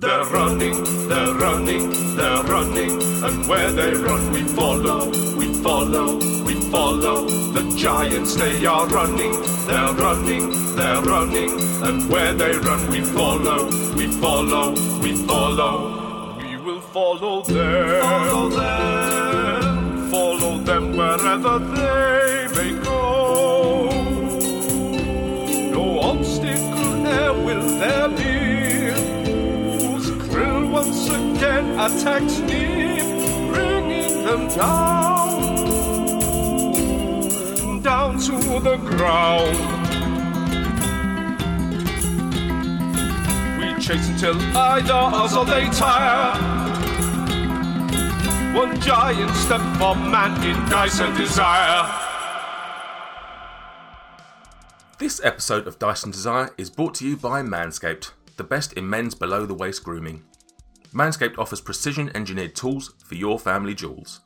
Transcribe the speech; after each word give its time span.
They're 0.00 0.24
running, 0.24 0.82
they're 1.10 1.34
running, 1.34 2.16
they're 2.16 2.42
running, 2.44 3.02
and 3.22 3.46
where 3.46 3.70
they 3.70 3.92
run 3.92 4.32
we 4.32 4.42
follow, 4.44 5.10
we 5.36 5.52
follow, 5.62 6.16
we 6.42 6.54
follow. 6.70 7.28
The 7.28 7.76
giants 7.76 8.34
they 8.34 8.64
are 8.64 8.86
running, 8.86 9.32
they're 9.66 9.92
running, 9.92 10.74
they're 10.74 11.02
running, 11.02 11.50
and 11.82 12.08
where 12.08 12.32
they 12.32 12.52
run 12.52 12.90
we 12.90 13.02
follow, 13.02 13.66
we 13.94 14.06
follow, 14.06 14.70
we 15.02 15.16
follow. 15.26 16.38
We 16.38 16.56
will 16.56 16.80
follow 16.80 17.42
them, 17.42 18.00
follow 18.00 18.48
them, 18.48 20.10
follow 20.10 20.58
them 20.60 20.96
wherever 20.96 21.58
they 21.58 22.09
attacks 31.80 32.38
me, 32.40 33.00
bringing 33.50 34.22
them 34.22 34.48
down, 34.48 35.40
down 37.82 38.18
to 38.18 38.32
the 38.60 38.76
ground. 38.76 39.56
We 43.58 43.66
chase 43.82 44.08
until 44.10 44.36
either 44.54 44.92
us 44.92 45.34
or 45.34 45.46
they 45.46 45.70
tire. 45.70 46.36
One 48.54 48.78
giant 48.80 49.34
step 49.36 49.62
for 49.78 49.94
man 49.96 50.32
in 50.44 50.56
dice 50.68 51.00
and 51.00 51.16
desire. 51.16 51.90
This 54.98 55.18
episode 55.24 55.66
of 55.66 55.78
Dice 55.78 56.04
and 56.04 56.12
Desire 56.12 56.50
is 56.58 56.68
brought 56.68 56.94
to 56.96 57.08
you 57.08 57.16
by 57.16 57.40
Manscaped, 57.40 58.10
the 58.36 58.44
best 58.44 58.74
in 58.74 58.90
men's 58.90 59.14
below 59.14 59.46
the 59.46 59.54
waist 59.54 59.82
grooming. 59.82 60.24
Manscaped 60.92 61.38
offers 61.38 61.60
precision 61.60 62.10
engineered 62.14 62.54
tools 62.54 62.94
for 63.04 63.14
your 63.14 63.38
family 63.38 63.74
jewels. 63.74 64.20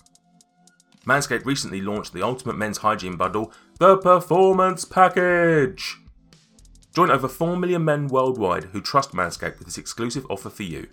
Manscaped 1.07 1.45
recently 1.45 1.83
launched 1.83 2.15
the 2.15 2.23
ultimate 2.23 2.57
men's 2.57 2.79
hygiene 2.79 3.17
bundle, 3.17 3.53
the 3.79 3.99
Performance 3.99 4.85
Package. 4.85 5.99
Join 6.95 7.11
over 7.11 7.29
4 7.29 7.57
million 7.57 7.85
men 7.85 8.09
worldwide 8.09 8.65
who 8.65 8.81
trust 8.81 9.13
Manscaped 9.13 9.59
with 9.59 9.67
this 9.67 9.79
exclusive 9.79 10.27
offer 10.31 10.49
for 10.49 10.63
you 10.63 10.89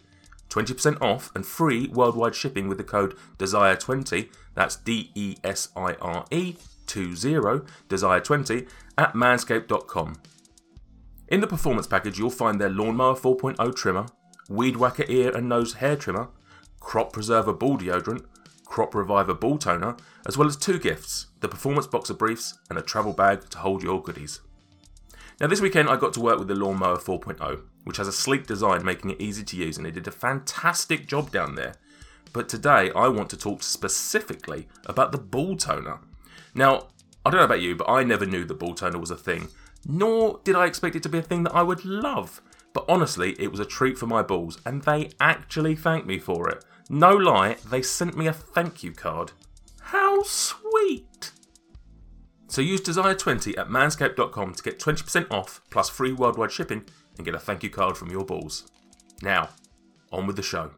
20% 0.49 1.01
off 1.01 1.31
and 1.33 1.45
free 1.45 1.87
worldwide 1.87 2.35
shipping 2.35 2.67
with 2.67 2.77
the 2.77 2.83
code 2.83 3.15
DESIRE20, 3.37 4.29
that's 4.53 4.75
D 4.75 5.11
E 5.15 5.37
S 5.43 5.69
I 5.75 5.93
R 5.93 6.25
E 6.29 6.55
20, 6.87 7.15
DESIRE20, 7.87 8.67
at 8.97 9.13
manscaped.com. 9.13 10.15
In 11.29 11.39
the 11.39 11.47
performance 11.47 11.87
package, 11.87 12.19
you'll 12.19 12.29
find 12.29 12.59
their 12.59 12.69
Lawnmower 12.69 13.15
4.0 13.15 13.73
trimmer, 13.73 14.07
Weed 14.51 14.75
Whacker 14.75 15.05
ear 15.07 15.33
and 15.33 15.47
nose 15.47 15.75
hair 15.75 15.95
trimmer, 15.95 16.27
Crop 16.81 17.13
Preserver 17.13 17.53
ball 17.53 17.77
deodorant, 17.77 18.25
Crop 18.65 18.93
Reviver 18.93 19.33
ball 19.33 19.57
toner, 19.57 19.95
as 20.27 20.37
well 20.37 20.47
as 20.47 20.57
two 20.57 20.77
gifts 20.77 21.27
the 21.39 21.47
Performance 21.47 21.87
Boxer 21.87 22.13
briefs 22.13 22.57
and 22.69 22.77
a 22.77 22.81
travel 22.81 23.13
bag 23.13 23.49
to 23.49 23.59
hold 23.59 23.81
your 23.81 24.03
goodies. 24.03 24.41
Now, 25.39 25.47
this 25.47 25.61
weekend 25.61 25.87
I 25.87 25.95
got 25.95 26.11
to 26.13 26.19
work 26.19 26.37
with 26.37 26.49
the 26.49 26.55
Lawnmower 26.55 26.97
4.0, 26.97 27.61
which 27.85 27.95
has 27.95 28.09
a 28.09 28.11
sleek 28.11 28.45
design 28.45 28.83
making 28.83 29.11
it 29.11 29.21
easy 29.21 29.43
to 29.43 29.55
use, 29.55 29.77
and 29.77 29.87
it 29.87 29.93
did 29.93 30.07
a 30.07 30.11
fantastic 30.11 31.07
job 31.07 31.31
down 31.31 31.55
there. 31.55 31.75
But 32.33 32.49
today 32.49 32.91
I 32.93 33.07
want 33.07 33.29
to 33.29 33.37
talk 33.37 33.63
specifically 33.63 34.67
about 34.85 35.13
the 35.13 35.17
ball 35.17 35.55
toner. 35.55 35.99
Now, 36.53 36.89
I 37.25 37.29
don't 37.29 37.39
know 37.39 37.45
about 37.45 37.61
you, 37.61 37.75
but 37.75 37.89
I 37.89 38.03
never 38.03 38.25
knew 38.25 38.43
the 38.43 38.53
ball 38.53 38.75
toner 38.75 38.99
was 38.99 39.11
a 39.11 39.15
thing, 39.15 39.47
nor 39.87 40.41
did 40.43 40.57
I 40.57 40.65
expect 40.65 40.97
it 40.97 41.03
to 41.03 41.09
be 41.09 41.19
a 41.19 41.23
thing 41.23 41.43
that 41.43 41.55
I 41.55 41.63
would 41.63 41.85
love. 41.85 42.41
But 42.73 42.85
honestly, 42.87 43.35
it 43.39 43.51
was 43.51 43.59
a 43.59 43.65
treat 43.65 43.97
for 43.97 44.07
my 44.07 44.21
balls, 44.21 44.59
and 44.65 44.81
they 44.83 45.09
actually 45.19 45.75
thanked 45.75 46.07
me 46.07 46.19
for 46.19 46.49
it. 46.49 46.63
No 46.89 47.15
lie, 47.15 47.57
they 47.69 47.81
sent 47.81 48.17
me 48.17 48.27
a 48.27 48.33
thank 48.33 48.83
you 48.83 48.91
card. 48.91 49.31
How 49.81 50.23
sweet! 50.23 51.31
So 52.47 52.61
use 52.61 52.81
Desire20 52.81 53.57
at 53.57 53.69
manscaped.com 53.69 54.53
to 54.55 54.63
get 54.63 54.79
20% 54.79 55.31
off 55.31 55.61
plus 55.69 55.89
free 55.89 56.11
worldwide 56.11 56.51
shipping 56.51 56.83
and 57.15 57.25
get 57.25 57.35
a 57.35 57.39
thank 57.39 57.63
you 57.63 57.69
card 57.69 57.97
from 57.97 58.11
your 58.11 58.25
balls. 58.25 58.69
Now, 59.21 59.49
on 60.11 60.27
with 60.27 60.35
the 60.35 60.43
show. 60.43 60.71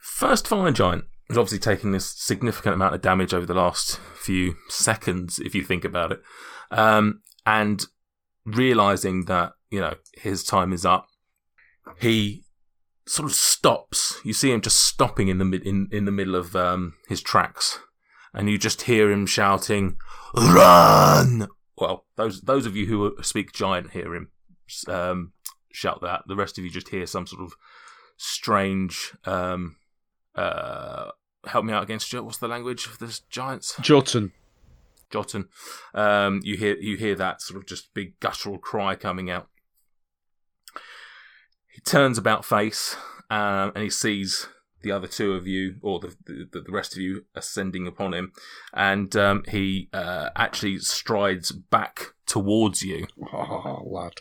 First 0.00 0.48
Fire 0.48 0.70
Giant 0.72 1.04
has 1.28 1.36
obviously 1.36 1.58
taken 1.58 1.90
this 1.90 2.06
significant 2.06 2.74
amount 2.74 2.94
of 2.94 3.02
damage 3.02 3.34
over 3.34 3.44
the 3.44 3.54
last 3.54 4.00
few 4.14 4.56
seconds, 4.68 5.38
if 5.38 5.54
you 5.54 5.62
think 5.62 5.84
about 5.84 6.12
it. 6.12 6.22
Um, 6.70 7.20
and 7.44 7.84
realizing 8.46 9.26
that, 9.26 9.52
you 9.70 9.80
know, 9.80 9.94
his 10.14 10.44
time 10.44 10.72
is 10.72 10.84
up, 10.84 11.08
he 12.00 12.44
sort 13.06 13.28
of 13.28 13.34
stops. 13.34 14.20
You 14.24 14.32
see 14.32 14.50
him 14.52 14.60
just 14.60 14.82
stopping 14.82 15.28
in 15.28 15.38
the 15.38 15.44
mid- 15.44 15.66
in, 15.66 15.88
in 15.92 16.04
the 16.04 16.12
middle 16.12 16.34
of 16.34 16.56
um, 16.56 16.94
his 17.08 17.20
tracks, 17.20 17.80
and 18.34 18.50
you 18.50 18.58
just 18.58 18.82
hear 18.82 19.10
him 19.10 19.26
shouting, 19.26 19.96
"Run!" 20.34 21.48
Well, 21.78 22.06
those 22.16 22.42
those 22.42 22.66
of 22.66 22.76
you 22.76 22.86
who 22.86 23.16
speak 23.22 23.52
giant 23.52 23.90
hear 23.90 24.14
him 24.14 24.30
um, 24.88 25.32
shout 25.72 26.00
that. 26.02 26.24
The 26.26 26.36
rest 26.36 26.58
of 26.58 26.64
you 26.64 26.70
just 26.70 26.88
hear 26.88 27.06
some 27.06 27.26
sort 27.26 27.42
of 27.42 27.54
strange. 28.16 29.12
Um, 29.24 29.76
uh, 30.34 31.10
help 31.46 31.64
me 31.64 31.72
out 31.72 31.82
against. 31.82 32.12
What's 32.12 32.38
the 32.38 32.48
language 32.48 32.86
of 32.86 32.98
the 32.98 33.18
giants? 33.30 33.76
Jotun. 33.80 34.32
Jotun. 35.10 35.48
Um, 35.94 36.40
you 36.42 36.56
hear 36.56 36.76
you 36.76 36.96
hear 36.96 37.14
that 37.14 37.40
sort 37.40 37.60
of 37.60 37.66
just 37.66 37.94
big 37.94 38.18
guttural 38.20 38.58
cry 38.58 38.94
coming 38.96 39.30
out. 39.30 39.48
He 41.76 41.82
turns 41.82 42.16
about 42.18 42.44
face 42.44 42.96
um, 43.30 43.70
and 43.74 43.84
he 43.84 43.90
sees 43.90 44.48
the 44.80 44.90
other 44.92 45.06
two 45.06 45.34
of 45.34 45.46
you, 45.46 45.76
or 45.82 46.00
the 46.00 46.16
the, 46.24 46.60
the 46.62 46.72
rest 46.72 46.94
of 46.94 47.00
you, 47.00 47.26
ascending 47.34 47.86
upon 47.86 48.14
him, 48.14 48.32
and 48.72 49.14
um, 49.14 49.42
he 49.48 49.88
uh, 49.92 50.30
actually 50.34 50.78
strides 50.78 51.52
back 51.52 52.14
towards 52.24 52.82
you. 52.82 53.06
Oh, 53.32 53.82
lad. 53.84 54.14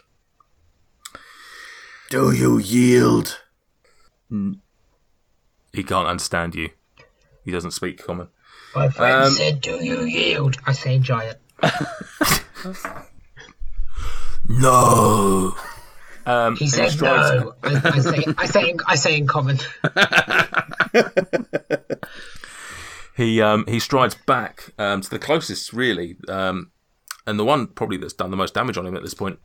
Do 2.09 2.31
you 2.31 2.57
yield? 2.57 3.39
He 4.29 5.83
can't 5.83 6.07
understand 6.07 6.55
you. 6.55 6.69
He 7.45 7.51
doesn't 7.51 7.71
speak 7.71 8.03
common. 8.05 8.27
My 8.75 8.89
friend 8.89 9.23
Um, 9.25 9.31
said, 9.31 9.61
"Do 9.61 9.81
you 9.83 10.01
yield?" 10.03 10.57
I 10.65 10.73
say, 10.73 10.99
giant. 10.99 11.37
No. 14.47 15.55
Um, 16.25 16.55
He 16.55 16.65
and 16.65 16.73
said, 16.73 17.01
"No." 17.01 17.53
I, 17.63 17.81
I 17.83 17.99
say, 17.99 18.23
I 18.37 18.45
say, 18.45 18.69
in, 18.69 18.79
I 18.87 18.95
say 18.95 19.17
in 19.17 19.27
common. 19.27 19.59
He 23.15 23.41
um, 23.41 23.65
he 23.67 23.79
strides 23.79 24.15
back 24.27 24.71
um, 24.77 24.99
to 24.99 25.09
the 25.09 25.19
closest, 25.19 25.71
really, 25.71 26.17
um, 26.27 26.71
and 27.25 27.39
the 27.39 27.45
one 27.45 27.67
probably 27.67 27.95
that's 27.95 28.13
done 28.13 28.29
the 28.29 28.35
most 28.37 28.53
damage 28.53 28.77
on 28.77 28.85
him 28.85 28.95
at 28.95 29.03
this 29.03 29.13
point. 29.13 29.39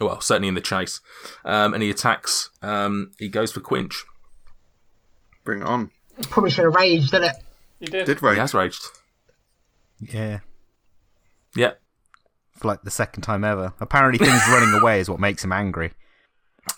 Well, 0.00 0.20
certainly 0.22 0.48
in 0.48 0.54
the 0.54 0.62
chase, 0.62 1.00
um, 1.44 1.74
and 1.74 1.82
he 1.82 1.90
attacks. 1.90 2.48
Um, 2.62 3.12
he 3.18 3.28
goes 3.28 3.52
for 3.52 3.60
Quinch. 3.60 4.04
Bring 5.44 5.60
it 5.60 5.66
on. 5.66 5.90
Probably 6.22 6.50
should 6.50 6.64
have 6.64 6.74
raged, 6.74 7.10
didn't 7.10 7.30
it? 7.30 7.36
You 7.80 7.86
did. 7.88 8.06
Did 8.06 8.16
rage? 8.16 8.20
He 8.20 8.26
rage. 8.28 8.38
has 8.38 8.54
raged. 8.54 8.82
Yeah, 10.00 10.38
Yeah. 11.54 11.72
For 12.56 12.68
like 12.68 12.82
the 12.82 12.90
second 12.90 13.22
time 13.22 13.44
ever. 13.44 13.72
Apparently, 13.80 14.24
things 14.24 14.42
running 14.48 14.74
away 14.74 15.00
is 15.00 15.08
what 15.08 15.20
makes 15.20 15.44
him 15.44 15.52
angry. 15.52 15.92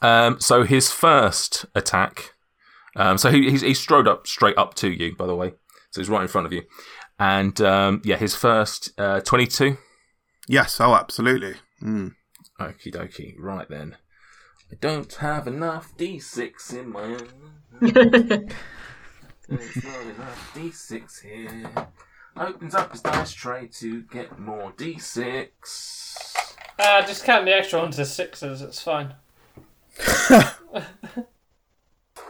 Um, 0.03 0.41
so 0.41 0.65
his 0.65 0.91
first 0.91 1.67
attack. 1.75 2.35
Um, 2.97 3.19
so 3.19 3.31
he, 3.31 3.51
he's, 3.51 3.63
he 3.63 3.75
strode 3.75 4.09
up 4.09 4.27
straight 4.27 4.59
up 4.59 4.75
to 4.75 4.91
you, 4.91 5.15
by 5.17 5.27
the 5.27 5.35
way. 5.35 5.55
So 5.91 6.01
he's 6.01 6.09
right 6.09 6.23
in 6.23 6.29
front 6.29 6.47
of 6.47 6.53
you, 6.53 6.63
and 7.19 7.59
um, 7.61 8.03
yeah, 8.05 8.17
his 8.17 8.35
first 8.35 8.93
uh, 8.99 9.21
twenty-two. 9.21 9.79
Yes, 10.49 10.81
oh, 10.81 10.95
absolutely. 10.95 11.55
Mm. 11.83 12.15
Okie 12.61 12.93
dokie. 12.93 13.35
Right 13.39 13.69
then. 13.69 13.97
I 14.71 14.77
don't 14.81 15.13
have 15.15 15.47
enough 15.47 15.97
D6 15.97 16.79
in 16.79 16.91
my 16.91 17.03
own. 17.03 18.51
There's 19.49 19.85
not 19.85 20.03
enough 20.03 20.53
D6 20.55 21.23
here. 21.23 21.71
Opens 22.39 22.75
up 22.75 22.93
his 22.93 23.01
dice 23.01 23.33
tray 23.33 23.69
to 23.79 24.03
get 24.03 24.39
more 24.39 24.73
D6. 24.73 25.49
Uh, 26.79 27.05
just 27.07 27.25
count 27.25 27.45
the 27.45 27.55
extra 27.55 27.81
ones 27.81 27.99
as 27.99 28.15
sixes. 28.15 28.63
It's 28.63 28.81
fine. 28.81 29.15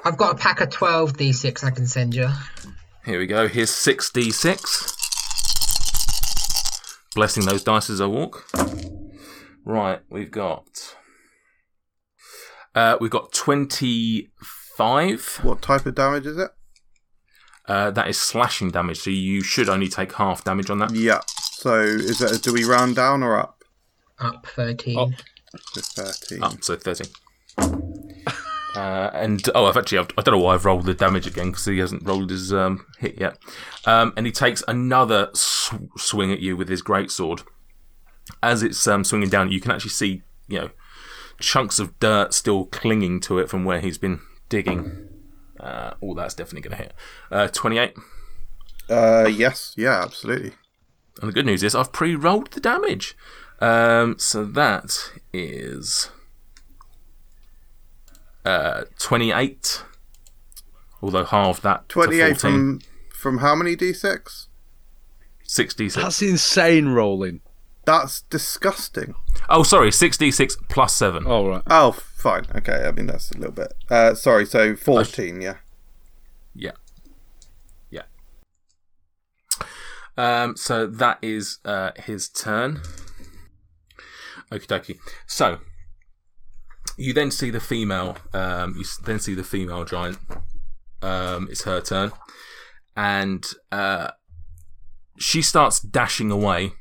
I've 0.05 0.17
got 0.17 0.35
a 0.35 0.39
pack 0.39 0.63
of 0.63 0.71
twelve 0.71 1.13
d6 1.15 1.63
I 1.63 1.71
can 1.71 1.87
send 1.87 2.15
you. 2.15 2.29
Here 3.05 3.19
we 3.19 3.27
go. 3.27 3.49
Here's 3.49 3.71
6d6. 3.71 4.95
Blessing 7.15 7.45
those 7.47 7.65
dice 7.65 7.91
as 7.91 8.01
I 8.01 8.07
walk. 8.07 8.49
Right, 9.65 10.01
we've 10.11 10.31
got. 10.31 10.95
Uh, 12.75 12.97
we've 13.01 13.11
got 13.11 13.33
25. 13.33 15.41
What 15.43 15.63
type 15.63 15.87
of 15.87 15.95
damage 15.95 16.27
is 16.27 16.37
it? 16.37 16.51
Uh, 17.69 17.91
that 17.91 18.09
is 18.09 18.19
slashing 18.19 18.71
damage, 18.71 18.99
so 18.99 19.11
you 19.11 19.43
should 19.43 19.69
only 19.69 19.89
take 19.89 20.15
half 20.15 20.43
damage 20.43 20.71
on 20.71 20.79
that. 20.79 20.95
Yeah. 20.95 21.21
So 21.53 21.81
is 21.81 22.19
that 22.19 22.43
do 22.43 22.53
we 22.53 22.65
round 22.65 22.97
down 22.97 23.23
or 23.23 23.39
up? 23.39 23.63
Up 24.19 24.47
thirteen. 24.47 24.99
Up. 24.99 25.11
To 25.75 25.81
thirteen. 25.81 26.43
Up, 26.43 26.65
so 26.65 26.77
13. 26.77 27.07
Uh, 28.77 29.11
and 29.13 29.49
oh, 29.57 29.65
I've 29.65 29.77
actually 29.77 29.99
I've, 29.99 30.11
I 30.17 30.23
don't 30.23 30.35
know 30.35 30.45
why 30.45 30.55
I've 30.55 30.65
rolled 30.65 30.85
the 30.85 30.95
damage 30.95 31.27
again 31.27 31.51
because 31.51 31.65
he 31.65 31.79
hasn't 31.79 32.07
rolled 32.07 32.31
his 32.31 32.53
um, 32.53 32.87
hit 32.99 33.19
yet. 33.19 33.37
Um, 33.87 34.13
and 34.17 34.25
he 34.25 34.31
takes 34.31 34.63
another 34.69 35.31
sw- 35.33 35.73
swing 35.97 36.31
at 36.31 36.39
you 36.39 36.57
with 36.57 36.69
his 36.69 36.81
great 36.81 37.11
sword. 37.11 37.43
As 38.41 38.63
it's 38.63 38.87
um, 38.87 39.03
swinging 39.03 39.31
down, 39.31 39.51
you 39.51 39.59
can 39.59 39.73
actually 39.73 39.91
see 39.91 40.23
you 40.47 40.61
know 40.61 40.71
chunks 41.41 41.81
of 41.81 41.99
dirt 41.99 42.35
still 42.35 42.67
clinging 42.67 43.19
to 43.21 43.39
it 43.39 43.49
from 43.49 43.65
where 43.65 43.81
he's 43.81 43.99
been 43.99 44.21
digging. 44.49 45.08
Uh, 45.61 45.95
oh, 46.03 46.15
that's 46.15 46.35
definitely 46.35 46.69
going 46.69 46.77
to 46.77 46.83
hit. 46.85 46.95
Uh, 47.31 47.49
Twenty-eight. 47.49 47.95
Uh, 48.89 49.29
yes, 49.31 49.75
yeah, 49.77 50.03
absolutely. 50.03 50.53
And 51.21 51.29
the 51.29 51.33
good 51.33 51.47
news 51.47 51.63
is 51.63 51.75
I've 51.75 51.93
pre-rolled 51.93 52.53
the 52.53 52.61
damage. 52.61 53.17
Um, 53.61 54.19
so 54.19 54.45
that 54.45 55.13
is 55.33 56.11
uh, 58.45 58.85
28. 58.99 59.83
Although 61.03 61.25
half 61.25 61.61
that 61.63 61.89
to 61.91 61.95
14. 61.95 62.19
28 62.19 62.41
from 62.41 62.81
from 63.13 63.39
how 63.39 63.55
many 63.55 63.77
d6? 63.77 64.47
66. 65.43 66.03
That's 66.03 66.23
insane 66.23 66.89
rolling. 66.91 67.41
That's 67.89 68.21
disgusting. 68.21 69.15
Oh, 69.49 69.63
sorry, 69.63 69.91
66 69.91 70.59
plus 70.69 70.95
7. 70.95 71.27
All 71.27 71.49
right. 71.49 71.63
Oh, 71.69 71.93
fine. 71.93 72.45
Okay, 72.55 72.85
I 72.87 72.91
mean 72.91 73.07
that's 73.07 73.31
a 73.31 73.39
little 73.39 73.55
bit. 73.55 73.73
Uh, 73.89 74.15
sorry, 74.15 74.45
so 74.45 74.77
14, 74.77 75.41
yeah. 75.41 75.55
Yeah. 76.55 76.73
Yeah. 77.89 78.03
Um, 80.19 80.55
so 80.55 80.87
that 80.87 81.19
is 81.23 81.61
uh, 81.65 81.93
his 81.97 82.29
turn. 82.29 82.83
Okie 84.53 84.67
dokie. 84.67 84.99
So, 85.27 85.57
you 86.99 87.15
then 87.15 87.31
see 87.31 87.49
the 87.49 87.59
female, 87.59 88.19
um, 88.35 88.75
you 88.77 88.85
then 89.07 89.19
see 89.19 89.35
the 89.35 89.43
female 89.43 89.87
giant. 89.87 90.19
Um, 91.01 91.49
it's 91.51 91.65
her 91.65 91.81
turn. 91.81 92.13
And 92.95 93.47
uh, 93.73 94.11
she 95.19 95.41
starts 95.41 95.81
dashing 95.81 96.31
away. 96.31 96.73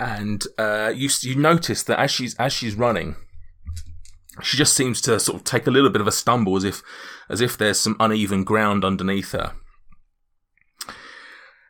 And 0.00 0.42
uh, 0.56 0.92
you 0.96 1.10
you 1.20 1.34
notice 1.34 1.82
that 1.82 2.00
as 2.00 2.10
she's 2.10 2.34
as 2.36 2.54
she's 2.54 2.74
running, 2.74 3.16
she 4.42 4.56
just 4.56 4.72
seems 4.72 5.02
to 5.02 5.20
sort 5.20 5.36
of 5.36 5.44
take 5.44 5.66
a 5.66 5.70
little 5.70 5.90
bit 5.90 6.00
of 6.00 6.06
a 6.06 6.12
stumble 6.12 6.56
as 6.56 6.64
if 6.64 6.82
as 7.28 7.42
if 7.42 7.58
there's 7.58 7.78
some 7.78 7.96
uneven 8.00 8.42
ground 8.42 8.82
underneath 8.82 9.32
her. 9.32 9.52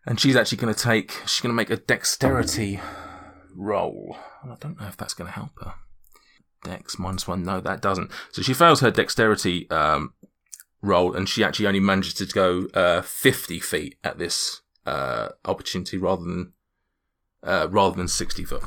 And 0.07 0.21
she's 0.21 0.37
actually 0.37 0.59
going 0.59 0.73
to 0.73 0.81
take 0.81 1.11
she's 1.27 1.41
going 1.41 1.51
to 1.51 1.57
make 1.57 1.71
a 1.71 1.77
dexterity 1.77 2.81
roll. 3.57 4.17
I 4.45 4.55
don't 4.61 4.81
know 4.81 4.87
if 4.87 4.97
that's 4.97 5.15
going 5.15 5.27
to 5.27 5.35
help 5.35 5.51
her. 5.63 5.75
Dex 6.63 7.01
minus 7.01 7.27
one. 7.27 7.43
No, 7.43 7.61
that 7.61 7.83
doesn't. 7.83 8.13
So 8.31 8.43
she 8.43 8.55
fails 8.55 8.79
her 8.81 8.93
dexterity 8.93 9.69
um, 9.71 10.15
roll, 10.83 11.17
and 11.17 11.29
she 11.29 11.43
actually 11.43 11.67
only 11.67 11.81
manages 11.81 12.15
to 12.15 12.27
go 12.27 12.67
uh, 12.75 13.03
50 13.03 13.59
feet 13.59 13.97
at 14.05 14.19
this 14.19 14.61
uh, 14.87 15.31
opportunity 15.45 15.97
rather 15.97 16.23
than 16.23 16.53
uh, 17.43 17.69
rather 17.71 17.97
than 17.97 18.09
60 18.09 18.45
foot. 18.45 18.63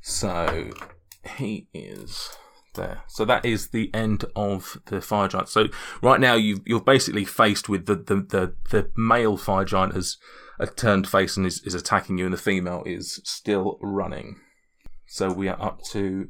So 0.00 0.70
he 1.36 1.68
is 1.74 2.30
there. 2.74 3.02
So 3.08 3.24
that 3.24 3.44
is 3.44 3.68
the 3.68 3.90
end 3.92 4.24
of 4.34 4.78
the 4.86 5.00
fire 5.00 5.28
giant. 5.28 5.48
So 5.48 5.66
right 6.02 6.20
now 6.20 6.34
you 6.34 6.60
you're 6.64 6.80
basically 6.80 7.24
faced 7.24 7.68
with 7.68 7.86
the 7.86 7.96
the, 7.96 8.14
the, 8.14 8.54
the 8.70 8.90
male 8.96 9.36
fire 9.36 9.64
giant 9.64 9.94
has 9.94 10.16
a 10.58 10.66
turned 10.66 11.08
face 11.08 11.36
and 11.36 11.46
is, 11.46 11.62
is 11.64 11.74
attacking 11.74 12.18
you, 12.18 12.24
and 12.24 12.32
the 12.32 12.38
female 12.38 12.82
is 12.86 13.20
still 13.24 13.78
running. 13.82 14.36
So 15.06 15.32
we 15.32 15.48
are 15.48 15.60
up 15.60 15.82
to 15.92 16.28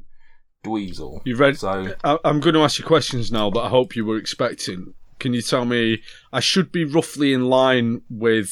Dweezil. 0.63 1.21
You 1.25 1.35
read? 1.35 1.57
So 1.57 1.95
I, 2.03 2.17
I'm 2.23 2.39
going 2.39 2.53
to 2.55 2.61
ask 2.61 2.79
you 2.79 2.85
questions 2.85 3.31
now 3.31 3.49
that 3.51 3.59
I 3.59 3.69
hope 3.69 3.95
you 3.95 4.05
were 4.05 4.17
expecting. 4.17 4.93
Can 5.19 5.33
you 5.33 5.41
tell 5.41 5.65
me? 5.65 6.01
I 6.31 6.39
should 6.39 6.71
be 6.71 6.85
roughly 6.85 7.33
in 7.33 7.45
line 7.45 8.01
with. 8.09 8.51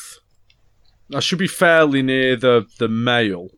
I 1.13 1.19
should 1.19 1.39
be 1.39 1.47
fairly 1.47 2.01
near 2.01 2.35
the 2.35 2.65
the 2.79 2.87
male. 2.87 3.49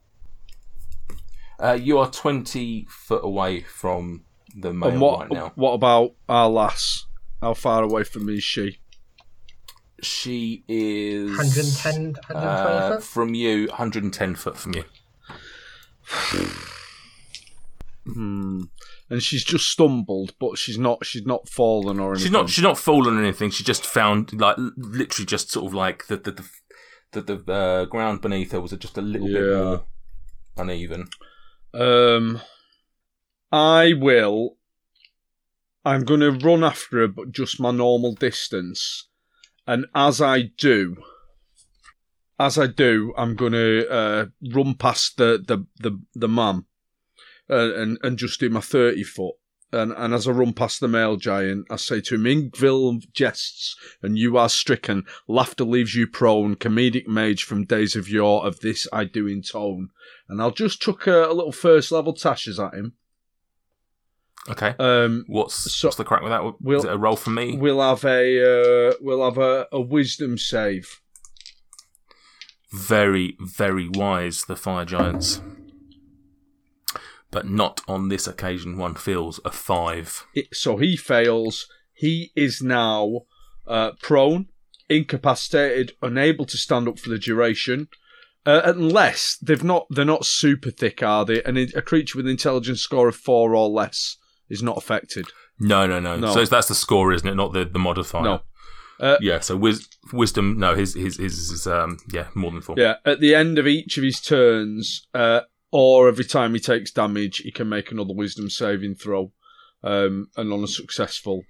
uh, 1.60 1.74
you 1.74 1.98
are 1.98 2.10
twenty 2.10 2.86
foot 2.90 3.24
away 3.24 3.62
from 3.62 4.24
the 4.56 4.74
male 4.74 4.90
and 4.90 5.02
what 5.02 5.20
right 5.22 5.32
now. 5.32 5.52
what 5.56 5.74
about 5.74 6.14
our 6.28 6.50
lass? 6.50 7.06
How 7.42 7.54
far 7.54 7.84
away 7.84 8.04
from 8.04 8.26
me 8.26 8.36
is 8.36 8.44
she? 8.44 8.80
She 10.02 10.64
is 10.68 11.30
110, 11.32 12.14
120 12.14 12.46
uh, 12.46 12.90
foot? 12.90 13.04
from 13.04 13.34
you, 13.34 13.68
110 13.68 14.36
foot 14.36 14.58
from 14.58 14.74
you. 14.74 14.84
Hmm. 18.06 18.62
And 19.10 19.22
she's 19.22 19.44
just 19.44 19.70
stumbled, 19.70 20.34
but 20.40 20.58
she's 20.58 20.78
not. 20.78 21.06
She's 21.06 21.26
not 21.26 21.50
fallen 21.50 22.00
or 22.00 22.12
anything. 22.12 22.26
She's 22.26 22.32
not. 22.32 22.50
She's 22.50 22.64
not 22.64 22.78
fallen 22.78 23.18
or 23.18 23.24
anything. 23.24 23.50
She 23.50 23.64
just 23.64 23.86
found 23.86 24.40
like 24.40 24.56
literally 24.78 25.26
just 25.26 25.52
sort 25.52 25.66
of 25.66 25.74
like 25.74 26.08
the 26.08 26.18
the 26.18 26.32
the, 26.32 26.50
the, 27.12 27.22
the 27.22 27.52
uh, 27.52 27.86
ground 27.86 28.22
beneath 28.22 28.52
her 28.52 28.62
was 28.62 28.72
just 28.72 28.98
a 28.98 29.02
little 29.02 29.28
bit 29.28 29.58
more 29.58 29.84
uneven. 30.58 31.08
Um, 31.74 32.42
I 33.52 33.94
will. 33.94 34.58
I'm 35.86 36.04
going 36.04 36.20
to 36.20 36.32
run 36.32 36.64
after 36.64 37.00
her, 37.00 37.08
but 37.08 37.32
just 37.32 37.60
my 37.60 37.72
normal 37.72 38.14
distance. 38.14 39.08
And 39.66 39.86
as 39.96 40.22
I 40.22 40.52
do, 40.58 40.98
as 42.40 42.58
I 42.58 42.68
do, 42.68 43.14
I'm 43.18 43.36
going 43.36 43.54
to 43.54 43.90
uh, 43.90 44.26
run 44.54 44.76
past 44.76 45.18
the 45.18 45.44
the 45.46 45.66
the 45.80 46.00
the 46.16 46.28
man, 46.28 46.66
uh, 47.50 47.76
and 47.76 47.98
and 48.02 48.18
just 48.18 48.40
do 48.40 48.50
my 48.50 48.62
thirty 48.62 49.04
foot. 49.04 49.36
And 49.72 49.92
and 49.92 50.14
as 50.16 50.28
I 50.28 50.32
run 50.32 50.54
past 50.54 50.80
the 50.80 50.88
male 50.88 51.16
giant, 51.16 51.68
I 51.70 51.76
say 51.76 52.02
to 52.02 52.16
him, 52.16 52.24
"Ingville 52.24 53.02
jests, 53.14 53.76
and 54.02 54.18
you 54.18 54.38
are 54.38 54.50
stricken. 54.50 55.06
Laughter 55.28 55.64
leaves 55.64 55.94
you 55.94 56.08
prone. 56.08 56.56
Comedic 56.56 57.08
mage 57.08 57.44
from 57.44 57.66
days 57.66 57.96
of 57.96 58.10
yore. 58.10 58.46
Of 58.46 58.62
this 58.62 58.88
I 58.92 59.04
do 59.04 59.28
intone." 59.28 59.90
And 60.28 60.42
I'll 60.42 60.52
just 60.52 60.82
chuck 60.82 61.06
a, 61.08 61.26
a 61.26 61.34
little 61.34 61.52
first 61.52 61.92
level 61.92 62.14
Tasha's 62.16 62.60
at 62.60 62.74
him. 62.74 62.94
Okay. 64.50 64.74
Um, 64.80 65.26
What's 65.28 65.72
so- 65.72 65.88
what's 65.90 65.98
the 65.98 66.04
crack 66.04 66.22
with 66.24 66.32
that? 66.32 66.44
we'll- 66.62 66.80
Is 66.80 66.86
it 66.86 66.92
a 66.94 66.98
roll 66.98 67.16
for 67.16 67.30
me? 67.30 67.56
we'll 67.58 67.82
have 67.82 68.04
a 68.06 68.90
uh, 68.90 68.94
we'll 69.02 69.24
have 69.24 69.38
a, 69.38 69.68
a 69.72 69.80
wisdom 69.82 70.38
save. 70.40 71.00
Very 72.72 73.36
very 73.40 73.88
wise, 73.90 74.46
the 74.46 74.56
fire 74.56 74.86
giants. 74.86 75.42
But 77.32 77.48
not 77.48 77.82
on 77.88 78.10
this 78.10 78.28
occasion. 78.28 78.78
One 78.78 78.96
feels 78.96 79.40
a 79.46 79.52
five. 79.52 80.26
It, 80.34 80.48
so 80.54 80.78
he 80.78 80.98
fails. 80.98 81.68
He 81.94 82.32
is 82.36 82.62
now 82.62 83.22
uh, 83.68 83.92
prone, 84.02 84.48
incapacitated, 84.90 85.94
unable 86.02 86.46
to 86.46 86.58
stand 86.58 86.88
up 86.88 86.98
for 87.00 87.10
the 87.10 87.20
duration. 87.20 87.88
Uh, 88.46 88.62
unless 88.64 89.38
they've 89.42 89.64
not, 89.64 89.86
they're 89.90 90.06
not 90.06 90.26
super 90.26 90.72
thick, 90.72 91.04
are 91.04 91.26
they? 91.26 91.44
And 91.44 91.58
a 91.58 91.82
creature 91.82 92.18
with 92.18 92.26
an 92.26 92.32
intelligence 92.32 92.82
score 92.82 93.10
of 93.10 93.16
four 93.16 93.54
or 93.56 93.70
less 93.70 94.18
is 94.50 94.64
not 94.64 94.78
affected. 94.78 95.26
No, 95.60 95.86
no, 95.86 96.00
no. 96.00 96.18
No. 96.18 96.34
So 96.34 96.46
that's 96.46 96.70
the 96.70 96.76
score, 96.76 97.14
isn't 97.14 97.28
it? 97.28 97.36
Not 97.36 97.54
the, 97.54 97.66
the 97.66 97.80
modifier. 97.80 98.24
No. 98.24 98.42
Uh, 99.00 99.18
yeah. 99.22 99.40
So 99.40 99.56
wis- 99.56 99.88
wisdom. 100.12 100.58
No, 100.58 100.76
his 100.76 100.94
his 100.94 101.18
his 101.18 101.68
um 101.68 102.00
yeah 102.12 102.28
more 102.34 102.52
than 102.52 102.62
four. 102.62 102.76
Yeah, 102.78 102.96
at 103.06 103.20
the 103.20 103.36
end 103.36 103.58
of 103.58 103.68
each 103.68 103.98
of 103.98 104.04
his 104.04 104.20
turns, 104.20 105.08
uh, 105.14 105.42
or 105.72 106.08
every 106.08 106.26
time 106.26 106.54
he 106.54 106.60
takes 106.60 106.92
damage, 106.92 107.38
he 107.38 107.52
can 107.52 107.70
make 107.70 107.92
another 107.92 108.14
Wisdom 108.14 108.50
saving 108.50 108.96
throw, 108.96 109.32
um, 109.84 110.28
and 110.36 110.52
on 110.52 110.64
a 110.64 110.68
successful 110.68 111.44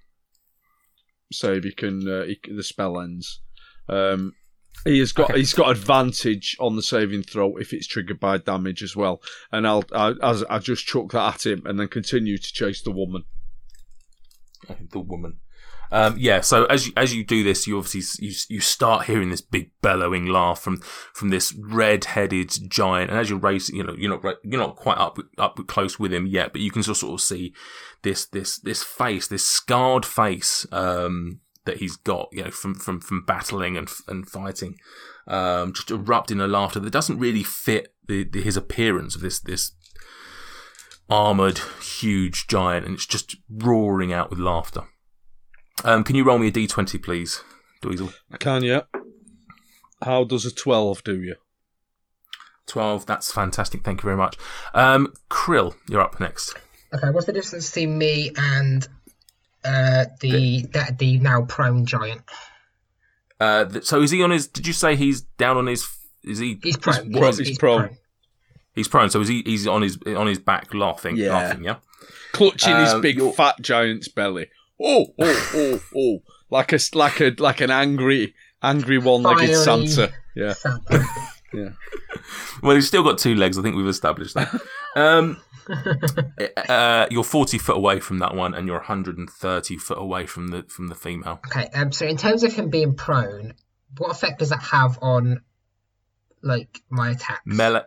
save, 1.32 1.64
he 1.64 1.72
can, 1.72 2.08
uh, 2.08 2.24
he, 2.24 2.38
the 2.52 2.62
spell 2.62 3.00
ends. 3.00 3.40
Um, 3.88 4.34
he 4.84 4.98
has 5.00 5.12
got 5.12 5.30
Okay. 5.30 5.40
he's 5.40 5.52
got 5.52 5.70
advantage 5.70 6.56
on 6.58 6.76
the 6.76 6.82
saving 6.82 7.22
throw 7.22 7.56
if 7.56 7.72
it's 7.72 7.86
triggered 7.86 8.18
by 8.18 8.38
damage 8.38 8.82
as 8.82 8.96
well. 8.96 9.20
And 9.52 9.66
I'll 9.66 9.84
I, 9.92 10.14
as 10.22 10.42
I 10.44 10.58
just 10.58 10.86
chuck 10.86 11.12
that 11.12 11.34
at 11.34 11.46
him 11.46 11.62
and 11.66 11.78
then 11.78 11.88
continue 11.88 12.38
to 12.38 12.52
chase 12.52 12.80
the 12.82 12.90
woman. 12.90 13.24
the 14.90 15.00
woman. 15.00 15.40
Um, 15.92 16.14
yeah, 16.18 16.40
so 16.40 16.66
as 16.66 16.86
you, 16.86 16.92
as 16.96 17.14
you 17.14 17.24
do 17.24 17.42
this, 17.42 17.66
you 17.66 17.76
obviously 17.76 18.24
you 18.24 18.32
you 18.48 18.60
start 18.60 19.06
hearing 19.06 19.30
this 19.30 19.40
big 19.40 19.70
bellowing 19.82 20.26
laugh 20.26 20.60
from 20.60 20.78
from 20.78 21.30
this 21.30 21.52
red-headed 21.52 22.70
giant, 22.70 23.10
and 23.10 23.18
as 23.18 23.28
you're 23.28 23.38
racing, 23.38 23.76
you 23.76 23.82
know 23.82 23.94
you're 23.98 24.10
not 24.10 24.36
you're 24.44 24.60
not 24.60 24.76
quite 24.76 24.98
up 24.98 25.18
up 25.38 25.58
close 25.66 25.98
with 25.98 26.12
him 26.12 26.26
yet, 26.26 26.52
but 26.52 26.60
you 26.60 26.70
can 26.70 26.82
sort 26.82 27.12
of 27.12 27.20
see 27.20 27.52
this 28.02 28.26
this 28.26 28.58
this 28.58 28.82
face, 28.82 29.26
this 29.26 29.44
scarred 29.44 30.06
face 30.06 30.64
um, 30.70 31.40
that 31.64 31.78
he's 31.78 31.96
got, 31.96 32.28
you 32.32 32.44
know, 32.44 32.50
from 32.50 32.74
from 32.74 33.00
from 33.00 33.24
battling 33.24 33.76
and 33.76 33.88
and 34.06 34.28
fighting, 34.28 34.76
um, 35.26 35.72
just 35.72 35.90
erupt 35.90 36.30
in 36.30 36.40
a 36.40 36.46
laughter 36.46 36.78
that 36.78 36.90
doesn't 36.90 37.18
really 37.18 37.42
fit 37.42 37.94
the, 38.06 38.24
the 38.24 38.42
his 38.42 38.56
appearance 38.56 39.16
of 39.16 39.22
this 39.22 39.40
this 39.40 39.72
armored 41.08 41.58
huge 41.82 42.46
giant, 42.46 42.86
and 42.86 42.94
it's 42.94 43.06
just 43.06 43.36
roaring 43.48 44.12
out 44.12 44.30
with 44.30 44.38
laughter. 44.38 44.84
Um, 45.84 46.04
can 46.04 46.14
you 46.16 46.24
roll 46.24 46.38
me 46.38 46.48
a 46.48 46.52
d20, 46.52 47.02
please, 47.02 47.42
Dweezil? 47.82 48.12
Can, 48.38 48.62
yeah. 48.62 48.82
How 50.02 50.24
does 50.24 50.44
a 50.44 50.50
twelve 50.54 51.02
do 51.04 51.20
you? 51.22 51.36
12, 52.66 53.04
that's 53.04 53.32
fantastic. 53.32 53.82
Thank 53.82 54.00
you 54.00 54.04
very 54.06 54.16
much. 54.16 54.36
Um, 54.74 55.12
Krill, 55.28 55.74
you're 55.88 56.00
up 56.00 56.20
next. 56.20 56.54
Okay, 56.94 57.10
what's 57.10 57.26
the 57.26 57.32
distance 57.32 57.68
between 57.68 57.98
me 57.98 58.30
and 58.36 58.86
uh, 59.64 60.04
the 60.20 60.62
the, 60.62 60.94
the 60.96 61.18
now 61.18 61.42
prone 61.42 61.84
giant? 61.84 62.22
Uh, 63.40 63.64
th- 63.64 63.84
so 63.84 64.02
is 64.02 64.10
he 64.12 64.22
on 64.22 64.30
his? 64.30 64.46
Did 64.46 64.66
you 64.68 64.72
say 64.72 64.94
he's 64.94 65.22
down 65.22 65.56
on 65.56 65.66
his? 65.66 65.88
Is 66.22 66.38
he? 66.38 66.60
He's 66.62 66.76
prone. 66.76 67.10
what 67.12 67.22
yes, 67.22 67.38
is 67.40 67.48
he's 67.48 67.58
prone. 67.58 67.96
He's 68.74 68.86
prone. 68.88 69.10
So 69.10 69.20
is 69.20 69.28
he? 69.28 69.42
He's 69.44 69.66
on 69.66 69.82
his 69.82 69.98
on 70.06 70.26
his 70.28 70.38
back, 70.38 70.72
laughing. 70.72 71.16
Yeah. 71.16 71.32
Laughing. 71.34 71.64
Yeah. 71.64 71.76
Clutching 72.32 72.76
his 72.76 72.90
Um, 72.92 73.00
big 73.00 73.20
fat 73.34 73.56
giant's 73.60 74.06
belly. 74.08 74.48
Oh, 74.82 75.06
oh, 75.20 75.50
oh, 75.54 75.80
oh! 75.96 76.18
Like 76.50 76.72
a 76.72 76.78
like 76.94 77.20
a 77.20 77.34
like 77.38 77.60
an 77.60 77.70
angry 77.70 78.34
angry 78.62 78.98
one-legged 78.98 79.50
Fiery. 79.50 79.86
Santa. 79.86 80.12
Yeah. 80.34 80.52
Santa. 80.54 81.04
Well, 82.62 82.76
he's 82.76 82.86
still 82.86 83.02
got 83.02 83.18
two 83.18 83.34
legs. 83.34 83.58
I 83.58 83.62
think 83.62 83.74
we've 83.74 83.86
established 83.86 84.34
that. 84.34 84.60
Um, 84.94 85.40
uh, 86.68 87.06
you're 87.10 87.24
40 87.24 87.58
foot 87.58 87.76
away 87.76 87.98
from 88.00 88.18
that 88.18 88.34
one, 88.34 88.54
and 88.54 88.66
you're 88.66 88.76
130 88.76 89.76
foot 89.78 89.98
away 89.98 90.26
from 90.26 90.48
the 90.48 90.62
from 90.68 90.88
the 90.88 90.94
female. 90.94 91.40
Okay, 91.46 91.68
um, 91.74 91.90
so 91.92 92.06
in 92.06 92.16
terms 92.16 92.44
of 92.44 92.52
him 92.52 92.70
being 92.70 92.94
prone, 92.94 93.54
what 93.98 94.10
effect 94.10 94.38
does 94.40 94.50
that 94.50 94.62
have 94.62 94.98
on, 95.02 95.42
like, 96.42 96.82
my 96.90 97.10
attacks? 97.12 97.40
Melee 97.44 97.82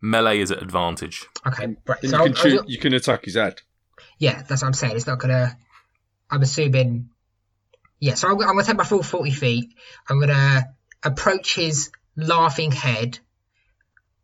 melee 0.00 0.38
is 0.38 0.50
at 0.52 0.62
advantage. 0.62 1.26
Okay, 1.46 1.76
right. 1.86 1.98
So 2.02 2.08
you 2.08 2.16
I'll, 2.16 2.24
can 2.26 2.34
shoot, 2.34 2.60
I'll- 2.60 2.70
you 2.70 2.78
can 2.78 2.92
attack 2.92 3.24
his 3.24 3.34
head. 3.34 3.62
yeah, 4.18 4.42
that's 4.48 4.62
what 4.62 4.68
I'm 4.68 4.74
saying. 4.74 4.94
It's 4.96 5.06
not 5.06 5.18
gonna. 5.18 5.56
I'm 6.30 6.42
assuming. 6.42 7.10
Yeah, 8.00 8.14
so 8.14 8.28
I'm, 8.28 8.34
I'm 8.40 8.54
gonna 8.54 8.64
take 8.64 8.76
my 8.76 8.84
full 8.84 9.02
40 9.02 9.30
feet. 9.30 9.74
I'm 10.08 10.20
gonna 10.20 10.74
approach 11.02 11.54
his 11.54 11.90
laughing 12.16 12.72
head, 12.72 13.18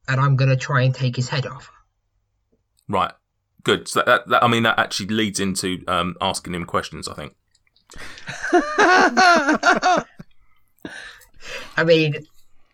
and 0.09 0.21
I'm 0.21 0.37
gonna 0.37 0.57
try 0.57 0.83
and 0.83 0.95
take 0.95 1.17
his 1.17 1.29
head 1.29 1.47
off. 1.47 1.71
Right. 2.89 3.13
Good. 3.63 3.89
So 3.89 4.01
that, 4.01 4.07
that, 4.07 4.29
that 4.29 4.45
I 4.45 4.49
mean 4.49 4.63
that 4.65 4.79
actually 4.79 5.09
leads 5.09 5.41
into 5.41 5.83
um, 5.89 6.17
asking 6.21 6.55
him 6.55 6.67
questions. 6.67 7.09
I 7.09 7.15
think. 7.15 7.35
I 11.77 11.85
mean, 11.85 12.27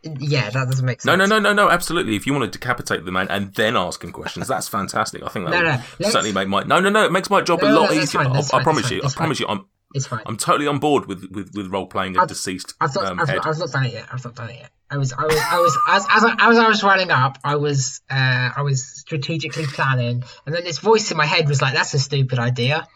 yeah, 0.02 0.50
that 0.50 0.66
doesn't 0.66 0.84
make 0.86 1.00
sense. 1.02 1.06
No, 1.06 1.16
no, 1.16 1.26
no, 1.26 1.38
no, 1.38 1.52
no. 1.52 1.70
Absolutely. 1.70 2.16
If 2.16 2.26
you 2.26 2.32
want 2.32 2.50
to 2.50 2.58
decapitate 2.58 3.04
the 3.04 3.12
man 3.12 3.28
and 3.28 3.54
then 3.54 3.76
ask 3.76 4.02
him 4.02 4.12
questions, 4.12 4.48
that's 4.48 4.68
fantastic. 4.78 5.22
I 5.22 5.28
think 5.28 5.48
that 5.48 5.62
No, 5.62 5.70
would 5.70 5.80
no, 6.00 6.08
certainly 6.10 6.32
make 6.32 6.48
my 6.48 6.62
no, 6.62 6.80
no, 6.80 6.88
no. 6.90 7.04
It 7.04 7.12
makes 7.12 7.28
my 7.30 7.42
job 7.42 7.62
No, 7.62 7.68
a 7.68 7.72
lot 7.80 7.92
easier. 7.92 8.20
fine, 8.22 8.30
I, 8.30 8.34
that's 8.34 8.52
I 8.54 8.62
promise 8.62 8.82
that's 8.84 8.92
you. 8.92 9.00
fine, 9.02 9.10
I 9.10 9.14
promise 9.14 9.40
you. 9.40 9.46
I'm 9.48 9.66
It's 9.94 10.06
fine. 10.06 10.22
I'm 10.26 10.36
totally 10.36 10.66
on 10.66 10.78
board 10.78 11.06
with 11.06 11.30
with, 11.30 11.52
with 11.54 11.66
role 11.68 11.86
playing 11.86 12.16
a 12.16 12.26
deceased 12.26 12.74
I've 12.80 12.94
not, 12.94 13.04
um, 13.06 13.20
I've. 13.20 13.28
I've 13.30 13.58
not 13.58 13.70
done 13.70 13.84
it 13.86 13.92
yet. 13.92 14.06
I've 14.12 14.24
not 14.24 14.34
done 14.34 14.50
it 14.50 14.56
yet. 14.60 14.70
I 14.92 14.96
was, 14.96 15.12
I 15.12 15.22
was, 15.22 15.36
I 15.36 15.60
was, 15.60 15.78
as, 15.88 16.06
as, 16.10 16.24
I, 16.24 16.50
as 16.50 16.58
I 16.58 16.66
was 16.66 16.82
running 16.82 17.12
up, 17.12 17.38
I 17.44 17.54
was, 17.54 18.00
uh, 18.10 18.50
I 18.56 18.62
was 18.62 18.84
strategically 18.84 19.66
planning, 19.66 20.24
and 20.46 20.54
then 20.54 20.64
this 20.64 20.78
voice 20.80 21.12
in 21.12 21.16
my 21.16 21.26
head 21.26 21.46
was 21.48 21.62
like, 21.62 21.74
"That's 21.74 21.94
a 21.94 21.98
stupid 22.00 22.40
idea," 22.40 22.88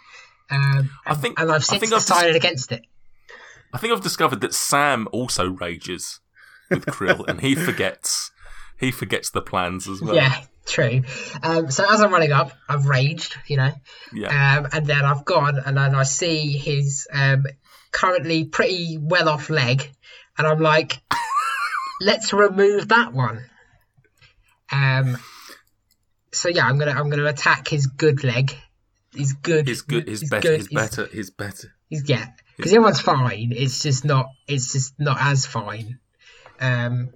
um, 0.51 0.91
I 1.07 1.15
think. 1.15 1.39
and 1.39 1.53
I've 1.53 1.65
since 1.65 1.79
think 1.81 1.93
I've 1.93 1.99
dis- 2.01 2.07
decided 2.07 2.35
against 2.35 2.73
it. 2.73 2.85
I 3.73 3.79
think 3.79 3.93
I've 3.93 4.01
discovered 4.03 4.41
that 4.41 4.55
Sam 4.55 5.07
also 5.13 5.51
rages 5.51 6.19
with 6.71 6.87
Krill, 6.87 7.27
and 7.29 7.41
he 7.41 7.55
forgets. 7.55 8.31
He 8.79 8.91
forgets 8.91 9.31
the 9.31 9.41
plans 9.43 9.89
as 9.89 10.03
well. 10.03 10.15
Yeah, 10.17 10.35
true. 10.67 11.03
Um, 11.43 11.71
so 11.71 11.85
as 11.91 12.01
I'm 12.01 12.13
running 12.13 12.33
up, 12.33 12.53
I've 12.69 12.87
raged, 12.87 13.37
you 13.47 13.57
know, 13.57 13.73
Yeah. 14.13 14.59
um, 14.59 14.69
and 14.73 14.87
then 14.87 15.05
I've 15.05 15.25
gone 15.25 15.59
and 15.65 15.77
then 15.77 15.95
I 15.95 16.03
see 16.03 16.59
his 16.59 17.07
um, 17.13 17.45
currently 17.93 18.45
pretty 18.47 18.99
well 19.01 19.29
off 19.29 19.49
leg, 19.51 19.89
and 20.37 20.47
I'm 20.47 20.59
like, 20.61 21.01
let's 22.01 22.33
remove 22.33 22.89
that 22.89 23.13
one. 23.13 23.45
Um, 24.73 25.19
so 26.33 26.49
yeah, 26.49 26.67
I'm 26.67 26.79
gonna 26.79 26.93
I'm 26.93 27.11
gonna 27.11 27.27
attack 27.27 27.69
his 27.69 27.87
good 27.87 28.25
leg. 28.25 28.57
His 29.15 29.33
good. 29.35 29.69
His 29.69 29.83
good. 29.83 30.09
His 30.09 30.23
he's 30.23 30.31
better. 30.31 30.49
good, 30.49 30.59
His 30.59 30.67
he's- 30.69 30.83
better. 30.97 31.07
His 31.07 31.31
better. 31.31 31.75
He's, 31.89 32.09
yeah, 32.09 32.27
because 32.57 32.73
everyone's 32.73 33.01
fine. 33.01 33.53
It's 33.55 33.81
just 33.83 34.05
not. 34.05 34.27
It's 34.49 34.73
just 34.73 34.95
not 34.99 35.19
as 35.21 35.47
fine. 35.47 36.01
Um, 36.61 37.11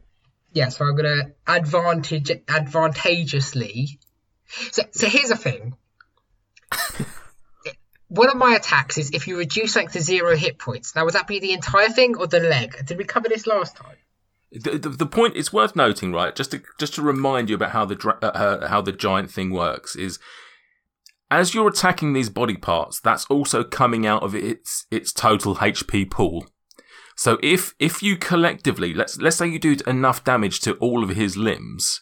yeah, 0.53 0.69
so 0.69 0.85
I'm 0.85 0.97
gonna 0.97 1.33
advantage 1.47 2.31
advantageously. 2.31 4.01
So, 4.73 4.83
so 4.91 5.07
here's 5.07 5.29
the 5.29 5.37
thing. 5.37 5.77
One 8.09 8.31
of 8.31 8.37
my 8.37 8.55
attacks 8.55 8.97
is 8.97 9.11
if 9.11 9.29
you 9.29 9.39
reduce 9.39 9.77
like 9.77 9.93
to 9.93 10.01
zero 10.01 10.35
hit 10.35 10.59
points. 10.59 10.97
Now, 10.97 11.05
would 11.05 11.15
that 11.15 11.27
be 11.27 11.41
the 11.41 11.53
entire 11.53 11.91
thing 11.91 12.17
or 12.17 12.27
the 12.27 12.41
leg? 12.41 12.75
Did 12.87 12.97
we 12.97 13.05
cover 13.05 13.29
this 13.29 13.47
last 13.47 13.77
time? 13.77 13.97
The, 14.51 14.79
the, 14.79 14.89
the 14.89 15.07
point 15.07 15.37
it's 15.37 15.53
worth 15.53 15.77
noting, 15.77 16.13
right? 16.13 16.35
Just 16.35 16.53
to 16.53 16.63
just 16.79 16.95
to 16.95 17.03
remind 17.03 17.51
you 17.51 17.55
about 17.55 17.73
how 17.73 17.85
the 17.85 18.17
uh, 18.23 18.27
uh, 18.27 18.69
how 18.69 18.81
the 18.81 18.93
giant 18.93 19.31
thing 19.31 19.51
works 19.51 19.95
is, 19.95 20.19
as 21.31 21.53
you're 21.53 21.69
attacking 21.69 22.15
these 22.15 22.31
body 22.31 22.57
parts, 22.57 22.99
that's 22.99 23.27
also 23.27 23.63
coming 23.63 24.07
out 24.07 24.23
of 24.23 24.35
its 24.35 24.87
its 24.91 25.13
total 25.13 25.57
HP 25.57 26.11
pool. 26.11 26.47
So 27.19 27.39
if 27.43 27.75
if 27.79 28.03
you 28.03 28.17
collectively 28.17 28.95
let's 28.95 29.19
let's 29.19 29.37
say 29.37 29.47
you 29.47 29.59
do 29.59 29.77
enough 29.87 30.25
damage 30.25 30.61
to 30.61 30.75
all 30.77 31.03
of 31.03 31.11
his 31.11 31.37
limbs, 31.37 32.01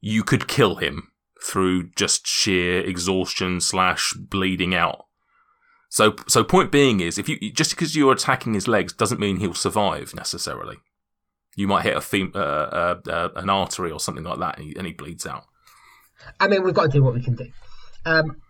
you 0.00 0.22
could 0.22 0.48
kill 0.48 0.76
him 0.76 1.08
through 1.44 1.90
just 1.96 2.26
sheer 2.26 2.80
exhaustion 2.80 3.60
slash 3.60 4.14
bleeding 4.14 4.74
out. 4.74 5.06
So 5.88 6.14
so 6.28 6.44
point 6.44 6.72
being 6.72 7.00
is 7.00 7.18
if 7.18 7.28
you 7.28 7.52
just 7.52 7.72
because 7.72 7.94
you're 7.96 8.12
attacking 8.12 8.54
his 8.54 8.68
legs 8.68 8.92
doesn't 8.92 9.20
mean 9.20 9.38
he'll 9.38 9.54
survive 9.54 10.14
necessarily. 10.14 10.76
You 11.54 11.66
might 11.68 11.82
hit 11.82 11.96
a 11.96 12.00
fem- 12.00 12.32
uh, 12.34 12.38
uh, 12.38 13.00
uh, 13.06 13.28
an 13.36 13.50
artery 13.50 13.90
or 13.90 14.00
something 14.00 14.24
like 14.24 14.38
that, 14.38 14.56
and 14.56 14.68
he, 14.68 14.74
and 14.74 14.86
he 14.86 14.94
bleeds 14.94 15.26
out. 15.26 15.44
I 16.40 16.48
mean, 16.48 16.62
we've 16.62 16.72
got 16.72 16.84
to 16.84 16.88
do 16.88 17.02
what 17.02 17.12
we 17.12 17.22
can 17.22 17.34
do. 17.34 17.48
Um, 18.06 18.40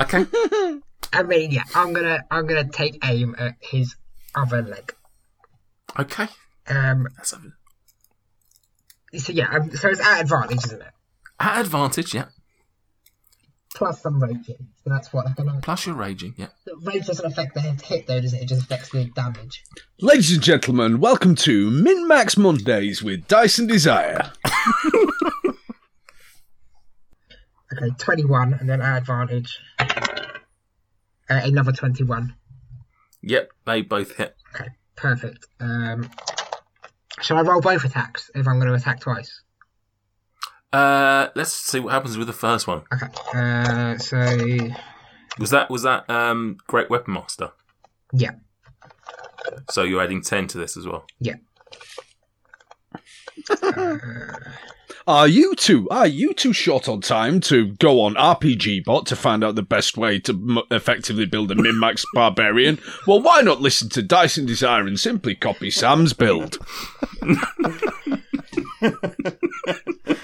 Okay. 0.00 0.24
I 1.12 1.22
mean, 1.22 1.50
yeah, 1.50 1.64
I'm 1.74 1.92
gonna 1.92 2.24
I'm 2.30 2.46
gonna 2.46 2.68
take 2.68 2.98
aim 3.04 3.34
at 3.38 3.56
his 3.60 3.96
other 4.34 4.62
leg. 4.62 4.94
okay. 5.98 6.28
Um, 6.68 7.08
That's 7.16 7.32
a, 7.32 7.40
so 9.18 9.32
yeah, 9.32 9.48
um, 9.52 9.70
so 9.72 9.88
it's 9.88 10.00
at 10.00 10.20
advantage, 10.20 10.64
isn't 10.66 10.80
it? 10.82 10.92
at 11.40 11.60
advantage, 11.60 12.14
yeah. 12.14 12.26
Plus 13.74 14.02
some 14.02 14.22
raging. 14.22 14.68
So 14.84 14.90
that's 14.90 15.12
what. 15.12 15.34
Gonna, 15.36 15.60
Plus 15.62 15.86
you're 15.86 15.94
raging, 15.94 16.34
yeah. 16.36 16.48
rage 16.82 17.06
doesn't 17.06 17.24
affect 17.24 17.54
the 17.54 17.60
hit 17.60 18.06
though, 18.06 18.20
does 18.20 18.34
it? 18.34 18.42
It 18.42 18.48
just 18.48 18.62
affects 18.62 18.90
the 18.90 19.06
damage. 19.14 19.64
Ladies 20.00 20.32
and 20.32 20.42
gentlemen, 20.42 21.00
welcome 21.00 21.34
to 21.36 21.70
Min 21.70 22.06
Max 22.06 22.36
Mondays 22.36 23.02
with 23.02 23.26
Dice 23.26 23.58
and 23.58 23.68
Desire. 23.68 24.32
Okay, 27.72 27.88
21, 27.98 28.54
and 28.54 28.68
then 28.68 28.80
at 28.82 28.98
advantage. 28.98 29.60
Uh, 29.78 29.86
another 31.28 31.70
21. 31.70 32.34
Yep, 33.22 33.50
they 33.66 33.82
both 33.82 34.16
hit. 34.16 34.36
Okay, 34.54 34.68
perfect. 34.96 35.46
Um, 35.60 36.08
shall 37.20 37.36
I 37.38 37.42
roll 37.42 37.60
both 37.60 37.84
attacks 37.84 38.30
if 38.34 38.46
I'm 38.48 38.58
going 38.58 38.68
to 38.68 38.74
attack 38.74 39.00
twice? 39.00 39.42
Uh, 40.72 41.28
let's 41.34 41.52
see 41.52 41.80
what 41.80 41.92
happens 41.92 42.16
with 42.16 42.26
the 42.28 42.32
first 42.32 42.66
one. 42.66 42.82
Okay, 42.94 43.08
uh, 43.34 43.98
so 43.98 44.16
Was 45.38 45.50
that 45.50 45.68
was 45.70 45.82
that 45.82 46.08
um 46.08 46.58
Great 46.66 46.88
Weapon 46.88 47.12
Master? 47.14 47.50
yeah, 48.12 48.32
So 49.70 49.82
you're 49.82 50.00
adding 50.02 50.22
ten 50.22 50.46
to 50.48 50.58
this 50.58 50.76
as 50.76 50.86
well. 50.86 51.04
yeah. 51.18 51.34
Are 55.06 55.26
you 55.26 55.54
two? 55.54 55.88
Are 55.90 56.06
you 56.06 56.34
too 56.34 56.52
short 56.52 56.88
on 56.88 57.00
time 57.00 57.40
to 57.42 57.68
go 57.76 58.02
on 58.02 58.14
RPG 58.14 58.84
Bot 58.84 59.06
to 59.06 59.16
find 59.16 59.42
out 59.42 59.54
the 59.54 59.62
best 59.62 59.96
way 59.96 60.18
to 60.20 60.32
m- 60.32 60.58
effectively 60.70 61.26
build 61.26 61.50
a 61.50 61.54
min 61.54 61.78
max 61.80 62.04
barbarian? 62.14 62.78
Well, 63.06 63.22
why 63.22 63.40
not 63.40 63.60
listen 63.60 63.88
to 63.90 64.02
Dice 64.02 64.36
and 64.36 64.46
Desire 64.46 64.86
and 64.86 65.00
simply 65.00 65.34
copy 65.34 65.70
Sam's 65.70 66.12
build? 66.12 66.58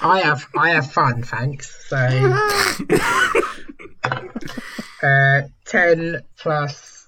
I 0.02 0.20
have 0.20 0.46
I 0.56 0.70
have 0.70 0.92
fun, 0.92 1.22
thanks. 1.22 1.74
So, 1.88 1.96
uh, 5.02 5.42
10 5.66 6.20
plus, 6.38 7.06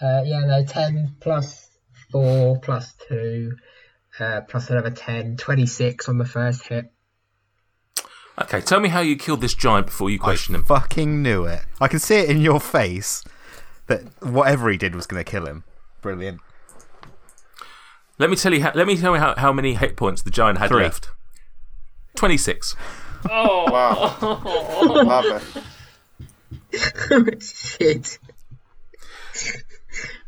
uh, 0.00 0.22
yeah, 0.24 0.44
no, 0.46 0.64
10 0.64 1.16
plus 1.20 1.68
4 2.12 2.58
plus 2.60 2.94
2, 3.08 3.52
uh, 4.20 4.42
plus 4.42 4.70
another 4.70 4.90
10, 4.90 5.36
26 5.36 6.08
on 6.08 6.18
the 6.18 6.24
first 6.24 6.66
hit. 6.68 6.90
Okay, 8.40 8.60
tell 8.60 8.78
me 8.80 8.88
how 8.88 9.00
you 9.00 9.16
killed 9.16 9.40
this 9.40 9.54
giant 9.54 9.86
before 9.86 10.10
you 10.10 10.18
question 10.18 10.54
him. 10.54 10.64
Fucking 10.64 11.22
knew 11.22 11.44
it. 11.44 11.62
I 11.80 11.88
can 11.88 11.98
see 11.98 12.16
it 12.16 12.30
in 12.30 12.40
your 12.40 12.60
face 12.60 13.24
that 13.88 14.02
whatever 14.22 14.70
he 14.70 14.76
did 14.76 14.94
was 14.94 15.06
going 15.06 15.22
to 15.24 15.28
kill 15.28 15.46
him. 15.46 15.64
Brilliant. 16.02 16.40
Let 18.18 18.30
me 18.30 18.36
tell 18.36 18.52
you. 18.54 18.62
How, 18.62 18.72
let 18.74 18.86
me 18.86 18.96
tell 18.96 19.14
you 19.14 19.20
how, 19.20 19.34
how 19.36 19.52
many 19.52 19.74
hit 19.74 19.96
points 19.96 20.22
the 20.22 20.30
giant 20.30 20.58
had 20.58 20.68
Three. 20.68 20.82
left. 20.84 21.10
Twenty 22.16 22.36
six. 22.36 22.74
Oh, 23.28 23.70
Wow. 23.70 24.16
Love 25.04 25.42
it. 26.72 27.42
Shit. 27.42 28.18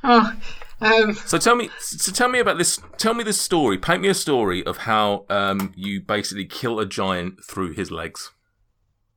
Oh, 0.03 0.33
um, 0.81 1.15
So 1.15 1.39
tell 1.39 1.57
me. 1.57 1.71
So 1.79 2.13
tell 2.13 2.29
me 2.29 2.39
about 2.39 2.59
this. 2.59 2.81
Tell 2.97 3.15
me 3.15 3.25
this 3.25 3.41
story. 3.41 3.79
Paint 3.79 4.03
me 4.03 4.09
a 4.09 4.15
story 4.15 4.65
of 4.65 4.79
how 4.79 5.27
um 5.29 5.73
you 5.77 6.01
basically 6.01 6.47
kill 6.47 6.79
a 6.79 6.87
giant 6.87 7.45
through 7.45 7.73
his 7.73 7.91
legs. 7.91 8.33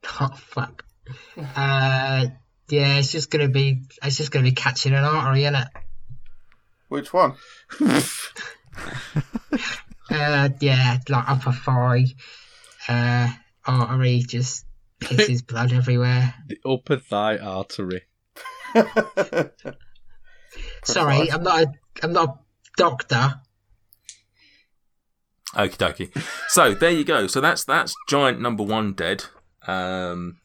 oh 0.19 0.29
fuck. 0.35 0.85
Uh, 1.37 2.27
yeah, 2.69 2.97
it's 2.97 3.11
just 3.11 3.29
gonna 3.29 3.49
be 3.49 3.83
it's 4.01 4.17
just 4.17 4.31
gonna 4.31 4.43
be 4.43 4.51
catching 4.51 4.93
an 4.93 5.03
artery, 5.03 5.43
isn't 5.43 5.55
it? 5.55 5.67
Which 6.89 7.13
one? 7.13 7.33
Uh, 10.09 10.49
yeah, 10.59 10.97
like 11.09 11.29
upper 11.29 11.51
thigh, 11.51 12.05
uh, 12.87 13.29
artery 13.65 14.19
just 14.19 14.65
pisses 14.99 15.45
blood 15.45 15.73
everywhere. 15.73 16.33
The 16.47 16.59
upper 16.65 16.97
thigh 16.97 17.37
artery. 17.37 18.03
Sorry, 20.83 21.31
I'm 21.31 21.43
not 21.43 21.61
a 21.63 21.71
I'm 22.01 22.13
not 22.13 22.29
a 22.29 22.39
doctor. 22.77 23.41
Okie 25.55 25.77
dokie. 25.77 26.23
So 26.49 26.73
there 26.73 26.89
you 26.91 27.03
go. 27.03 27.27
So 27.27 27.39
that's 27.41 27.63
that's 27.63 27.95
giant 28.09 28.41
number 28.41 28.63
one 28.63 28.93
dead. 28.93 29.25
Um, 29.67 30.37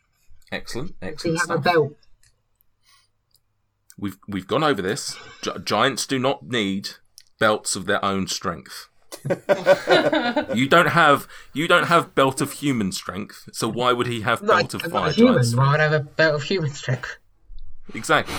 excellent, 0.52 0.98
Do 1.00 1.06
you 1.06 1.12
excellent 1.12 1.38
have 1.40 1.50
a 1.50 1.52
stuff. 1.62 1.64
belt? 1.64 1.92
We've 3.98 4.16
we've 4.28 4.46
gone 4.46 4.62
over 4.62 4.80
this. 4.82 5.16
Gi- 5.42 5.60
giants 5.64 6.06
do 6.06 6.18
not 6.18 6.44
need 6.46 6.90
belts 7.40 7.74
of 7.74 7.86
their 7.86 8.04
own 8.04 8.26
strength. 8.28 8.88
you 10.54 10.68
don't 10.68 10.88
have 10.90 11.26
you 11.54 11.66
don't 11.66 11.86
have 11.86 12.14
belt 12.14 12.40
of 12.40 12.52
human 12.52 12.92
strength. 12.92 13.48
So 13.52 13.66
why 13.68 13.92
would 13.92 14.06
he 14.06 14.20
have 14.20 14.40
I'm 14.42 14.46
not, 14.46 14.56
belt 14.56 14.74
of 14.74 14.84
I'm 14.84 14.90
not 14.90 15.00
fire 15.00 15.10
a 15.10 15.12
human. 15.14 15.34
giant? 15.42 15.56
Why 15.56 15.70
would 15.72 15.80
I 15.80 15.84
have 15.84 15.92
a 15.92 16.00
belt 16.00 16.34
of 16.34 16.42
human 16.42 16.70
strength? 16.70 17.16
Exactly. 17.94 18.34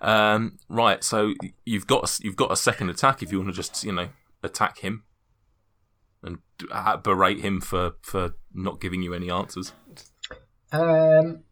Um, 0.00 0.58
right. 0.68 1.02
So 1.02 1.34
you've 1.64 1.86
got 1.86 2.18
you've 2.22 2.36
got 2.36 2.52
a 2.52 2.56
second 2.56 2.90
attack 2.90 3.22
if 3.22 3.32
you 3.32 3.38
want 3.38 3.50
to 3.50 3.56
just 3.56 3.84
you 3.84 3.92
know 3.92 4.08
attack 4.42 4.78
him 4.78 5.04
and 6.22 6.38
uh, 6.70 6.96
berate 6.96 7.40
him 7.40 7.60
for 7.60 7.92
for 8.02 8.34
not 8.52 8.80
giving 8.80 9.02
you 9.02 9.14
any 9.14 9.30
answers. 9.30 9.72
Um, 10.72 11.44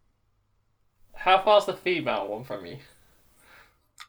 How 1.14 1.42
far's 1.42 1.66
the 1.66 1.74
female 1.74 2.28
one 2.28 2.44
from 2.44 2.66
you? 2.66 2.78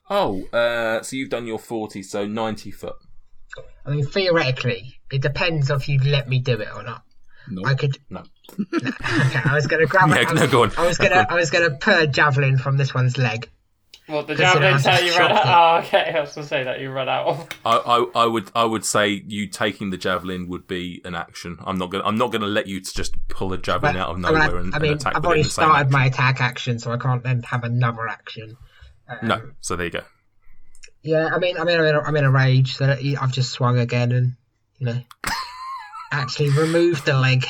Oh, 0.10 0.46
uh, 0.52 1.02
so 1.04 1.16
you've 1.16 1.30
done 1.30 1.48
your 1.48 1.60
forty, 1.60 2.04
so 2.04 2.26
ninety 2.26 2.72
foot. 2.72 2.96
I 3.86 3.92
mean, 3.92 4.06
theoretically, 4.06 5.00
it 5.12 5.22
depends 5.22 5.70
if 5.70 5.90
you 5.90 6.00
let 6.00 6.30
me 6.30 6.40
do 6.40 6.60
it 6.60 6.70
or 6.74 6.84
not. 6.84 7.04
No. 7.50 7.64
I 7.66 7.76
could. 7.76 7.98
No. 8.10 8.24
Okay, 8.74 9.40
I 9.46 9.54
was 9.56 9.68
gonna 9.68 9.86
grab. 9.86 10.10
Yeah, 10.16 10.22
it. 10.22 10.28
I 10.30 10.34
no, 10.34 10.48
go 10.48 10.64
on. 10.64 10.72
I 10.78 10.86
was 10.86 10.98
gonna. 10.98 11.26
I 11.30 11.36
was 11.36 11.50
gonna 11.50 11.72
put 11.72 12.02
a 12.04 12.08
javelin 12.08 12.58
from 12.58 12.78
this 12.78 12.94
one's 12.94 13.18
leg. 13.18 13.50
Well, 14.10 14.24
the 14.24 14.36
Because 14.36 14.56
it 14.56 14.60
javelin's 14.60 14.86
has 14.86 15.00
how 15.00 15.06
you 15.06 15.18
run 15.18 15.32
out. 15.32 15.46
Oh, 15.46 15.88
okay. 15.88 16.14
I 16.16 16.20
was 16.20 16.36
gonna 16.36 16.48
say 16.48 16.64
that 16.66 16.82
you 16.82 16.92
run 16.92 17.08
out 17.08 17.28
of. 17.28 17.50
I, 17.66 17.78
I, 17.78 18.24
I 18.24 18.26
would 18.26 18.52
I 18.54 18.66
would 18.66 18.84
say 18.84 19.24
you 19.26 19.48
taking 19.48 19.90
the 19.90 19.98
javelin 19.98 20.50
would 20.50 20.68
be 20.68 21.02
an 21.06 21.16
action. 21.16 21.58
I'm 21.66 21.78
not 21.78 21.92
gonna 21.92 22.04
I'm 22.04 22.18
not 22.18 22.32
gonna 22.32 22.48
let 22.48 22.68
you 22.68 22.82
to 22.82 22.94
just 22.94 23.16
pull 23.30 23.54
a 23.54 23.58
javelin 23.58 23.96
out 23.96 24.10
of 24.10 24.18
I 24.18 24.20
mean, 24.20 24.34
nowhere 24.34 24.58
I, 24.58 24.62
and, 24.62 24.76
I 24.76 24.80
mean, 24.80 24.92
and 24.92 25.02
attack. 25.02 25.16
I've 25.16 25.26
already 25.26 25.44
the 25.44 25.50
started 25.50 25.74
action. 25.74 25.92
my 25.92 26.06
attack 26.06 26.42
action, 26.42 26.80
so 26.80 26.92
I 26.92 26.98
can't 26.98 27.24
then 27.24 27.44
have 27.44 27.64
another 27.64 28.08
action. 28.08 28.58
No, 29.24 29.36
um, 29.36 29.56
so 29.62 29.76
there 29.76 29.86
you 29.86 29.92
go. 29.92 30.02
Yeah, 31.04 31.30
I 31.34 31.40
mean, 31.40 31.58
I 31.58 31.64
mean, 31.64 31.80
I'm 31.80 31.86
in 31.86 31.96
a, 31.96 32.00
I'm 32.02 32.16
in 32.16 32.24
a 32.24 32.32
rage, 32.32 32.76
so 32.76 32.88
that 32.88 33.00
I've 33.20 33.32
just 33.32 33.52
swung 33.52 33.80
again 33.80 34.12
and 34.12 34.34
you 34.80 34.88
know 34.88 35.02
actually 36.12 36.50
remove 36.50 37.06
the 37.06 37.14
leg. 37.14 37.46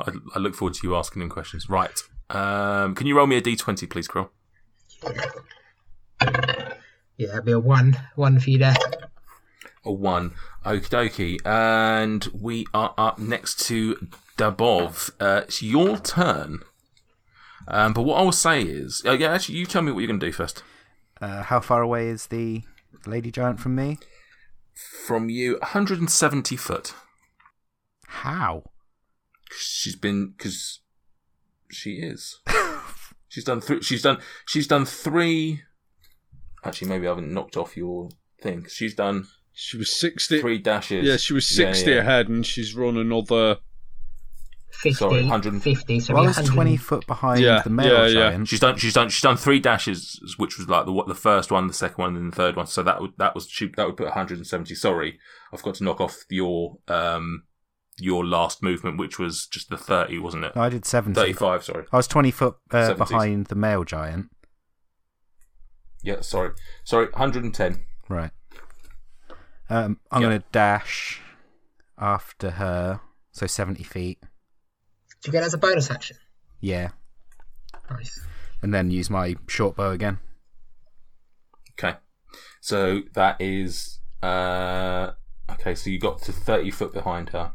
I, 0.00 0.12
I 0.34 0.38
look 0.38 0.54
forward 0.54 0.74
to 0.74 0.86
you 0.86 0.96
asking 0.96 1.22
him 1.22 1.28
questions. 1.28 1.68
Right. 1.68 2.00
Um, 2.30 2.94
can 2.94 3.06
you 3.06 3.16
roll 3.16 3.26
me 3.26 3.36
a 3.36 3.42
d20, 3.42 3.88
please, 3.88 4.08
Krill? 4.08 4.30
Yeah, 7.18 7.30
it'd 7.30 7.44
be 7.46 7.52
a 7.52 7.58
one, 7.58 7.96
one 8.14 8.38
for 8.38 8.50
you 8.50 8.58
there. 8.58 8.74
A 9.84 9.92
one. 9.92 10.32
Okie 10.64 10.88
dokie. 10.88 11.38
And 11.46 12.28
we 12.34 12.66
are 12.74 12.92
up 12.98 13.18
next 13.18 13.66
to 13.68 14.08
Dabov. 14.36 15.10
Uh, 15.18 15.42
it's 15.44 15.62
your 15.62 15.96
turn. 15.96 16.60
Um, 17.68 17.94
but 17.94 18.02
what 18.02 18.18
I 18.18 18.22
will 18.22 18.32
say 18.32 18.62
is, 18.62 19.02
uh, 19.06 19.12
yeah, 19.12 19.32
actually, 19.32 19.56
you 19.56 19.66
tell 19.66 19.82
me 19.82 19.92
what 19.92 20.00
you're 20.00 20.08
going 20.08 20.20
to 20.20 20.26
do 20.26 20.32
first. 20.32 20.62
Uh, 21.20 21.42
how 21.42 21.60
far 21.60 21.82
away 21.82 22.08
is 22.08 22.26
the 22.26 22.62
lady 23.06 23.30
giant 23.30 23.60
from 23.60 23.74
me? 23.74 23.98
From 25.06 25.30
you, 25.30 25.52
170 25.54 26.56
foot. 26.56 26.94
How? 28.08 28.64
She's 29.56 29.96
been 29.96 30.34
because 30.36 30.80
she 31.70 31.94
is. 31.94 32.40
she's 33.28 33.44
done. 33.44 33.60
Th- 33.60 33.84
she's 33.84 34.02
done. 34.02 34.18
She's 34.46 34.66
done 34.66 34.84
three. 34.84 35.62
Actually, 36.64 36.88
maybe 36.88 37.06
I 37.06 37.10
haven't 37.10 37.32
knocked 37.32 37.56
off 37.56 37.76
your 37.76 38.08
thing. 38.42 38.66
She's 38.68 38.94
done 38.94 39.26
She 39.52 39.76
was 39.76 39.94
60. 39.98 40.40
three 40.40 40.58
dashes. 40.58 41.06
Yeah, 41.06 41.16
she 41.16 41.32
was 41.32 41.46
60 41.46 41.88
yeah. 41.90 41.98
ahead 41.98 42.28
and 42.28 42.44
she's 42.44 42.74
run 42.74 42.96
another. 42.96 43.58
50, 44.72 44.92
Sorry, 44.94 45.20
100 45.22 45.62
50, 45.62 46.00
so 46.00 46.12
Well, 46.14 46.24
I 46.24 46.26
was 46.26 46.36
100. 46.36 46.54
20 46.54 46.76
foot 46.76 47.06
behind 47.06 47.40
Yeah, 47.40 47.62
the 47.62 47.70
male 47.70 48.10
yeah, 48.12 48.30
yeah. 48.30 48.44
She's 48.44 48.60
done. 48.60 48.76
She's 48.76 48.92
done. 48.92 49.08
She's 49.08 49.22
done 49.22 49.36
three 49.36 49.58
dashes, 49.60 50.20
which 50.36 50.58
was 50.58 50.68
like 50.68 50.84
the 50.84 50.92
what 50.92 51.06
the 51.06 51.14
first 51.14 51.50
one, 51.50 51.66
the 51.68 51.72
second 51.72 51.96
one, 52.02 52.16
and 52.16 52.32
the 52.32 52.36
third 52.36 52.56
one. 52.56 52.66
So 52.66 52.82
that 52.82 53.00
would 53.00 53.12
that 53.16 53.34
was 53.34 53.48
she, 53.48 53.68
that 53.76 53.86
would 53.86 53.96
put 53.96 54.04
170. 54.06 54.74
Sorry, 54.74 55.18
I've 55.52 55.62
got 55.62 55.76
to 55.76 55.84
knock 55.84 56.00
off 56.00 56.24
your 56.28 56.76
um 56.88 57.44
your 57.98 58.24
last 58.24 58.62
movement, 58.62 58.98
which 58.98 59.18
was 59.18 59.46
just 59.46 59.70
the 59.70 59.76
30, 59.78 60.18
wasn't 60.18 60.44
it? 60.44 60.54
No, 60.56 60.62
I 60.62 60.68
did 60.68 60.84
70. 60.84 61.18
35. 61.18 61.64
Sorry. 61.64 61.84
I 61.92 61.96
was 61.96 62.06
20 62.06 62.30
foot 62.30 62.56
uh, 62.70 62.94
behind 62.94 63.46
the 63.46 63.54
male 63.54 63.84
giant. 63.84 64.30
Yeah. 66.02 66.20
Sorry. 66.20 66.50
Sorry. 66.84 67.06
110. 67.06 67.80
Right. 68.08 68.30
Um, 69.68 69.98
I'm 70.10 70.22
Yeah. 70.22 70.28
going 70.28 70.40
to 70.40 70.46
dash 70.52 71.20
after 71.98 72.50
her, 72.52 73.00
so 73.32 73.46
70 73.46 73.82
feet. 73.82 74.18
Do 75.22 75.28
you 75.28 75.32
get 75.32 75.42
it 75.42 75.46
as 75.46 75.54
a 75.54 75.58
bonus 75.58 75.90
action? 75.90 76.16
Yeah. 76.60 76.90
Nice. 77.90 78.20
And 78.62 78.72
then 78.72 78.90
use 78.90 79.10
my 79.10 79.36
short 79.48 79.76
bow 79.76 79.90
again. 79.90 80.18
Okay. 81.78 81.96
So 82.60 83.02
that 83.14 83.36
is 83.40 84.00
uh 84.22 85.12
okay. 85.50 85.74
So 85.74 85.90
you 85.90 85.98
got 85.98 86.22
to 86.22 86.32
30 86.32 86.70
foot 86.70 86.92
behind 86.92 87.30
her. 87.30 87.52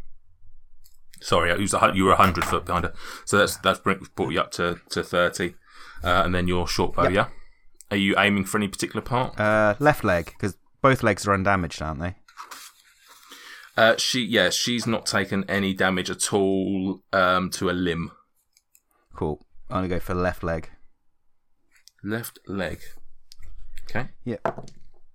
Sorry, 1.21 1.51
you 1.51 1.61
was 1.61 1.73
a 1.73 1.91
you 1.93 2.03
were 2.03 2.11
100 2.11 2.43
foot 2.43 2.65
behind 2.65 2.85
her. 2.85 2.93
So 3.25 3.37
that's 3.37 3.57
that's 3.57 3.79
brought 3.79 4.31
you 4.31 4.39
up 4.39 4.51
to 4.53 4.79
to 4.89 5.03
30, 5.03 5.55
uh, 6.03 6.23
and 6.25 6.35
then 6.35 6.47
your 6.47 6.67
short 6.67 6.95
bow. 6.95 7.03
Yep. 7.03 7.13
Yeah. 7.13 7.27
Are 7.91 7.97
you 7.97 8.15
aiming 8.17 8.45
for 8.45 8.57
any 8.57 8.67
particular 8.69 9.01
part? 9.01 9.39
Uh, 9.39 9.75
left 9.79 10.03
leg, 10.03 10.27
because 10.27 10.57
both 10.81 11.03
legs 11.03 11.27
are 11.27 11.33
undamaged, 11.33 11.81
aren't 11.81 11.99
they? 11.99 12.15
Uh, 13.77 13.95
she, 13.97 14.21
yeah, 14.21 14.49
she's 14.49 14.85
not 14.85 15.05
taken 15.05 15.43
any 15.49 15.73
damage 15.73 16.09
at 16.09 16.33
all 16.33 17.01
um, 17.13 17.49
to 17.51 17.69
a 17.69 17.71
limb. 17.71 18.11
Cool. 19.13 19.45
I'm 19.69 19.83
to 19.83 19.89
go 19.89 19.99
for 19.99 20.13
left 20.13 20.43
leg. 20.43 20.69
Left 22.03 22.39
leg. 22.47 22.79
Okay. 23.83 24.09
Yep. 24.25 24.69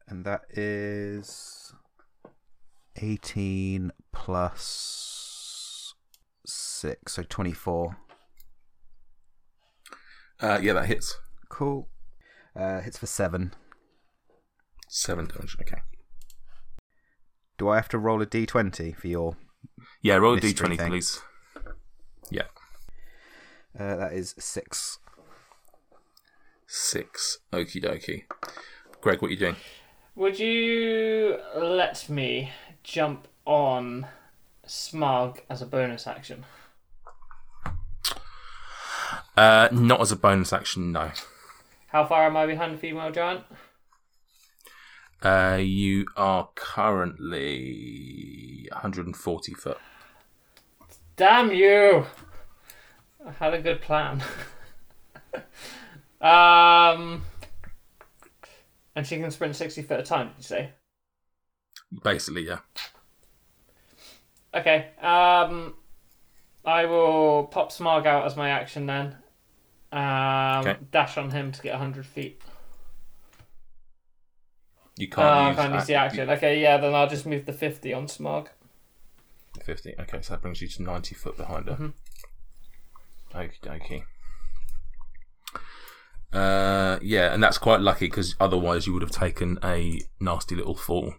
And 0.09 0.25
that 0.25 0.43
is 0.51 1.73
18 2.97 3.93
plus 4.13 5.16
6, 6.77 7.13
so 7.15 7.23
24. 7.23 7.97
Uh, 10.41 10.59
yeah, 10.63 10.73
that 10.75 10.87
hits. 10.87 11.17
Cool. 11.49 11.89
Uh, 12.55 12.81
hits 12.81 12.99
for 12.99 13.07
7. 13.07 13.53
Seven 14.89 15.27
damage. 15.27 15.57
Okay. 15.61 15.79
Do 17.59 17.69
I 17.69 17.77
have 17.77 17.89
to 17.91 17.99
roll 17.99 18.21
a 18.23 18.27
d20 18.27 18.95
for 18.97 19.09
your. 19.09 19.37
Yeah, 20.03 20.17
roll 20.17 20.35
a 20.35 20.41
Mystery 20.41 20.53
d20, 20.77 20.79
thing. 20.79 20.89
please. 20.91 21.21
Yeah, 22.31 22.43
Uh, 23.79 23.97
that 23.97 24.13
is 24.13 24.35
6. 24.39 24.99
six. 26.67 27.39
Okie 27.53 27.83
dokie. 27.83 28.25
Greg, 29.01 29.23
what 29.23 29.29
are 29.29 29.33
you 29.33 29.39
doing? 29.39 29.57
Would 30.17 30.39
you 30.39 31.39
let 31.57 32.09
me 32.09 32.51
jump 32.83 33.29
on 33.45 34.07
Smug 34.67 35.41
as 35.49 35.63
a 35.63 35.67
bonus 35.67 36.07
action? 36.07 36.45
Uh, 39.37 39.69
not 39.71 40.01
as 40.01 40.11
a 40.13 40.17
bonus 40.17 40.53
action, 40.53 40.93
no. 40.93 41.11
How 41.89 42.07
far 42.07 42.27
am 42.27 42.37
I 42.37 42.47
behind 42.47 42.75
the 42.75 42.79
female 42.79 43.11
giant? 43.11 43.43
Uh, 45.23 45.59
you 45.61 46.07
are 46.17 46.49
currently 46.55 47.87
140 48.73 49.55
foot. 49.55 49.79
Damn 51.17 51.53
you! 51.53 52.07
I 53.27 53.33
had 53.33 53.55
a 53.55 53.61
good 53.61 53.81
plan. 53.81 54.23
um, 56.21 57.25
and 58.95 59.07
she 59.07 59.17
can 59.17 59.31
sprint 59.31 59.57
sixty 59.57 59.83
foot 59.83 59.99
at 59.99 60.05
a 60.05 60.07
time. 60.07 60.29
Did 60.29 60.37
you 60.37 60.43
say? 60.43 60.71
Basically, 62.03 62.47
yeah. 62.47 62.59
Okay. 64.55 64.91
Um, 65.01 65.75
I 66.65 66.85
will 66.87 67.45
pop 67.45 67.73
Smog 67.73 68.07
out 68.07 68.27
as 68.27 68.37
my 68.37 68.51
action 68.51 68.87
then. 68.87 69.17
Um, 69.93 70.61
Okay. 70.67 70.77
dash 70.91 71.17
on 71.17 71.31
him 71.31 71.53
to 71.53 71.63
get 71.63 71.77
hundred 71.77 72.07
feet. 72.07 72.41
You 74.99 75.09
can't 75.09 75.27
I 75.27 75.49
use 75.49 75.57
can't 75.57 75.75
use 75.75 75.87
the 75.87 75.95
act- 75.95 76.13
action. 76.15 76.31
Okay, 76.31 76.61
yeah, 76.61 76.77
then 76.79 76.95
I'll 76.95 77.09
just 77.09 77.27
move 77.27 77.47
the 77.47 77.53
fifty 77.53 77.93
on 77.95 78.09
Smog. 78.09 78.49
50. 79.65 79.95
Okay, 79.99 80.21
so 80.23 80.35
that 80.35 80.43
brings 80.43 80.61
you 80.61 80.69
to 80.69 80.83
90 80.83 81.15
foot 81.15 81.37
behind 81.37 81.69
her. 81.69 81.77
Mhm. 81.77 81.93
Okie 83.33 83.61
dokie. 83.61 84.05
Uh, 86.33 86.99
yeah, 87.03 87.33
and 87.33 87.43
that's 87.43 87.57
quite 87.59 87.81
lucky 87.81 88.07
because 88.07 88.35
otherwise 88.39 88.87
you 88.87 88.93
would 88.93 89.03
have 89.03 89.11
taken 89.11 89.59
a 89.65 90.01
nasty 90.21 90.55
little 90.55 90.75
fall. 90.77 91.15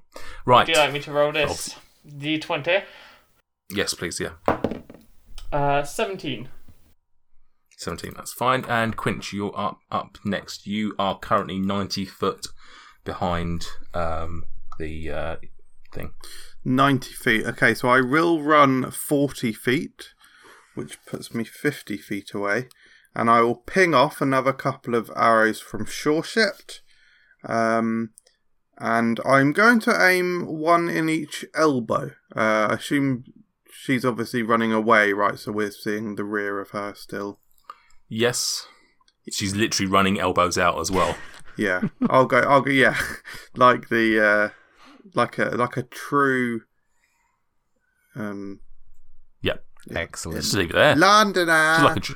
Right. 0.46 0.66
Do 0.66 0.74
you 0.74 0.78
like 0.78 0.94
me 0.94 1.00
to 1.02 1.12
roll 1.12 1.32
this? 1.32 1.76
D20. 2.08 2.84
Yes, 3.70 3.94
please. 3.96 4.20
Yeah. 4.20 4.34
Uh, 5.52 5.84
17. 5.84 6.50
17, 7.78 8.13
that's 8.16 8.34
fine. 8.34 8.66
And 8.68 8.98
Quinch, 8.98 9.32
you're 9.34 9.58
up 9.58 9.80
up 9.92 10.18
next. 10.26 10.66
You 10.66 10.96
are 10.98 11.18
currently 11.18 11.60
90 11.60 12.06
foot 12.06 12.48
behind 13.06 13.68
um, 13.94 14.46
the 14.80 15.12
uh, 15.12 15.36
thing. 15.94 16.12
90 16.66 17.13
feet. 17.13 17.46
Okay, 17.46 17.74
so 17.74 17.88
I 17.88 18.02
will 18.02 18.42
run 18.42 18.90
40 18.90 19.54
feet, 19.54 20.10
which 20.74 20.98
puts 21.06 21.34
me 21.34 21.44
50 21.44 21.98
feet 21.98 22.34
away. 22.34 22.68
And 23.16 23.30
I 23.30 23.42
will 23.42 23.56
ping 23.56 23.94
off 23.94 24.22
another 24.22 24.54
couple 24.54 24.96
of 24.96 25.12
arrows 25.16 25.62
from 25.62 25.86
Shore 25.86 26.24
Shift. 26.24 26.82
Um, 27.44 28.12
and 28.80 29.20
I'm 29.24 29.54
going 29.54 29.80
to 29.82 30.08
aim 30.08 30.46
one 30.46 30.90
in 30.90 31.10
each 31.10 31.46
elbow. 31.56 32.12
Uh, 32.36 32.68
I 32.70 32.74
assume 32.74 33.24
she's 33.72 34.06
obviously 34.06 34.42
running 34.42 34.74
away, 34.74 35.13
right? 35.13 35.38
So 35.38 35.52
we're 35.52 35.72
seeing 35.72 36.16
the 36.16 36.24
rear 36.24 36.60
of 36.60 36.72
her 36.72 36.94
still. 36.96 37.40
Yes. 38.10 38.67
She's 39.32 39.56
literally 39.56 39.91
running 39.91 40.20
elbows 40.20 40.58
out 40.58 40.80
as 40.80 40.89
well. 40.89 41.17
Yeah, 41.58 41.82
I'll 42.10 42.26
go. 42.26 42.39
I'll 42.39 42.62
go. 42.62 42.72
Yeah, 42.72 42.96
like 43.56 43.89
the 43.89 44.26
uh, 44.26 44.50
like 45.15 45.38
a 45.38 45.46
like 45.46 45.76
a 45.76 45.84
true 45.84 46.62
um 48.15 48.60
Yep. 49.41 49.63
Excellent. 49.96 50.41
Just 50.41 50.54
leave 50.54 50.70
it 50.70 50.74
there. 50.74 50.96
Londoner. 50.96 51.76
Just 51.78 51.84
like 51.84 51.98
a, 51.98 52.00
tr- 52.00 52.13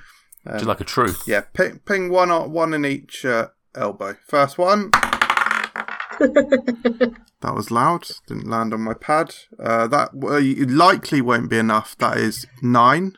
just 0.51 0.65
like 0.65 0.81
a 0.81 0.85
truth. 0.85 1.23
Yeah, 1.27 1.41
ping, 1.53 1.79
ping 1.85 2.09
one 2.09 2.31
on, 2.31 2.51
one 2.51 2.73
in 2.73 2.85
each 2.85 3.25
uh, 3.25 3.49
elbow. 3.75 4.15
First 4.27 4.57
one. 4.57 4.91
that 6.19 7.15
was 7.43 7.71
loud. 7.71 8.07
Didn't 8.27 8.49
land 8.49 8.73
on 8.73 8.81
my 8.81 8.93
pad. 8.93 9.35
Uh, 9.59 9.87
that 9.87 10.09
uh, 10.13 10.73
likely 10.73 11.21
won't 11.21 11.49
be 11.49 11.57
enough. 11.57 11.97
That 11.97 12.17
is 12.17 12.45
nine. 12.61 13.17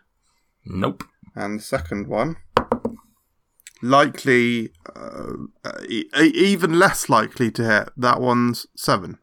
Nope. 0.66 1.04
And 1.36 1.60
the 1.60 1.64
second 1.64 2.08
one, 2.08 2.38
likely, 3.84 4.72
uh, 4.96 5.34
e- 5.88 6.10
even 6.16 6.80
less 6.80 7.10
likely 7.10 7.52
to 7.52 7.64
hit. 7.64 7.90
That 7.98 8.22
one's 8.22 8.66
seven. 8.76 9.20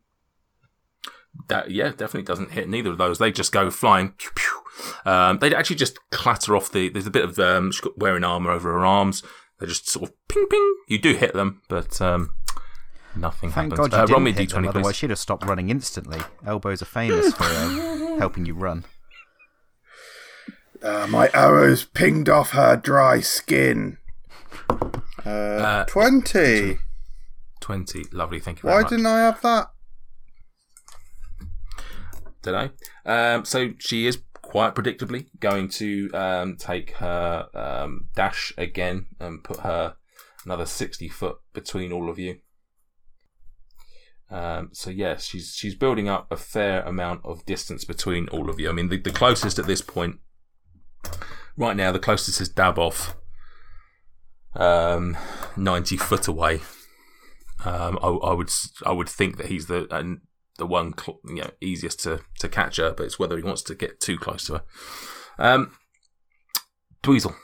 That 1.49 1.70
yeah, 1.70 1.88
definitely 1.88 2.23
doesn't 2.23 2.53
hit 2.53 2.68
neither 2.68 2.90
of 2.90 2.99
those. 2.99 3.18
They 3.18 3.33
just 3.33 3.51
go 3.51 3.70
flying. 3.70 4.11
Pew, 4.18 4.31
pew. 4.35 5.11
Um, 5.11 5.38
they 5.38 5.55
actually 5.55 5.77
just 5.77 5.99
clatter 6.11 6.55
off 6.55 6.70
the. 6.70 6.88
There's 6.90 7.07
a 7.07 7.11
bit 7.11 7.25
of 7.25 7.38
um, 7.38 7.73
she's 7.73 7.81
got 7.81 7.99
wearing 7.99 8.23
armor 8.23 8.51
over 8.51 8.70
her 8.73 8.85
arms. 8.85 9.23
They 9.59 9.66
just 9.66 9.88
sort 9.88 10.11
of 10.11 10.29
ping 10.29 10.46
ping. 10.49 10.77
You 10.88 10.99
do 10.99 11.14
hit 11.14 11.33
them, 11.33 11.62
but 11.68 12.01
um, 12.01 12.35
nothing 13.16 13.51
Thank 13.51 13.73
happens. 13.73 13.88
God 13.88 13.92
you 13.92 13.99
uh, 13.99 14.07
didn't 14.07 14.37
hit 14.38 14.51
them, 14.51 14.64
d20, 14.64 14.68
otherwise 14.68 14.85
please. 14.85 14.96
she'd 14.96 15.11
have 15.11 15.18
stopped 15.18 15.46
running 15.46 15.70
instantly. 15.70 16.20
Elbows 16.46 16.83
are 16.83 16.87
famous 16.87 17.33
for 17.35 17.44
uh, 17.44 18.16
helping 18.18 18.46
you 18.46 18.55
run. 18.55 18.85
Uh, 20.83 21.07
my 21.11 21.31
arrows 21.35 21.85
pinged 21.85 22.29
off 22.29 22.51
her 22.51 22.77
dry 22.77 23.20
skin. 23.20 23.99
Uh, 25.26 25.30
Uh, 25.30 25.85
Twenty. 25.87 26.78
Twenty. 27.61 28.04
Lovely. 28.12 28.40
Thank 28.40 28.59
you 28.59 28.62
very 28.62 28.76
Why 28.76 28.83
much. 28.83 28.90
didn't 28.90 29.06
I 29.06 29.18
have 29.20 29.40
that? 29.42 29.70
Did 32.42 32.54
I? 32.54 32.70
Um, 33.04 33.44
so 33.44 33.70
she 33.78 34.06
is 34.06 34.22
quite 34.40 34.74
predictably 34.74 35.26
going 35.38 35.68
to 35.68 36.11
um, 36.14 36.56
take 36.56 36.92
her 36.92 37.48
um, 37.54 38.09
dash 38.16 38.52
again 38.56 39.06
and 39.20 39.44
put 39.44 39.59
her 39.61 39.94
another 40.44 40.64
sixty 40.66 41.09
foot 41.09 41.37
between 41.52 41.92
all 41.92 42.09
of 42.09 42.18
you. 42.18 42.38
Um, 44.30 44.70
so 44.72 44.90
yes, 44.90 45.24
she's 45.26 45.54
she's 45.54 45.74
building 45.74 46.09
up 46.09 46.28
a 46.30 46.37
fair 46.37 46.83
amount 46.83 47.20
of 47.24 47.44
distance 47.44 47.85
between 47.85 48.28
all 48.28 48.48
of 48.48 48.59
you. 48.59 48.70
I 48.70 48.72
mean, 48.72 48.88
the, 48.88 48.96
the 48.96 49.11
closest 49.11 49.59
at 49.59 49.66
this 49.66 49.83
point, 49.83 50.16
right 51.56 51.76
now, 51.76 51.92
the 51.92 51.98
closest 51.98 52.40
is 52.40 52.48
Daboff, 52.48 53.14
um, 54.54 55.16
ninety 55.56 55.96
foot 55.96 56.28
away. 56.28 56.60
Um, 57.64 57.98
I, 58.02 58.08
I 58.08 58.32
would 58.32 58.50
I 58.86 58.92
would 58.92 59.08
think 59.08 59.36
that 59.36 59.46
he's 59.46 59.66
the 59.66 59.86
and 59.94 60.20
the 60.58 60.66
one 60.66 60.96
cl- 60.96 61.20
you 61.26 61.42
know 61.42 61.50
easiest 61.60 62.00
to, 62.00 62.20
to 62.38 62.48
catch 62.48 62.76
her, 62.76 62.92
but 62.92 63.06
it's 63.06 63.18
whether 63.18 63.36
he 63.36 63.42
wants 63.42 63.62
to 63.62 63.74
get 63.74 64.00
too 64.00 64.18
close 64.18 64.46
to 64.46 64.54
her. 64.54 64.62
Um, 65.38 65.72
Dweezil. 67.02 67.34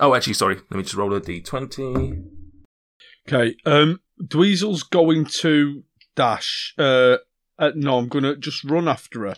Oh, 0.00 0.14
actually, 0.14 0.34
sorry. 0.34 0.56
Let 0.56 0.72
me 0.72 0.82
just 0.82 0.94
roll 0.94 1.14
a 1.14 1.20
d20. 1.20 2.24
Okay. 3.28 3.56
Um, 3.64 4.00
Dweezil's 4.22 4.82
going 4.82 5.24
to 5.26 5.84
dash. 6.16 6.74
Uh, 6.76 7.18
uh, 7.58 7.70
no, 7.76 7.98
I'm 7.98 8.08
going 8.08 8.24
to 8.24 8.36
just 8.36 8.64
run 8.64 8.88
after 8.88 9.20
her. 9.26 9.36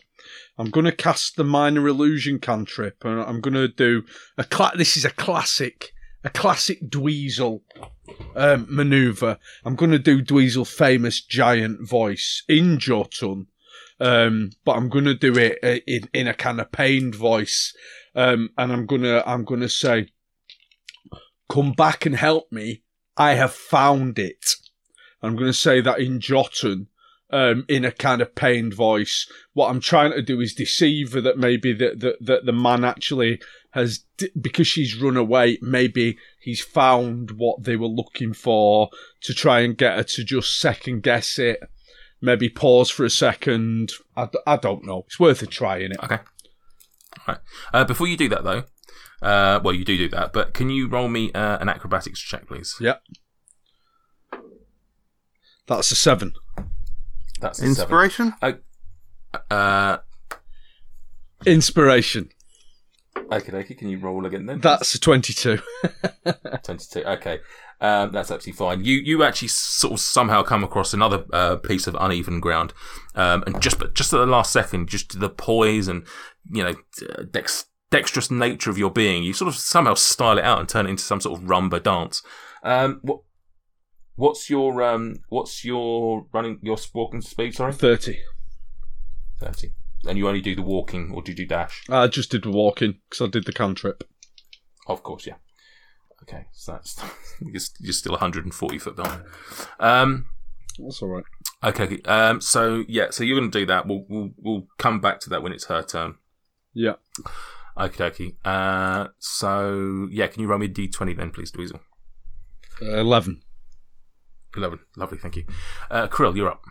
I'm 0.59 0.71
going 0.71 0.87
to 0.87 0.93
cast 0.93 1.37
the 1.37 1.45
minor 1.45 1.87
illusion 1.87 2.39
cantrip, 2.39 3.05
and 3.05 3.21
I'm 3.21 3.41
going 3.43 3.55
to 3.55 3.69
do 3.69 4.05
a. 4.39 4.45
Cla- 4.45 4.73
this 4.77 4.97
is 4.97 5.05
a 5.05 5.11
classic, 5.11 5.93
a 6.27 6.31
classic 6.31 6.91
Dweezil 6.91 7.61
um, 8.35 8.67
maneuver. 8.69 9.39
I'm 9.65 9.77
going 9.77 9.93
to 9.93 9.99
do 9.99 10.23
Dweezil 10.23 10.67
famous 10.67 11.23
giant 11.23 11.89
voice 11.89 12.43
in 12.49 12.79
Jotun, 12.79 13.47
um, 14.01 14.51
but 14.65 14.77
I'm 14.77 14.89
going 14.89 15.05
to 15.05 15.15
do 15.15 15.39
it 15.39 15.59
uh, 15.63 15.81
in 15.87 16.09
in 16.13 16.27
a 16.27 16.35
kind 16.35 16.61
of 16.61 16.73
pained 16.73 17.15
voice, 17.15 17.75
um, 18.15 18.51
and 18.59 18.73
I'm 18.73 18.87
gonna 18.87 19.23
I'm 19.25 19.45
gonna 19.45 19.69
say, 19.69 20.09
"Come 21.49 21.73
back 21.73 22.07
and 22.07 22.17
help 22.17 22.51
me. 22.51 22.83
I 23.17 23.35
have 23.35 23.55
found 23.55 24.19
it." 24.19 24.57
I'm 25.23 25.35
going 25.35 25.49
to 25.49 25.55
say 25.55 25.81
that 25.81 25.99
in 25.99 26.21
Jotun, 26.21 26.89
um, 27.37 27.67
in 27.69 27.85
a 27.85 27.93
kind 27.93 28.23
of 28.23 28.35
pained 28.35 28.73
voice. 28.73 29.31
What 29.53 29.69
I'm 29.69 29.81
trying 29.81 30.13
to 30.13 30.23
do 30.23 30.41
is 30.41 30.55
deceive 30.55 31.13
her 31.13 31.21
that 31.21 31.37
maybe 31.37 31.75
that 31.75 32.01
the, 32.01 32.17
the, 32.19 32.41
the 32.47 32.53
man 32.53 32.83
actually 32.83 33.43
has, 33.73 34.07
because 34.41 34.67
she's 34.67 34.99
run 34.99 35.19
away, 35.19 35.59
maybe 35.61 36.17
he's 36.41 36.63
found 36.63 37.33
what 37.33 37.65
they 37.65 37.77
were 37.77 37.89
looking 37.89 38.33
for 38.33 38.89
to 39.21 39.35
try 39.35 39.61
and 39.61 39.77
get 39.77 39.99
her 39.99 40.03
to 40.03 40.25
just 40.25 40.59
second 40.59 41.03
guess 41.03 41.39
it. 41.39 41.61
Maybe 42.23 42.49
pause 42.49 42.89
for 42.89 43.05
a 43.05 43.11
second. 43.11 43.93
I, 44.17 44.31
I 44.47 44.57
don't 44.57 44.87
know. 44.87 45.05
It's 45.07 45.21
worth 45.21 45.43
a 45.43 45.47
try, 45.47 45.77
in 45.81 45.93
it? 45.93 46.03
Okay. 46.03 46.21
All 47.19 47.25
right. 47.29 47.39
Uh, 47.75 47.85
before 47.85 48.07
you 48.07 48.17
do 48.17 48.31
that, 48.31 48.45
though, 48.45 48.65
uh, 49.21 49.61
well, 49.63 49.75
you 49.75 49.85
do 49.85 49.99
do 49.99 50.09
that, 50.09 50.33
but 50.33 50.55
can 50.55 50.71
you 50.71 50.89
roll 50.89 51.09
me 51.09 51.31
uh, 51.35 51.59
an 51.59 51.69
acrobatics 51.69 52.21
check, 52.21 52.47
please? 52.47 52.77
Yeah. 52.81 52.97
That's 55.67 55.91
a 55.91 55.97
seven. 55.97 56.33
That's 57.41 57.59
a 57.59 57.63
seven. 57.63 57.71
Inspiration. 57.71 58.35
Uh, 59.51 59.99
Inspiration. 61.45 62.31
okay, 63.17 63.53
okay. 63.53 63.75
Can 63.75 63.89
you 63.89 63.99
roll 63.99 64.25
again 64.27 64.47
then? 64.47 64.61
That's 64.61 64.95
a 64.95 65.01
22. 65.01 65.59
22. 66.65 67.05
Okay. 67.05 67.41
Um, 67.81 68.11
that's 68.13 68.31
actually 68.31 68.53
fine. 68.53 68.85
You 68.85 68.95
you 68.97 69.23
actually 69.23 69.49
sort 69.49 69.93
of 69.93 70.01
somehow 70.01 70.43
come 70.43 70.65
across 70.65 70.95
another 70.95 71.27
uh, 71.33 71.57
piece 71.57 71.87
of 71.87 71.95
uneven 72.01 72.41
ground, 72.41 72.73
um, 73.15 73.45
and 73.47 73.61
just 73.61 73.79
but 73.79 73.95
just 73.95 74.15
at 74.15 74.19
the 74.19 74.27
last 74.27 74.51
second, 74.51 74.89
just 74.89 75.21
the 75.21 75.29
poise 75.29 75.87
and 75.87 76.07
you 76.51 76.65
know 76.65 76.75
dex, 77.31 77.67
dexterous 77.91 78.31
nature 78.31 78.71
of 78.71 78.79
your 78.79 78.91
being, 78.91 79.23
you 79.25 79.35
sort 79.35 79.49
of 79.49 79.57
somehow 79.57 79.93
style 79.93 80.39
it 80.39 80.45
out 80.45 80.59
and 80.59 80.69
turn 80.71 80.87
it 80.87 80.91
into 80.91 81.03
some 81.03 81.21
sort 81.21 81.39
of 81.39 81.47
rumba 81.47 81.83
dance. 81.83 82.23
Um, 82.63 82.99
what 83.03 83.21
what's 84.17 84.51
your 84.51 84.83
um 84.83 85.17
what's 85.29 85.65
your 85.65 86.27
running 86.33 86.59
your 86.63 86.77
walking 86.95 87.21
speed? 87.21 87.55
Sorry, 87.55 87.73
30. 87.73 88.19
thirty. 89.39 89.73
And 90.07 90.17
you 90.19 90.29
only 90.29 90.41
do 90.41 90.55
the 90.55 90.63
walking, 90.63 91.11
or 91.15 91.23
do 91.23 91.33
you 91.33 91.37
do 91.37 91.47
dash? 91.47 91.83
I 91.89 92.07
just 92.07 92.31
did 92.31 92.45
the 92.45 92.51
walking 92.51 92.99
because 93.09 93.27
I 93.27 93.31
did 93.31 93.45
the 93.45 93.53
cantrip. 93.53 94.05
Of 94.87 95.03
course, 95.03 95.27
yeah. 95.27 95.35
Okay, 96.23 96.47
so 96.53 96.73
that's 96.73 97.01
you're, 97.41 97.61
you're 97.81 97.93
still 97.93 98.13
140 98.13 98.79
foot 98.79 98.97
behind. 98.97 99.23
Um, 99.81 100.27
That's 100.79 101.03
all 101.03 101.09
right. 101.09 101.25
okay. 101.65 102.01
Um, 102.05 102.41
so 102.41 102.85
yeah, 102.89 103.07
so 103.11 103.25
you're 103.25 103.39
going 103.39 103.51
to 103.51 103.59
do 103.59 103.67
that. 103.67 103.87
We'll, 103.87 104.05
we'll 104.09 104.31
we'll 104.37 104.67
come 104.79 105.01
back 105.01 105.19
to 105.21 105.31
that 105.31 105.43
when 105.43 105.53
it's 105.53 105.65
her 105.67 105.83
turn. 105.83 106.17
Yeah. 106.73 106.95
Okay, 107.79 108.05
okay. 108.05 108.37
Uh, 108.45 109.09
so 109.19 110.09
yeah, 110.11 110.27
can 110.29 110.41
you 110.43 110.49
roll 110.49 110.59
me 110.59 110.67
a 110.67 110.69
d20 110.69 111.17
then, 111.17 111.31
please, 111.31 111.51
Dweezil? 111.53 111.81
Uh, 112.81 112.99
11. 112.99 113.43
11. 114.57 114.79
Lovely, 114.97 115.19
thank 115.19 115.37
you. 115.37 115.45
Uh, 115.91 116.07
Krill, 116.09 116.37
you're 116.37 116.51
up. 116.51 116.65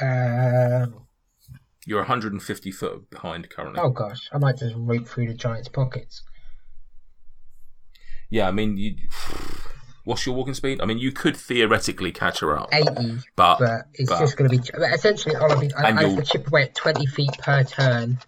Uh, 0.00 0.86
You're 1.86 2.00
150 2.00 2.70
foot 2.72 3.10
behind 3.10 3.48
currently. 3.50 3.80
oh 3.82 3.90
gosh, 3.90 4.28
I 4.32 4.38
might 4.38 4.56
just 4.58 4.74
root 4.76 5.08
through 5.08 5.26
the 5.28 5.34
giant's 5.34 5.68
pockets. 5.68 6.22
Yeah, 8.28 8.46
I 8.48 8.52
mean, 8.52 8.76
you. 8.76 8.94
What's 10.04 10.24
your 10.24 10.34
walking 10.34 10.54
speed? 10.54 10.80
I 10.80 10.86
mean, 10.86 10.98
you 10.98 11.12
could 11.12 11.36
theoretically 11.36 12.10
catch 12.12 12.40
her 12.40 12.56
up, 12.58 12.68
80, 12.72 13.18
but, 13.36 13.58
but 13.58 13.86
it's 13.94 14.08
but- 14.08 14.20
just 14.20 14.36
going 14.36 14.50
to 14.50 14.56
be. 14.56 14.84
Essentially, 14.86 15.36
I'll 15.36 15.60
be, 15.60 15.72
I, 15.74 15.88
I 15.88 16.02
have 16.02 16.16
to 16.16 16.22
chip 16.22 16.46
away 16.48 16.62
at 16.64 16.74
20 16.74 17.06
feet 17.06 17.32
per 17.38 17.64
turn. 17.64 18.18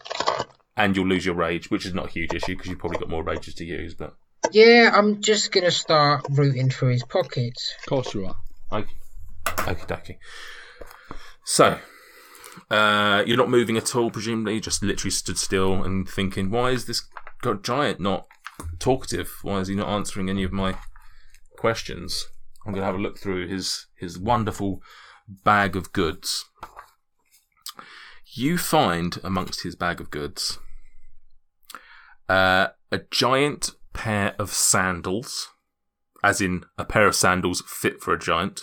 and 0.77 0.97
you'll 0.97 1.07
lose 1.07 1.25
your 1.25 1.35
rage, 1.35 1.71
which 1.71 1.87
is 1.87 1.95
not 1.95 2.07
a 2.07 2.11
huge 2.11 2.35
issue 2.35 2.55
because 2.57 2.69
you've 2.69 2.79
probably 2.79 2.99
got 2.99 3.09
more 3.09 3.23
rages 3.23 3.55
to 3.55 3.65
use. 3.65 3.95
But 3.95 4.15
Yeah, 4.51 4.91
I'm 4.93 5.21
just 5.21 5.53
gonna 5.53 5.71
start 5.71 6.27
rooting 6.31 6.69
through 6.69 6.91
his 6.91 7.05
pockets. 7.05 7.75
Of 7.81 7.87
course 7.87 8.15
you 8.15 8.27
are. 8.27 8.37
Okay, 8.73 8.91
okay, 9.69 9.85
dokie. 9.87 10.17
So, 11.45 11.79
uh, 12.71 13.23
you're 13.27 13.37
not 13.37 13.51
moving 13.51 13.77
at 13.77 13.95
all, 13.95 14.11
presumably. 14.11 14.55
You 14.55 14.61
just 14.61 14.83
literally 14.83 15.11
stood 15.11 15.39
still 15.39 15.83
and 15.83 16.09
thinking, 16.09 16.51
why 16.51 16.71
is 16.71 16.87
this 16.87 17.03
go- 17.43 17.55
giant 17.55 18.01
not 18.01 18.27
talkative? 18.79 19.31
Why 19.43 19.61
is 19.61 19.69
he 19.69 19.75
not 19.75 19.89
answering 19.89 20.29
any 20.29 20.45
of 20.45 20.53
my 20.53 20.77
questions? 21.57 22.27
I'm 22.65 22.73
going 22.73 22.83
to 22.83 22.87
have 22.87 22.95
a 22.95 22.99
look 22.99 23.19
through 23.19 23.49
his 23.49 23.87
his 23.97 24.19
wonderful 24.19 24.83
bag 25.29 25.77
of 25.77 25.93
goods. 25.93 26.45
You 28.35 28.57
find 28.57 29.19
amongst 29.23 29.63
his 29.63 29.75
bag 29.75 30.01
of 30.01 30.11
goods 30.11 30.59
uh, 32.29 32.69
a 32.91 33.01
giant 33.11 33.73
pair 33.93 34.35
of 34.39 34.51
sandals, 34.51 35.49
as 36.23 36.41
in 36.41 36.65
a 36.79 36.85
pair 36.85 37.07
of 37.07 37.15
sandals 37.15 37.63
fit 37.67 38.01
for 38.01 38.13
a 38.13 38.19
giant. 38.19 38.63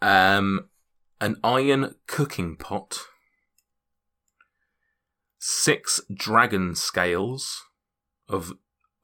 Um, 0.00 0.68
an 1.20 1.36
iron 1.42 1.94
cooking 2.06 2.56
pot, 2.56 2.98
six 5.38 6.00
dragon 6.12 6.74
scales 6.74 7.62
of 8.28 8.52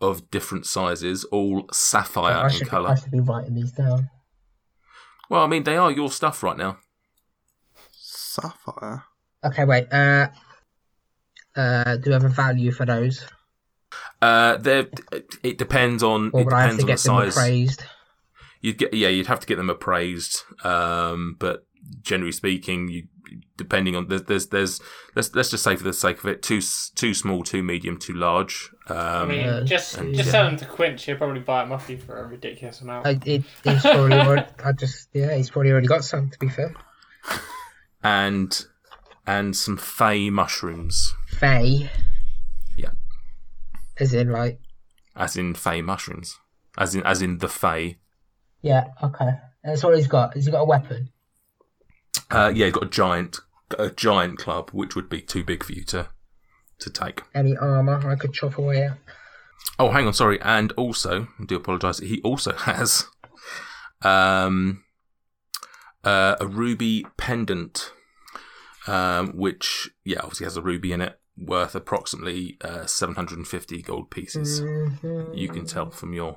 of 0.01 0.31
different 0.31 0.67
sizes, 0.67 1.25
all 1.25 1.67
sapphire 1.73 2.35
I 2.35 2.55
in 2.55 2.67
colour. 2.67 2.90
I 2.90 2.95
should 2.97 3.11
be 3.11 3.21
writing 3.21 3.55
these 3.55 3.73
down. 3.73 4.11
Well, 5.31 5.43
I 5.43 5.47
mean, 5.47 5.64
they 5.64 5.77
are 5.77 5.90
your 5.90 6.11
stuff 6.11 6.43
right 6.43 6.57
now. 6.57 6.79
Sapphire. 7.90 9.05
Okay, 9.43 9.64
wait. 9.64 9.90
Uh, 9.90 10.29
uh, 11.57 11.97
do 11.97 12.11
you 12.11 12.12
have 12.12 12.25
a 12.25 12.29
value 12.29 12.73
for 12.73 12.85
those, 12.85 13.25
Uh, 14.22 14.57
they're, 14.57 14.87
it 15.42 15.59
depends 15.59 16.03
on 16.03 16.31
or 16.33 16.40
it 16.40 16.44
would 16.44 16.55
I 16.55 16.62
have 16.66 16.79
depends 16.79 17.05
to 17.05 17.11
on 17.12 17.20
the 17.20 17.24
get 17.27 17.29
them 17.29 17.33
size. 17.33 17.37
appraised? 17.37 17.85
You'd 18.61 18.79
get 18.79 18.94
yeah, 18.94 19.09
you'd 19.09 19.27
have 19.27 19.40
to 19.40 19.46
get 19.46 19.57
them 19.57 19.68
appraised. 19.68 20.42
Um, 20.64 21.37
but 21.38 21.66
generally 22.03 22.33
speaking, 22.33 22.88
you 22.88 23.09
depending 23.59 23.94
on 23.96 24.09
there's 24.09 24.22
there's, 24.22 24.46
there's 24.48 24.81
let's 25.14 25.35
let's 25.35 25.50
just 25.50 25.62
say 25.64 25.77
for 25.77 25.85
the 25.85 25.92
sake 25.92 26.18
of 26.20 26.27
it, 26.27 26.42
too 26.42 26.62
too 26.94 27.12
small, 27.12 27.42
too 27.42 27.62
medium, 27.62 27.98
too 27.98 28.14
large. 28.14 28.70
Um, 28.88 28.96
I 28.96 29.24
mean, 29.27 29.66
just 29.66 29.98
and- 29.98 30.14
just 30.14 30.27
yeah. 30.29 30.33
sell 30.33 30.44
them 30.46 30.57
to 30.57 30.64
Quinch. 30.64 31.05
He'll 31.05 31.16
probably 31.16 31.40
buy 31.40 31.62
them 31.62 31.72
off 31.72 31.90
you 31.90 31.98
for 31.98 32.18
a 32.18 32.27
ridiculous 32.27 32.81
amount. 32.81 33.07
I, 33.07 33.18
it, 33.27 33.42
he's 33.64 33.83
probably 33.83 34.14
already, 34.18 34.46
I 34.64 34.72
just 34.72 35.09
yeah, 35.12 35.35
he's 35.37 35.50
probably 35.50 35.70
already 35.72 35.87
got 35.88 36.05
some. 36.05 36.31
To 36.31 36.38
be 36.38 36.48
fair, 36.48 36.74
and 38.03 38.64
and 39.27 39.57
some 39.57 39.77
fey 39.77 40.31
mushrooms, 40.31 41.12
Faye, 41.38 41.66
Yeah. 41.66 41.88
As 43.98 44.12
in 44.12 44.30
like 44.30 44.61
as 45.16 45.37
in 45.37 45.54
fey 45.54 45.83
mushrooms, 45.83 46.38
as 46.76 46.94
in 46.94 47.02
as 47.04 47.22
in 47.22 47.38
the 47.38 47.48
fey. 47.48 47.98
yeah, 48.62 48.88
okay. 49.02 49.30
That's 49.62 49.83
what 49.83 49.96
he's 49.96 50.09
got. 50.09 50.35
Has 50.35 50.44
he 50.44 50.52
got 50.52 50.61
a 50.61 50.66
weapon? 50.66 51.11
Uh, 52.30 52.52
yeah, 52.54 52.66
you've 52.66 52.74
got 52.74 52.85
a 52.85 52.90
giant 52.90 53.40
a 53.78 53.90
giant 53.90 54.38
club, 54.38 54.70
which 54.70 54.94
would 54.94 55.09
be 55.09 55.20
too 55.20 55.42
big 55.44 55.64
for 55.64 55.72
you 55.72 55.85
to 55.85 56.09
to 56.80 56.90
take. 56.90 57.22
Any 57.35 57.57
armor 57.57 58.09
I 58.09 58.16
could 58.16 58.33
chop 58.33 58.59
away 58.59 58.85
at? 58.85 58.98
Oh, 59.78 59.90
hang 59.90 60.07
on, 60.07 60.12
sorry. 60.12 60.40
And 60.42 60.72
also, 60.72 61.28
I 61.40 61.44
do 61.46 61.57
apologise. 61.57 61.98
He 61.98 62.20
also 62.22 62.52
has 62.57 63.07
um, 64.02 64.85
uh, 66.02 66.37
a 66.40 66.46
ruby 66.46 67.07
pendant, 67.16 67.92
um, 68.87 69.28
which 69.37 69.90
yeah, 70.04 70.20
obviously 70.20 70.44
has 70.44 70.57
a 70.57 70.62
ruby 70.62 70.92
in 70.92 71.00
it, 71.00 71.18
worth 71.37 71.75
approximately 71.75 72.57
uh, 72.62 72.87
seven 72.87 73.14
hundred 73.14 73.38
and 73.38 73.47
fifty 73.49 73.83
gold 73.83 74.11
pieces. 74.11 74.61
Mhm. 74.61 75.37
You 75.37 75.49
can 75.49 75.66
tell 75.66 75.90
from 75.90 76.12
your 76.12 76.37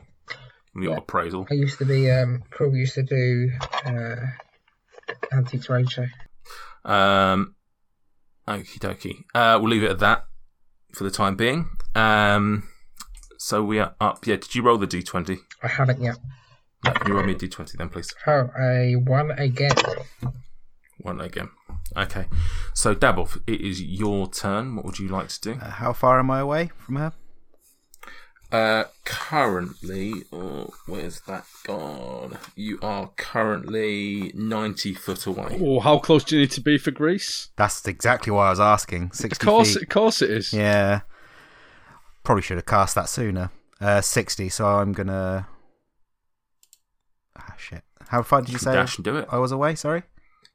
from 0.74 0.84
your 0.84 0.94
Yeah. 0.94 0.98
appraisal. 1.00 1.48
I 1.50 1.56
used 1.56 1.78
to 1.80 1.86
be 1.86 2.10
um, 2.12 2.44
Krill 2.52 2.76
used 2.76 2.96
to 2.96 3.04
do 3.04 3.50
uh, 3.86 4.16
Antiques 5.32 5.68
Roadshow. 5.68 6.08
Um, 6.86 7.56
okie 8.48 8.80
dokie. 8.80 9.24
Uh, 9.36 9.60
we'll 9.60 9.70
leave 9.70 9.84
it 9.84 9.92
at 9.92 10.00
that 10.00 10.26
for 10.94 11.04
the 11.04 11.12
time 11.12 11.36
being. 11.36 11.70
Um, 11.96 12.64
so 13.38 13.64
we 13.64 13.80
are 13.80 13.96
up. 14.00 14.26
Yeah, 14.26 14.38
did 14.38 14.56
you 14.56 14.64
roll 14.64 14.78
the 14.78 14.88
d20? 14.88 15.38
I 15.64 15.68
haven't 15.68 16.02
yet. 16.02 16.18
No, 16.86 16.92
can 16.92 17.08
you 17.08 17.14
roll 17.16 17.26
me 17.26 17.34
a 17.34 17.36
d20 17.36 17.74
then, 17.78 17.90
please? 17.90 18.14
Oh, 18.26 18.50
a 18.60 18.96
one 18.96 19.32
again. 19.32 19.74
One 20.98 21.22
again. 21.22 21.50
Okay. 21.96 22.26
So, 22.74 22.96
Daboff, 22.96 23.42
it 23.48 23.62
is 23.62 23.82
your 23.82 24.28
turn. 24.30 24.76
What 24.76 24.86
would 24.86 25.00
you 25.00 25.08
like 25.08 25.30
to 25.30 25.42
do? 25.42 25.52
Uh, 25.54 25.70
how 25.70 25.94
far 25.94 26.20
am 26.20 26.32
I 26.32 26.40
away 26.40 26.72
from 26.78 26.96
her? 26.96 27.14
Uh, 28.52 28.86
currently, 29.04 30.14
oh, 30.32 30.74
where's 30.86 31.20
that 31.22 31.46
gone? 31.66 32.38
You 32.56 32.80
are 32.82 33.12
currently 33.18 34.32
90 34.34 34.94
foot 34.94 35.26
away. 35.26 35.60
Oh, 35.62 35.82
how 35.82 36.00
close 36.00 36.24
do 36.24 36.36
you 36.36 36.42
need 36.42 36.52
to 36.52 36.62
be 36.62 36.78
for 36.78 36.92
Grease? 36.92 37.50
That's 37.58 37.86
exactly 37.88 38.32
why 38.32 38.48
I 38.48 38.50
was 38.52 38.60
asking. 38.62 39.04
Of 39.12 39.16
Sixty 39.16 39.46
course, 39.46 39.74
feet. 39.74 39.84
of 39.84 39.90
course 39.90 40.22
it 40.22 40.30
is. 40.32 40.54
Yeah. 40.54 41.02
Probably 42.24 42.42
should 42.42 42.58
have 42.58 42.66
cast 42.66 42.96
that 42.96 43.10
sooner. 43.10 43.52
Uh, 43.82 44.02
60, 44.02 44.50
so 44.50 44.66
I'm 44.66 44.94
gonna. 44.94 45.48
Ah, 47.38 47.54
shit. 47.58 47.84
How 48.08 48.24
far 48.24 48.42
did 48.42 48.52
you 48.54 48.60
say 48.60 48.74
Dash 48.74 48.98
and 48.98 49.04
do 49.06 49.18
it. 49.18 49.28
I 49.30 49.38
was 49.40 49.52
away? 49.52 49.76
Sorry? 49.76 50.04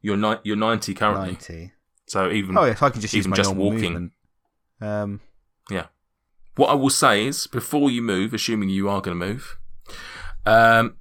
You're, 0.02 0.16
ni- 0.16 0.40
you're 0.44 0.56
90 0.56 0.94
currently. 0.94 1.32
90. 1.32 1.72
So, 2.06 2.30
even. 2.30 2.58
Oh, 2.58 2.64
yeah, 2.64 2.74
so 2.74 2.86
I 2.86 2.90
can 2.90 3.00
just 3.00 3.14
use 3.14 3.26
my 3.26 3.36
just 3.36 3.50
normal 3.50 3.70
walking. 3.70 3.92
movement. 3.92 4.12
Um, 4.80 5.20
Yeah. 5.70 5.86
What 6.56 6.68
I 6.68 6.74
will 6.74 6.90
say 6.90 7.26
is, 7.26 7.46
before 7.46 7.90
you 7.90 8.02
move, 8.02 8.34
assuming 8.34 8.68
you 8.68 8.88
are 8.90 9.00
going 9.00 9.18
to 9.18 9.26
move, 9.26 9.56
um, 10.44 10.96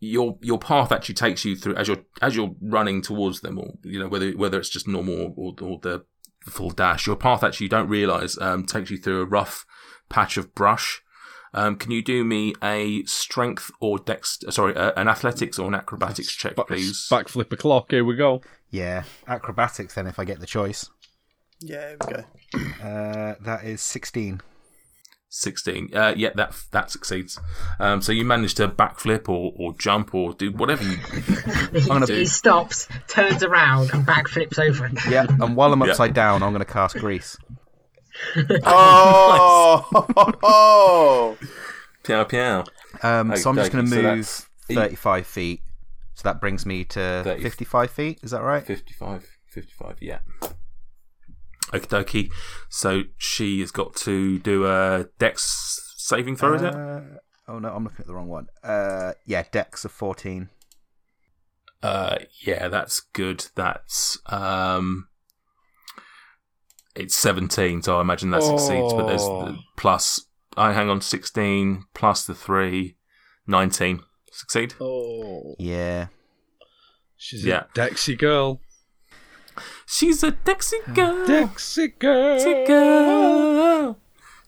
your 0.00 0.38
your 0.40 0.58
path 0.58 0.92
actually 0.92 1.14
takes 1.16 1.44
you 1.44 1.56
through 1.56 1.74
as 1.74 1.88
you're 1.88 2.04
as 2.22 2.36
you're 2.36 2.54
running 2.60 3.02
towards 3.02 3.40
them, 3.40 3.58
or 3.58 3.74
you 3.82 3.98
know 3.98 4.08
whether 4.08 4.30
whether 4.32 4.58
it's 4.58 4.68
just 4.68 4.86
normal 4.88 5.34
or, 5.36 5.54
or 5.60 5.78
the 5.82 6.04
full 6.44 6.70
dash. 6.70 7.06
Your 7.06 7.16
path 7.16 7.42
actually 7.42 7.64
you 7.64 7.70
don't 7.70 7.88
realise 7.88 8.38
um, 8.40 8.64
takes 8.64 8.90
you 8.90 8.96
through 8.98 9.20
a 9.22 9.26
rough 9.26 9.66
patch 10.08 10.36
of 10.36 10.54
brush. 10.54 11.02
Um, 11.56 11.76
can 11.76 11.90
you 11.90 12.02
do 12.02 12.22
me 12.24 12.54
a 12.62 13.02
strength 13.04 13.70
or 13.80 13.98
dex? 13.98 14.38
Sorry, 14.50 14.76
uh, 14.76 14.92
an 14.96 15.08
athletics 15.08 15.58
or 15.58 15.66
an 15.68 15.74
acrobatics 15.74 16.32
check, 16.32 16.54
Back, 16.56 16.68
please? 16.68 17.08
Backflip 17.10 17.52
a 17.52 17.56
clock. 17.56 17.90
Here 17.90 18.04
we 18.04 18.14
go. 18.16 18.42
yeah. 18.70 19.04
Acrobatics, 19.26 19.94
then, 19.94 20.06
if 20.06 20.18
I 20.18 20.24
get 20.24 20.38
the 20.40 20.46
choice. 20.46 20.88
Yeah, 21.60 21.88
here 21.88 21.96
we 22.06 22.12
go. 22.14 22.24
Uh, 22.86 23.34
that 23.40 23.64
is 23.64 23.80
16. 23.80 24.40
16. 25.28 25.90
Uh, 25.94 26.14
yeah, 26.16 26.30
that 26.36 26.54
that 26.70 26.90
succeeds. 26.90 27.38
Um, 27.80 28.00
so 28.00 28.12
you 28.12 28.24
manage 28.24 28.54
to 28.54 28.68
backflip 28.68 29.28
or, 29.28 29.52
or 29.56 29.74
jump 29.76 30.14
or 30.14 30.32
do 30.32 30.52
whatever 30.52 30.84
you. 30.84 30.96
He, 31.72 31.88
gonna- 31.88 32.06
he 32.06 32.24
stops, 32.26 32.88
turns 33.08 33.42
around, 33.42 33.90
and 33.92 34.06
backflips 34.06 34.58
over. 34.58 34.86
it. 34.86 34.92
Yeah, 35.10 35.26
and 35.28 35.56
while 35.56 35.72
I'm 35.72 35.82
Yeah. 35.82 35.90
upside 35.90 36.14
down, 36.14 36.42
I'm 36.42 36.52
going 36.52 36.64
to 36.64 36.72
cast 36.72 36.96
Grease. 36.96 37.36
Oh, 38.64 39.86
Piao 42.04 42.24
piao. 42.28 42.66
Um, 43.02 43.36
so 43.36 43.50
I'm 43.50 43.56
just 43.56 43.72
going 43.72 43.86
to 43.86 43.90
Okey-dokey, 43.90 43.90
so 43.90 43.96
move 43.96 44.02
that's- 44.02 44.46
35 44.68 45.26
feet. 45.26 45.62
So 46.14 46.22
that 46.24 46.40
brings 46.40 46.64
me 46.64 46.84
to 46.84 47.22
30. 47.24 47.42
55 47.42 47.90
feet. 47.90 48.20
Is 48.22 48.30
that 48.30 48.42
right? 48.42 48.64
55. 48.64 49.26
55, 49.48 49.96
yeah. 50.00 50.20
Okie 51.72 51.86
dokie. 51.88 52.30
So 52.70 53.02
she 53.18 53.60
has 53.60 53.70
got 53.70 53.94
to 53.96 54.38
do 54.38 54.66
a 54.66 55.08
dex 55.18 55.92
saving 55.96 56.36
throw, 56.36 56.54
is 56.54 56.62
it? 56.62 56.74
Uh, 56.74 57.00
oh 57.48 57.58
no, 57.58 57.74
I'm 57.74 57.84
looking 57.84 58.00
at 58.00 58.06
the 58.06 58.14
wrong 58.14 58.28
one. 58.28 58.46
Uh, 58.62 59.12
yeah, 59.26 59.42
Dex 59.50 59.84
of 59.84 59.92
14. 59.92 60.48
Uh, 61.82 62.16
yeah, 62.40 62.68
that's 62.68 63.00
good. 63.00 63.46
That's 63.54 64.18
um, 64.26 65.08
it's 66.96 67.14
seventeen, 67.14 67.82
so 67.82 67.98
I 67.98 68.00
imagine 68.00 68.30
that 68.30 68.42
succeeds. 68.42 68.92
But 68.92 69.06
there's 69.06 69.22
Oh. 69.22 69.46
the 69.46 69.58
plus. 69.76 70.26
I 70.56 70.72
hang 70.72 70.88
on, 70.88 71.00
sixteen 71.00 71.84
plus 71.94 72.24
the 72.26 72.34
three, 72.34 72.96
19. 73.46 74.00
Succeed. 74.32 74.74
Oh, 74.80 75.54
Yeah. 75.58 76.08
she's 77.16 77.44
Yeah. 77.44 77.64
a 77.74 77.78
Dexy 77.78 78.16
girl. 78.18 78.60
She's 79.86 80.22
a 80.22 80.32
Dexy 80.32 80.94
girl. 80.94 81.26
Dexy 81.26 81.98
girl. 81.98 82.38
Dexy 82.38 82.66
girl. 82.66 83.98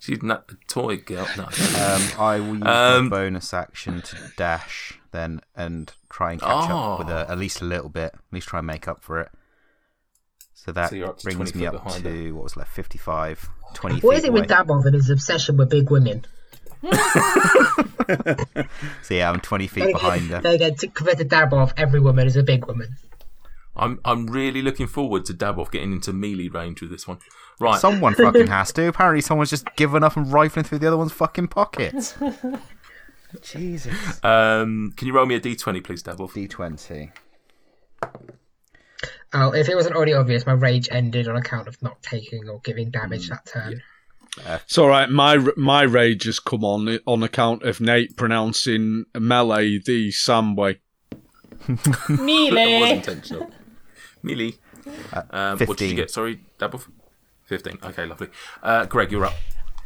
She's 0.00 0.22
not 0.22 0.50
a 0.50 0.56
toy 0.68 0.96
girl. 0.96 1.26
No. 1.36 1.44
Um, 1.78 2.02
I 2.18 2.38
will 2.40 2.54
use 2.56 2.66
Um, 2.66 3.04
my 3.08 3.16
bonus 3.16 3.52
action 3.54 4.02
to 4.02 4.16
dash 4.36 4.98
then 5.12 5.40
and 5.56 5.92
try 6.10 6.32
and 6.32 6.40
catch 6.40 6.70
up 6.70 6.98
with 7.00 7.08
Oh. 7.08 7.12
her 7.12 7.26
at 7.28 7.38
least 7.38 7.60
a 7.60 7.64
little 7.64 7.88
bit. 7.88 8.12
At 8.14 8.20
least 8.32 8.48
try 8.48 8.58
and 8.60 8.66
make 8.66 8.86
up 8.88 9.02
for 9.02 9.18
it. 9.20 9.30
So 10.64 10.72
that 10.72 10.90
So 10.90 11.00
up 11.04 11.22
brings 11.22 11.54
me 11.54 11.66
up 11.66 11.72
behind 11.84 12.02
to 12.04 12.32
what 12.32 12.42
was 12.44 12.56
left 12.56 12.72
55, 12.72 13.48
20 13.74 14.00
What 14.00 14.00
feet 14.00 14.18
is 14.18 14.24
it 14.24 14.28
away. 14.30 14.40
with 14.40 14.50
Dabov 14.50 14.84
and 14.86 14.94
his 14.94 15.08
obsession 15.08 15.56
with 15.56 15.70
big 15.70 15.90
women? 15.90 16.24
So 19.02 19.14
yeah, 19.14 19.30
I'm 19.30 19.40
20 19.40 19.66
feet 19.66 19.92
behind 19.92 20.30
her. 20.30 20.40
There 20.40 20.52
you 20.52 20.58
go. 20.58 20.70
to- 20.70 20.88
Compared 20.88 21.18
to 21.18 21.24
Dabov, 21.24 21.72
every 21.76 22.00
woman 22.00 22.26
is 22.26 22.36
a 22.36 22.42
big 22.42 22.66
woman. 22.66 22.96
I'm 23.76 24.00
I'm 24.04 24.26
really 24.26 24.60
looking 24.62 24.86
forward 24.86 25.24
to 25.26 25.34
Daboff 25.34 25.70
getting 25.70 25.92
into 25.92 26.12
melee 26.12 26.48
range 26.48 26.80
with 26.80 26.90
this 26.90 27.06
one. 27.06 27.18
Right. 27.60 27.78
Someone 27.80 28.14
fucking 28.14 28.46
has 28.48 28.72
to. 28.72 28.88
Apparently, 28.88 29.20
someone's 29.20 29.50
just 29.50 29.66
given 29.76 30.02
up 30.02 30.16
and 30.16 30.32
rifling 30.32 30.64
through 30.64 30.78
the 30.80 30.86
other 30.88 30.96
one's 30.96 31.12
fucking 31.12 31.48
pockets. 31.48 32.14
Jesus. 33.42 33.94
Um, 34.24 34.92
can 34.96 35.06
you 35.06 35.14
roll 35.14 35.26
me 35.26 35.34
a 35.36 35.40
d20, 35.40 35.84
please, 35.84 36.02
Daboff? 36.02 36.32
D20. 36.32 37.12
Oh, 39.32 39.52
if 39.52 39.68
it 39.68 39.74
wasn't 39.74 39.94
already 39.94 40.14
obvious, 40.14 40.46
my 40.46 40.52
rage 40.52 40.88
ended 40.90 41.28
on 41.28 41.36
account 41.36 41.68
of 41.68 41.80
not 41.82 42.02
taking 42.02 42.48
or 42.48 42.60
giving 42.60 42.90
damage 42.90 43.28
that 43.28 43.44
turn. 43.46 43.82
It's 44.46 44.78
all 44.78 44.88
right. 44.88 45.10
My 45.10 45.38
my 45.56 45.82
rage 45.82 46.24
has 46.24 46.38
come 46.38 46.64
on 46.64 46.98
on 47.06 47.22
account 47.22 47.62
of 47.64 47.80
Nate 47.80 48.16
pronouncing 48.16 49.04
melee 49.18 49.78
the 49.78 50.10
Sam 50.10 50.54
way. 50.56 50.80
That 51.66 52.08
was 52.08 52.90
intentional. 52.90 53.50
Melee. 54.22 54.54
Um, 55.30 55.58
what 55.58 55.76
did 55.76 55.90
you 55.90 55.96
get? 55.96 56.10
Sorry, 56.10 56.40
Daboff? 56.58 56.88
15. 57.46 57.78
Okay, 57.82 58.06
lovely. 58.06 58.28
Uh, 58.62 58.84
Greg, 58.86 59.10
you're 59.10 59.24
up. 59.24 59.34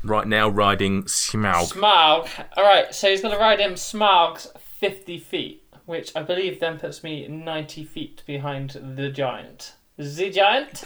Right 0.02 0.26
now, 0.26 0.48
riding 0.48 1.05
Smaug. 1.05 1.72
Smaug. 1.72 2.28
Alright, 2.57 2.92
so 2.94 3.09
he's 3.09 3.22
going 3.22 3.35
to 3.35 3.40
ride 3.40 3.61
him 3.61 3.74
Smaug's 3.74 4.48
50 4.81 5.18
feet, 5.20 5.62
which 5.87 6.14
I 6.14 6.23
believe 6.23 6.61
then 6.61 6.79
puts 6.79 7.03
me 7.03 7.27
90 7.29 7.85
feet 7.85 8.23
behind 8.27 8.71
the 8.97 9.09
giant. 9.11 9.75
The 9.97 10.31
giant? 10.31 10.85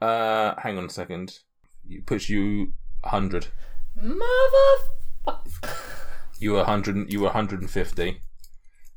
Uh, 0.00 0.54
hang 0.60 0.78
on 0.78 0.86
a 0.86 0.90
second. 0.90 1.40
It 1.88 2.06
puts 2.06 2.28
you 2.28 2.72
100. 3.02 3.48
Motherfucker. 3.98 5.76
You 6.38 6.52
were 6.52 6.58
100. 6.58 7.10
You 7.10 7.20
were 7.20 7.26
150. 7.26 8.20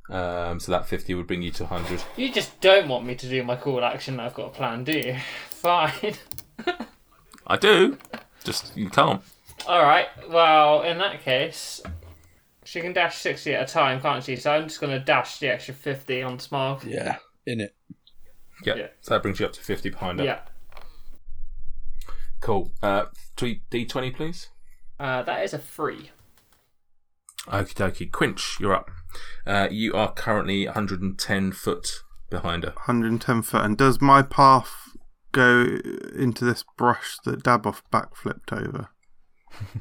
Um, 0.09 0.59
so 0.59 0.71
that 0.71 0.87
50 0.87 1.13
would 1.13 1.27
bring 1.27 1.41
you 1.43 1.51
to 1.51 1.63
100. 1.63 2.03
You 2.17 2.31
just 2.31 2.59
don't 2.61 2.87
want 2.87 3.05
me 3.05 3.15
to 3.15 3.29
do 3.29 3.43
my 3.43 3.55
call 3.55 3.83
action 3.83 4.19
I've 4.19 4.33
got 4.33 4.47
a 4.47 4.49
plan, 4.49 4.83
do 4.83 4.93
you? 4.93 5.15
Fine. 5.51 6.15
I 7.45 7.57
do. 7.57 7.97
Just 8.43 8.75
you 8.75 8.89
can't. 8.89 9.21
Alright, 9.67 10.07
well, 10.29 10.81
in 10.81 10.97
that 10.99 11.21
case, 11.23 11.81
she 12.69 12.81
can 12.81 12.93
dash 12.93 13.17
60 13.17 13.55
at 13.55 13.67
a 13.67 13.73
time, 13.73 13.99
can't 13.99 14.23
she? 14.23 14.35
So 14.35 14.51
I'm 14.51 14.67
just 14.67 14.79
going 14.79 14.91
to 14.91 15.03
dash 15.03 15.39
the 15.39 15.47
extra 15.47 15.73
50 15.73 16.21
on 16.21 16.37
Smaug. 16.37 16.83
Yeah, 16.85 17.17
in 17.47 17.61
it. 17.61 17.75
Yeah. 18.63 18.75
Yeah. 18.75 18.87
So 19.01 19.15
that 19.15 19.23
brings 19.23 19.39
you 19.39 19.47
up 19.47 19.53
to 19.53 19.59
50 19.59 19.89
behind 19.89 20.19
her. 20.19 20.25
Yeah. 20.25 20.41
Cool. 22.41 22.71
Uh, 22.83 23.05
D20, 23.35 24.15
please. 24.15 24.49
Uh, 24.99 25.23
that 25.23 25.43
is 25.43 25.51
a 25.55 25.57
free. 25.57 26.11
Okie 27.47 27.73
dokie. 27.73 28.11
Quinch, 28.11 28.57
you're 28.59 28.75
up. 28.75 28.91
Uh, 29.47 29.67
you 29.71 29.93
are 29.93 30.13
currently 30.13 30.65
110 30.65 31.51
foot 31.53 32.03
behind 32.29 32.65
her. 32.65 32.73
110 32.85 33.41
foot. 33.41 33.65
And 33.65 33.77
does 33.77 33.99
my 33.99 34.21
path 34.21 34.95
go 35.31 35.65
into 36.15 36.45
this 36.45 36.63
brush 36.77 37.17
that 37.25 37.43
Daboff 37.43 37.81
backflipped 37.91 38.53
over? 38.53 38.89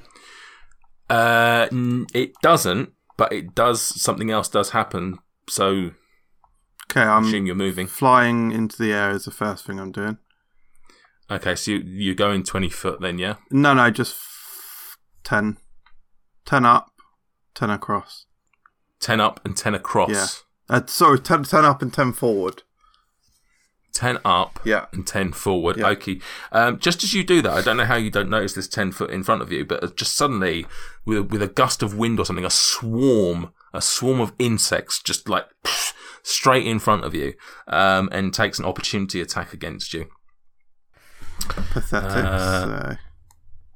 Uh, 1.10 1.68
it 2.14 2.32
doesn't, 2.42 2.92
but 3.16 3.32
it 3.32 3.54
does. 3.54 3.80
Something 3.80 4.30
else 4.30 4.48
does 4.48 4.70
happen. 4.70 5.18
So 5.48 5.90
Okay, 6.90 7.02
I'm 7.02 7.24
assume 7.26 7.46
you're 7.46 7.54
moving. 7.54 7.86
flying 7.86 8.50
into 8.52 8.76
the 8.78 8.92
air 8.92 9.10
is 9.10 9.24
the 9.24 9.30
first 9.30 9.66
thing 9.66 9.78
I'm 9.78 9.92
doing. 9.92 10.18
Okay, 11.30 11.54
so 11.54 11.72
you, 11.72 11.78
you're 11.84 12.14
going 12.14 12.42
20 12.42 12.70
foot 12.70 13.00
then, 13.02 13.18
yeah? 13.18 13.34
No, 13.50 13.74
no, 13.74 13.90
just 13.90 14.14
f- 14.14 14.96
10. 15.24 15.58
10 16.46 16.64
up, 16.64 16.90
10 17.54 17.68
across. 17.68 18.24
10 19.00 19.20
up 19.20 19.40
and 19.44 19.54
10 19.54 19.74
across. 19.74 20.10
Yeah. 20.10 20.26
Uh, 20.76 20.86
sorry, 20.86 21.18
10, 21.18 21.44
10 21.44 21.64
up 21.66 21.82
and 21.82 21.92
10 21.92 22.14
forward. 22.14 22.62
10 23.98 24.18
up 24.24 24.60
Yeah. 24.64 24.86
and 24.92 25.04
10 25.04 25.32
forward. 25.32 25.76
Yeah. 25.76 25.88
Okay. 25.88 26.20
Um, 26.52 26.78
just 26.78 27.02
as 27.02 27.12
you 27.14 27.24
do 27.24 27.42
that, 27.42 27.52
I 27.52 27.60
don't 27.62 27.76
know 27.76 27.84
how 27.84 27.96
you 27.96 28.10
don't 28.10 28.30
notice 28.30 28.52
this 28.54 28.68
10 28.68 28.92
foot 28.92 29.10
in 29.10 29.24
front 29.24 29.42
of 29.42 29.50
you, 29.50 29.64
but 29.64 29.96
just 29.96 30.14
suddenly, 30.14 30.66
with 31.04 31.18
a, 31.18 31.22
with 31.24 31.42
a 31.42 31.48
gust 31.48 31.82
of 31.82 31.96
wind 31.98 32.20
or 32.20 32.24
something, 32.24 32.44
a 32.44 32.50
swarm, 32.50 33.52
a 33.74 33.82
swarm 33.82 34.20
of 34.20 34.32
insects 34.38 35.02
just 35.02 35.28
like 35.28 35.46
straight 36.22 36.64
in 36.66 36.78
front 36.78 37.04
of 37.04 37.12
you 37.14 37.34
um, 37.66 38.08
and 38.12 38.32
takes 38.32 38.60
an 38.60 38.64
opportunity 38.64 39.20
attack 39.20 39.52
against 39.52 39.92
you. 39.92 40.06
Pathetic. 41.48 42.24
Uh, 42.24 42.90
so 42.92 42.96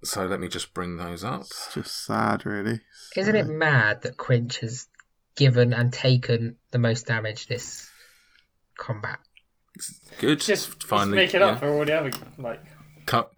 So 0.04 0.26
let 0.26 0.38
me 0.40 0.46
just 0.48 0.72
bring 0.74 0.98
those 0.98 1.24
up. 1.24 1.40
it's 1.42 1.74
just 1.74 2.04
sad, 2.04 2.46
really. 2.46 2.80
Isn't 3.16 3.34
it 3.36 3.46
mad 3.48 4.02
that 4.02 4.16
Quinch 4.16 4.58
has 4.60 4.86
given 5.36 5.72
and 5.72 5.92
taken 5.92 6.56
the 6.70 6.78
most 6.78 7.06
damage 7.06 7.46
this 7.48 7.88
combat? 8.78 9.18
Good. 10.18 10.40
Just, 10.40 10.82
finally 10.84 11.24
just 11.24 11.34
make 11.34 11.42
it 11.42 11.44
yeah. 11.44 11.52
up 11.52 11.60
for 11.60 11.68
already 11.68 11.92
having, 11.92 12.14
like. 12.38 12.60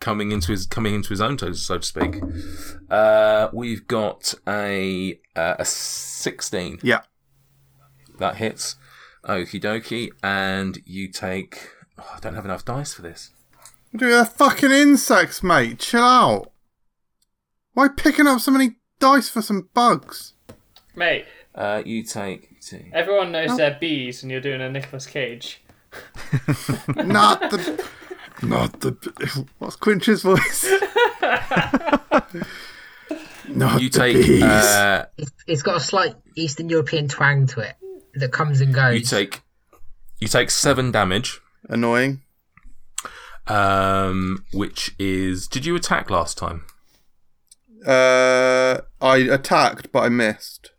coming 0.01 0.33
into 0.33 0.53
his 0.53 0.67
coming 0.67 0.95
into 0.95 1.09
his 1.11 1.21
own 1.21 1.37
toes, 1.37 1.65
so 1.65 1.79
to 1.79 1.87
speak. 1.87 2.21
Uh, 2.91 3.49
we've 3.53 3.87
got 3.87 4.35
a 4.47 5.19
uh, 5.37 5.55
a 5.59 5.65
sixteen 5.65 6.79
Yeah. 6.83 7.01
that 8.19 8.37
hits. 8.37 8.77
Okie 9.25 9.61
dokie, 9.63 10.11
and 10.23 10.79
you 10.85 11.09
take. 11.09 11.71
oh, 11.99 12.15
I 12.17 12.21
don't 12.21 12.35
have 12.35 12.45
enough 12.45 12.65
dice 12.65 12.93
for 12.93 13.03
this. 13.03 13.31
Dude, 13.93 14.11
they're 14.13 14.25
fucking 14.25 14.73
insects, 14.73 15.43
mate. 15.43 15.79
Chill 15.79 16.03
out. 16.03 16.51
Why 17.73 17.89
picking 17.89 18.27
up 18.27 18.41
so 18.41 18.51
many 18.51 18.77
dice 18.99 19.29
for 19.29 19.41
some 19.41 19.69
bugs? 19.73 20.35
Mate, 20.97 21.25
Uh, 21.55 21.83
you 21.87 22.03
take. 22.03 22.61
two. 22.61 22.85
everyone 22.93 23.33
knows 23.33 23.57
they're 23.57 23.79
bees 23.81 24.23
and 24.23 24.31
you're 24.31 24.41
doing 24.41 24.61
a 24.61 24.69
Nicolas 24.71 25.07
Cage. 25.07 25.63
Not 26.97 27.41
the. 27.51 27.85
Not 28.43 28.81
the. 28.81 29.47
What's 29.59 29.77
Quinch's 29.77 30.23
voice? 30.23 30.65
Not 33.49 33.81
You 33.83 33.91
the 33.91 33.99
take. 33.99 34.17
bees. 34.17 34.43
Uh, 34.43 35.07
It's, 35.19 35.31
it's 35.47 35.63
got 35.63 35.77
a 35.77 35.81
slight 35.81 36.15
Eastern 36.35 36.69
European 36.69 37.09
twang 37.09 37.47
to 37.49 37.61
it 37.61 37.75
that 38.15 38.33
comes 38.33 38.61
and 38.61 38.75
goes. 38.75 38.95
you 38.99 39.05
take. 39.05 39.43
You 40.19 40.29
take 40.29 40.51
seven 40.51 40.91
damage. 40.91 41.41
Annoying. 41.69 42.23
Um, 43.47 44.45
which 44.53 44.95
is. 44.99 45.47
Did 45.47 45.67
you 45.67 45.77
attack 45.77 46.11
last 46.11 46.39
time? 46.39 46.65
Uh, 47.87 48.81
I 49.01 49.19
attacked, 49.19 49.93
but 49.93 50.01
I 50.01 50.09
missed. 50.09 50.71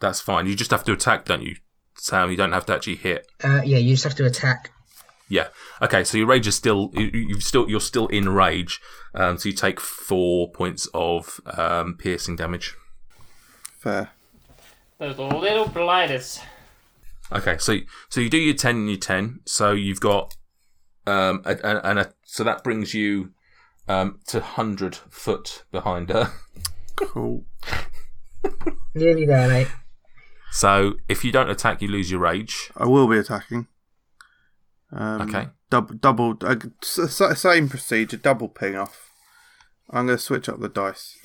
That's 0.00 0.20
fine. 0.20 0.46
You 0.46 0.54
just 0.56 0.70
have 0.72 0.84
to 0.84 0.92
attack, 0.92 1.24
don't 1.24 1.42
you, 1.42 1.56
Sam? 2.08 2.30
You 2.30 2.36
don't 2.36 2.52
have 2.52 2.66
to 2.66 2.74
actually 2.74 2.96
hit. 2.96 3.26
Uh, 3.42 3.62
yeah, 3.64 3.78
you 3.78 3.94
just 3.94 4.04
have 4.04 4.16
to 4.16 4.26
attack. 4.26 4.72
Yeah. 5.28 5.48
Okay. 5.82 6.04
So 6.04 6.16
your 6.18 6.26
rage 6.26 6.46
is 6.46 6.56
still 6.56 6.90
you, 6.94 7.10
you 7.12 7.40
still 7.40 7.68
you're 7.68 7.80
still 7.80 8.06
in 8.08 8.28
rage. 8.30 8.80
Um, 9.14 9.38
so 9.38 9.48
you 9.48 9.54
take 9.54 9.78
four 9.80 10.50
points 10.50 10.88
of 10.94 11.40
um, 11.46 11.96
piercing 11.98 12.36
damage. 12.36 12.74
Fair. 13.78 14.10
Those 14.98 15.18
little 15.18 15.68
blighters. 15.68 16.40
Okay. 17.30 17.58
So 17.58 17.76
so 18.08 18.20
you 18.20 18.30
do 18.30 18.38
your 18.38 18.54
ten 18.54 18.76
and 18.76 18.88
your 18.88 18.98
ten. 18.98 19.40
So 19.44 19.72
you've 19.72 20.00
got 20.00 20.34
um 21.06 21.42
a, 21.44 21.56
a, 21.62 21.80
and 21.84 21.98
a, 21.98 22.12
so 22.24 22.42
that 22.44 22.64
brings 22.64 22.94
you 22.94 23.32
um 23.86 24.20
to 24.28 24.40
hundred 24.40 24.96
foot 24.96 25.64
behind 25.70 26.10
her. 26.10 26.32
Cool. 26.96 27.44
Nearly 28.92 29.24
there, 29.24 29.46
mate. 29.46 29.68
So 30.50 30.94
if 31.08 31.24
you 31.24 31.32
don't 31.32 31.50
attack, 31.50 31.82
you 31.82 31.88
lose 31.88 32.10
your 32.10 32.20
rage. 32.20 32.70
I 32.76 32.86
will 32.86 33.06
be 33.08 33.18
attacking. 33.18 33.66
Um, 34.92 35.22
Okay. 35.22 35.48
Double, 35.70 35.94
double, 35.96 36.36
uh, 36.42 36.56
s- 36.82 37.20
s- 37.20 37.40
same 37.40 37.68
procedure. 37.68 38.16
Double 38.16 38.48
ping 38.48 38.74
off. 38.76 39.10
I'm 39.90 40.06
going 40.06 40.16
to 40.18 40.22
switch 40.24 40.48
up 40.48 40.60
the 40.60 40.68
dice. 40.70 41.16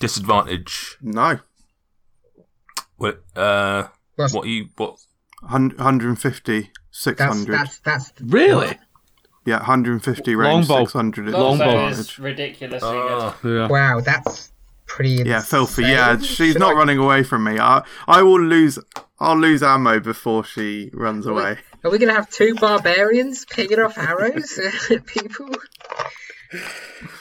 Disadvantage. 0.00 0.96
No, 1.00 1.38
What? 2.96 3.22
Uh, 3.36 3.88
What's- 4.16 4.32
what 4.34 4.48
you 4.48 4.70
what? 4.76 4.96
Hun- 5.48 5.70
150, 5.76 6.60
That's 6.62 6.72
600. 6.90 7.52
that's 7.52 7.78
that's 7.78 8.12
Really? 8.20 8.76
Yeah, 9.46 9.58
150 9.58 10.34
range, 10.34 10.68
Longbow. 10.68 10.84
600 10.86 11.28
is 11.28 11.34
Longbow. 11.34 11.64
Longbow 11.64 11.86
is 11.88 12.18
ridiculously 12.18 12.88
Oh, 12.90 13.34
Yeah. 13.44 13.68
wow. 13.68 14.00
That's 14.00 14.47
pretty. 14.88 15.22
Yeah, 15.24 15.40
filthy. 15.42 15.82
Yeah, 15.82 16.18
she's 16.18 16.52
Should 16.52 16.58
not 16.58 16.74
I- 16.74 16.78
running 16.78 16.98
away 16.98 17.22
from 17.22 17.44
me. 17.44 17.58
I, 17.60 17.84
I 18.08 18.22
will 18.22 18.40
lose. 18.40 18.78
I'll 19.20 19.38
lose 19.38 19.62
ammo 19.62 20.00
before 20.00 20.42
she 20.44 20.90
runs 20.92 21.26
away. 21.26 21.58
Are 21.84 21.90
we 21.90 21.98
gonna 21.98 22.12
have 22.14 22.28
two 22.30 22.54
barbarians 22.56 23.44
picking 23.44 23.78
off 23.80 23.96
arrows 23.98 24.58
at 24.92 25.06
people? 25.06 25.48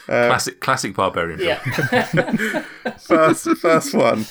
Uh, 0.07 0.27
classic 0.27 0.59
classic 0.61 0.95
barbarian. 0.95 1.39
Yeah. 1.41 1.57
First, 2.99 3.47
first 3.57 3.93
one. 3.93 4.25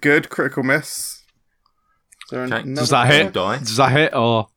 Good 0.00 0.28
critical 0.28 0.62
miss. 0.62 1.22
Okay. 2.32 2.62
Does 2.74 2.90
that 2.90 3.06
hit? 3.08 3.32
Die. 3.32 3.58
Does 3.58 3.76
that 3.76 3.92
hit? 3.92 4.14
Or 4.14 4.48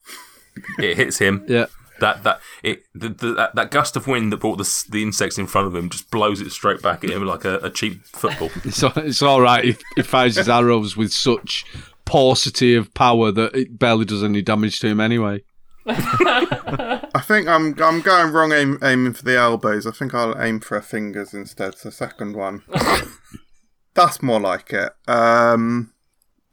It 0.79 0.97
hits 0.97 1.17
him. 1.19 1.43
yeah. 1.47 1.65
That 1.99 2.23
that 2.23 2.39
it 2.63 2.83
the, 2.93 3.09
the, 3.09 3.33
that, 3.33 3.55
that 3.55 3.71
gust 3.71 3.95
of 3.95 4.07
wind 4.07 4.31
that 4.33 4.37
brought 4.37 4.57
the 4.57 4.85
the 4.89 5.01
insects 5.03 5.37
in 5.37 5.47
front 5.47 5.67
of 5.67 5.75
him 5.75 5.89
just 5.89 6.09
blows 6.11 6.41
it 6.41 6.49
straight 6.51 6.81
back 6.81 7.03
at 7.03 7.09
him 7.09 7.25
like 7.25 7.45
a, 7.45 7.57
a 7.59 7.69
cheap 7.69 8.03
football. 8.05 8.49
It's, 8.65 8.83
all- 8.83 8.91
it's 8.97 9.21
all 9.21 9.41
right. 9.41 9.63
He, 9.63 9.75
he 9.95 10.01
fires 10.01 10.35
his 10.35 10.49
arrows 10.49 10.95
with 10.97 11.11
such 11.13 11.65
paucity 12.05 12.75
of 12.75 12.93
power 12.93 13.31
that 13.31 13.55
it 13.55 13.79
barely 13.79 14.05
does 14.05 14.23
any 14.23 14.41
damage 14.41 14.79
to 14.81 14.87
him 14.87 14.99
anyway. 14.99 15.41
I 15.87 17.21
think 17.23 17.47
I'm 17.47 17.75
I'm 17.81 18.01
going 18.01 18.31
wrong 18.33 18.51
aim, 18.51 18.79
aiming 18.83 19.13
for 19.13 19.23
the 19.23 19.37
elbows. 19.37 19.85
I 19.87 19.91
think 19.91 20.13
I'll 20.13 20.39
aim 20.41 20.59
for 20.59 20.75
her 20.75 20.81
fingers 20.81 21.33
instead. 21.33 21.75
So 21.77 21.89
second 21.89 22.35
one. 22.35 22.63
That's 23.93 24.21
more 24.21 24.39
like 24.39 24.73
it. 24.73 24.91
Um, 25.07 25.93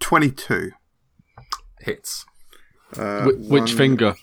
twenty-two. 0.00 0.70
Hits. 1.80 2.24
Uh, 2.96 3.22
Wh- 3.24 3.50
which 3.50 3.60
one- 3.70 3.76
finger? 3.76 4.14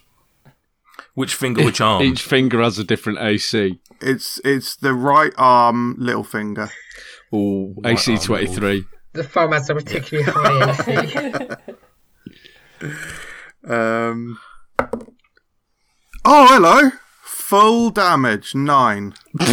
Which 1.20 1.36
finger, 1.36 1.66
which 1.66 1.82
arm? 1.82 2.02
Each 2.02 2.22
finger 2.22 2.62
has 2.62 2.80
a 2.80 2.84
different 2.86 3.20
AC. 3.20 3.78
It's 4.00 4.40
it's 4.46 4.78
the 4.78 4.94
right 4.94 5.34
arm, 5.38 5.98
little 6.00 6.24
finger. 6.24 6.70
Ooh, 7.36 7.76
AC 7.84 8.14
arm, 8.14 8.22
twenty 8.22 8.48
three. 8.48 8.86
The 9.12 9.26
foam 9.26 9.52
has 9.52 9.70
a 9.70 9.76
particularly 9.76 10.32
high 10.32 10.72
AC. 10.72 11.50
Um. 13.68 14.40
Oh, 16.24 16.48
hello. 16.48 16.92
Full 17.22 17.90
damage 17.90 18.56
nine. 18.56 19.14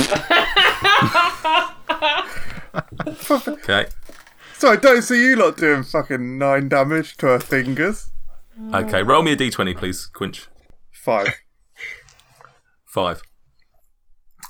Okay. 3.49 3.87
So 4.53 4.69
I 4.71 4.77
don't 4.77 5.03
see 5.03 5.21
you 5.21 5.35
lot 5.37 5.57
doing 5.57 5.83
fucking 5.83 6.39
nine 6.39 6.69
damage 6.69 7.17
to 7.17 7.27
her 7.27 7.41
fingers. 7.41 8.11
Okay. 8.73 9.03
Roll 9.03 9.23
me 9.23 9.33
a 9.33 9.37
d20, 9.37 9.77
please, 9.77 10.07
Quinch. 10.07 10.47
Five. 10.93 11.29
Five. 12.97 13.21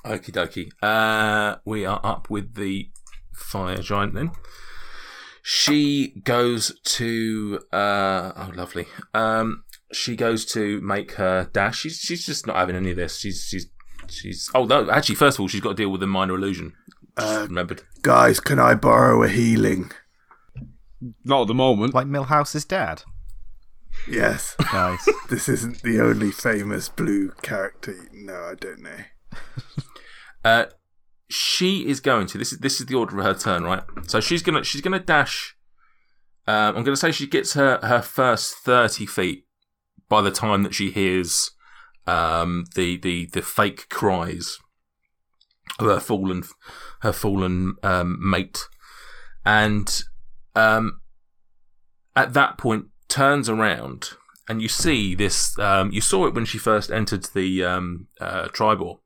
Okie 0.04 0.30
dokie. 0.30 0.70
Uh, 0.80 1.56
we 1.64 1.84
are 1.84 2.00
up 2.04 2.30
with 2.30 2.54
the 2.54 2.90
fire 3.34 3.78
giant 3.78 4.14
then. 4.14 4.30
She 5.42 6.20
goes 6.22 6.78
to. 6.84 7.58
Uh, 7.72 8.30
oh, 8.36 8.52
lovely. 8.54 8.86
Um, 9.12 9.64
she 9.92 10.14
goes 10.14 10.44
to 10.52 10.80
make 10.80 11.14
her 11.14 11.50
dash. 11.52 11.80
She's 11.80 11.98
she's 11.98 12.24
just 12.24 12.46
not 12.46 12.54
having 12.54 12.76
any 12.76 12.92
of 12.92 12.96
this. 12.96 13.18
She's 13.18 13.42
she's 13.42 13.66
she's. 14.08 14.48
Oh 14.54 14.64
no! 14.64 14.88
Actually, 14.92 15.16
first 15.16 15.38
of 15.38 15.40
all, 15.40 15.48
she's 15.48 15.60
got 15.60 15.70
to 15.70 15.82
deal 15.82 15.90
with 15.90 16.04
a 16.04 16.06
minor 16.06 16.36
illusion. 16.36 16.72
Just 17.18 17.48
remembered. 17.48 17.82
Guys, 18.02 18.38
can 18.38 18.60
I 18.60 18.76
borrow 18.76 19.24
a 19.24 19.28
healing? 19.28 19.90
Not 21.24 21.40
at 21.40 21.46
the 21.48 21.54
moment. 21.54 21.94
Like 21.94 22.06
Milhouse's 22.06 22.64
dad. 22.64 23.02
Yes. 24.08 24.54
Nice. 24.72 25.08
this 25.28 25.48
isn't 25.48 25.82
the 25.82 26.00
only 26.00 26.30
famous 26.30 26.88
blue 26.88 27.30
character. 27.42 27.94
No, 28.12 28.34
I 28.34 28.54
don't 28.54 28.80
know. 28.80 28.98
Uh, 30.44 30.66
she 31.28 31.88
is 31.88 31.98
going 31.98 32.28
to. 32.28 32.38
This 32.38 32.52
is 32.52 32.60
this 32.60 32.78
is 32.78 32.86
the 32.86 32.94
order 32.94 33.18
of 33.18 33.24
her 33.24 33.34
turn, 33.34 33.64
right? 33.64 33.82
So 34.06 34.20
she's 34.20 34.42
gonna 34.42 34.62
she's 34.62 34.80
gonna 34.80 35.00
dash. 35.00 35.56
Um, 36.46 36.76
I'm 36.76 36.84
gonna 36.84 36.96
say 36.96 37.10
she 37.10 37.26
gets 37.26 37.54
her 37.54 37.80
her 37.82 38.00
first 38.00 38.54
thirty 38.58 39.06
feet 39.06 39.44
by 40.08 40.22
the 40.22 40.30
time 40.30 40.62
that 40.62 40.72
she 40.72 40.92
hears 40.92 41.50
um, 42.06 42.64
the 42.76 42.96
the 42.96 43.26
the 43.26 43.42
fake 43.42 43.88
cries 43.88 44.58
of 45.80 45.86
her 45.86 46.00
fallen 46.00 46.44
her 47.00 47.12
fallen 47.12 47.74
um, 47.82 48.16
mate, 48.20 48.68
and 49.44 50.02
um, 50.54 51.00
at 52.14 52.34
that 52.34 52.56
point 52.56 52.86
turns 53.16 53.48
around 53.48 54.10
and 54.46 54.60
you 54.60 54.68
see 54.68 55.14
this. 55.14 55.58
Um, 55.58 55.90
you 55.90 56.02
saw 56.02 56.26
it 56.26 56.34
when 56.34 56.44
she 56.44 56.58
first 56.58 56.90
entered 56.90 57.24
the 57.34 57.64
um, 57.64 58.08
uh, 58.20 58.48
tribal. 58.48 59.00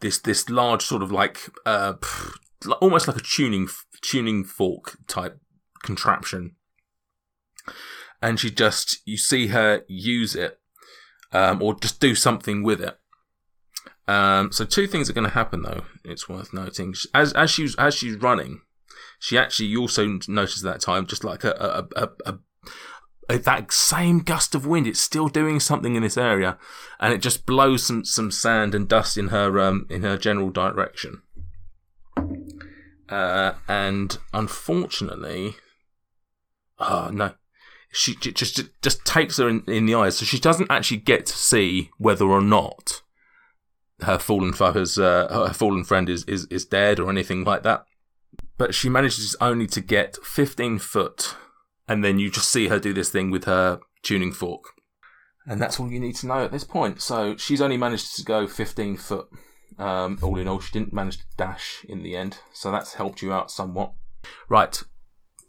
This 0.00 0.18
this 0.18 0.50
large 0.50 0.82
sort 0.82 1.02
of 1.02 1.10
like 1.10 1.50
uh 1.66 1.94
almost 2.80 3.06
like 3.06 3.16
a 3.16 3.20
tuning 3.20 3.68
tuning 4.02 4.44
fork 4.44 4.98
type 5.06 5.40
contraption. 5.82 6.56
And 8.20 8.40
she 8.40 8.50
just 8.50 8.98
you 9.04 9.16
see 9.16 9.48
her 9.48 9.84
use 9.86 10.34
it 10.34 10.58
um, 11.32 11.62
or 11.62 11.74
just 11.74 12.00
do 12.00 12.16
something 12.16 12.64
with 12.64 12.80
it. 12.80 12.98
Um, 14.08 14.50
so 14.52 14.64
two 14.64 14.86
things 14.86 15.08
are 15.08 15.12
going 15.12 15.28
to 15.28 15.34
happen 15.34 15.62
though 15.62 15.84
it's 16.04 16.28
worth 16.28 16.52
noting. 16.52 16.94
As 17.14 17.32
as 17.34 17.50
she's 17.50 17.76
as 17.76 17.94
she's 17.94 18.16
running 18.16 18.62
she 19.18 19.36
actually 19.36 19.66
you 19.66 19.80
also 19.80 20.18
notice 20.28 20.62
that 20.62 20.80
time 20.80 21.06
just 21.06 21.24
like 21.24 21.44
a, 21.44 21.86
a, 21.96 22.04
a, 22.04 22.32
a 22.32 22.38
that 23.28 23.72
same 23.72 24.20
gust 24.20 24.54
of 24.54 24.66
wind 24.66 24.86
it's 24.86 25.00
still 25.00 25.28
doing 25.28 25.60
something 25.60 25.96
in 25.96 26.02
this 26.02 26.16
area 26.16 26.56
and 26.98 27.12
it 27.12 27.20
just 27.20 27.44
blows 27.44 27.84
some, 27.84 28.04
some 28.04 28.30
sand 28.30 28.74
and 28.74 28.88
dust 28.88 29.18
in 29.18 29.28
her 29.28 29.60
um, 29.60 29.86
in 29.90 30.02
her 30.02 30.16
general 30.16 30.50
direction. 30.50 31.22
Uh, 33.08 33.54
and 33.66 34.18
unfortunately, 34.34 35.56
oh 36.78 37.10
no, 37.12 37.32
she 37.90 38.14
just 38.14 38.60
just, 38.82 39.04
takes 39.04 39.38
her 39.38 39.48
in, 39.48 39.62
in 39.66 39.86
the 39.86 39.94
eyes, 39.94 40.18
so 40.18 40.24
she 40.24 40.38
doesn't 40.38 40.70
actually 40.70 40.98
get 40.98 41.26
to 41.26 41.32
see 41.32 41.90
whether 41.96 42.26
or 42.26 42.42
not 42.42 43.02
her 44.00 44.18
fallen 44.18 44.52
foe's 44.52 44.98
uh, 44.98 45.26
her 45.30 45.54
fallen 45.54 45.84
friend 45.84 46.08
is, 46.08 46.24
is 46.24 46.44
is 46.46 46.66
dead 46.66 47.00
or 47.00 47.08
anything 47.08 47.44
like 47.44 47.62
that. 47.62 47.84
But 48.58 48.74
she 48.74 48.88
manages 48.88 49.36
only 49.40 49.66
to 49.68 49.80
get 49.80 50.16
fifteen 50.22 50.78
foot, 50.78 51.34
and 51.88 52.04
then 52.04 52.18
you 52.18 52.30
just 52.30 52.50
see 52.50 52.68
her 52.68 52.78
do 52.78 52.92
this 52.92 53.10
thing 53.10 53.30
with 53.30 53.44
her 53.44 53.80
tuning 54.02 54.32
fork. 54.32 54.62
And 55.46 55.60
that's 55.60 55.80
all 55.80 55.90
you 55.90 55.98
need 55.98 56.16
to 56.16 56.26
know 56.26 56.44
at 56.44 56.52
this 56.52 56.64
point. 56.64 57.00
So 57.00 57.36
she's 57.36 57.62
only 57.62 57.78
managed 57.78 58.14
to 58.16 58.22
go 58.22 58.46
15 58.46 58.98
foot. 58.98 59.28
Um, 59.78 60.18
all 60.22 60.38
in 60.38 60.46
all, 60.46 60.60
she 60.60 60.72
didn't 60.72 60.92
manage 60.92 61.18
to 61.18 61.24
dash 61.36 61.84
in 61.88 62.02
the 62.02 62.16
end. 62.16 62.38
So 62.52 62.70
that's 62.70 62.94
helped 62.94 63.22
you 63.22 63.32
out 63.32 63.50
somewhat. 63.50 63.92
Right. 64.48 64.82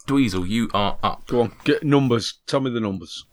Dweezil, 0.06 0.48
you 0.48 0.70
are 0.72 0.98
up. 1.02 1.26
Go 1.26 1.42
on, 1.42 1.52
get 1.64 1.84
numbers. 1.84 2.40
Tell 2.46 2.60
me 2.60 2.70
the 2.70 2.80
numbers. 2.80 3.26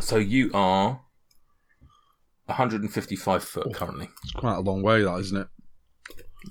So 0.00 0.16
you 0.16 0.50
are 0.52 1.02
155 2.46 3.44
foot 3.44 3.74
currently. 3.74 4.08
It's 4.24 4.32
quite 4.32 4.56
a 4.56 4.60
long 4.60 4.82
way, 4.82 5.02
that 5.02 5.16
isn't 5.18 5.36
it? 5.36 5.48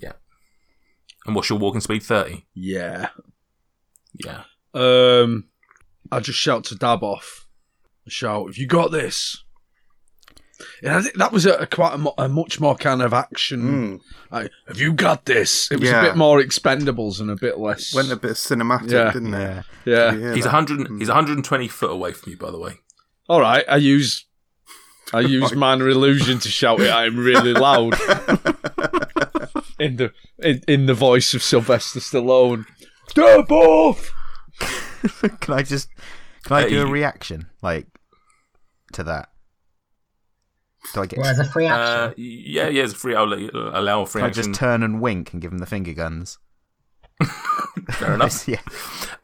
Yeah. 0.01 0.13
And 1.25 1.35
what's 1.35 1.49
your 1.49 1.59
walking 1.59 1.81
speed? 1.81 2.03
30? 2.03 2.45
Yeah. 2.53 3.09
Yeah. 4.13 4.43
Um, 4.73 5.45
I 6.11 6.19
just 6.19 6.39
shout 6.39 6.63
to 6.65 6.75
Dab 6.75 7.03
off. 7.03 7.47
I 8.07 8.09
shout, 8.09 8.47
"Have 8.47 8.57
you 8.57 8.67
got 8.67 8.91
this?" 8.91 9.43
And 10.83 10.91
I 10.91 11.01
think 11.01 11.15
that 11.15 11.31
was 11.31 11.45
a, 11.45 11.53
a 11.53 11.65
quite 11.65 11.93
a, 11.93 11.97
mo- 11.97 12.13
a 12.17 12.27
much 12.27 12.59
more 12.59 12.75
kind 12.75 13.01
of 13.01 13.13
action. 13.13 13.61
Mm. 13.61 14.01
Like, 14.29 14.51
Have 14.67 14.77
you 14.79 14.91
got 14.91 15.23
this? 15.25 15.71
It 15.71 15.79
was 15.79 15.89
Yeah. 15.89 16.01
a 16.01 16.03
bit 16.03 16.17
more 16.17 16.41
Expendables 16.41 17.21
and 17.21 17.31
a 17.31 17.35
bit 17.37 17.57
less. 17.57 17.93
Went 17.95 18.11
a 18.11 18.17
bit 18.17 18.31
cinematic, 18.33 18.91
Yeah. 18.91 19.11
didn't 19.13 19.33
it? 19.33 19.65
Yeah. 19.85 20.13
yeah. 20.13 20.33
He's 20.33 20.43
that? 20.43 20.51
100. 20.53 20.99
He's 20.99 21.07
120 21.07 21.67
foot 21.69 21.91
away 21.91 22.11
from 22.11 22.31
you, 22.31 22.37
by 22.37 22.51
the 22.51 22.59
way. 22.59 22.73
All 23.29 23.39
right. 23.39 23.63
I 23.69 23.77
use 23.77 24.25
I 25.13 25.19
use 25.21 25.53
minor 25.55 25.87
illusion 25.87 26.39
to 26.39 26.49
shout 26.49 26.81
it 26.81 26.87
at 26.87 27.07
him 27.07 27.17
really 27.17 27.53
loud 27.53 27.93
in 29.79 29.95
the 29.95 30.11
in, 30.39 30.61
in 30.67 30.85
the 30.87 30.93
voice 30.93 31.33
of 31.33 31.41
Sylvester 31.41 31.99
Stallone. 32.01 32.65
Dab 33.13 33.49
off. 33.51 34.11
can 35.39 35.53
I 35.53 35.63
just 35.63 35.89
can 36.43 36.57
I 36.57 36.63
Uh, 36.65 36.69
do 36.69 36.81
a 36.81 36.87
reaction 36.87 37.47
like 37.61 37.87
to 38.93 39.03
that? 39.03 39.29
Do 40.93 41.01
I 41.01 41.05
get? 41.05 41.19
Well, 41.19 41.27
as 41.27 41.39
a 41.39 41.45
free 41.45 41.67
Uh, 41.67 42.07
action. 42.09 42.13
yeah, 42.17 42.67
yeah, 42.69 42.83
it's 42.83 42.93
free. 42.93 43.13
I'll 43.15 43.27
let 43.27 43.39
you, 43.39 43.49
allow 43.53 44.01
a 44.01 44.05
free 44.05 44.21
can 44.21 44.29
I 44.29 44.33
just 44.33 44.53
turn 44.53 44.81
and 44.83 45.01
wink 45.01 45.33
and 45.33 45.41
give 45.41 45.51
him 45.51 45.57
the 45.59 45.65
finger 45.65 45.93
guns? 45.93 46.37
Fair 47.91 48.13
enough. 48.13 48.47
yeah. 48.47 48.61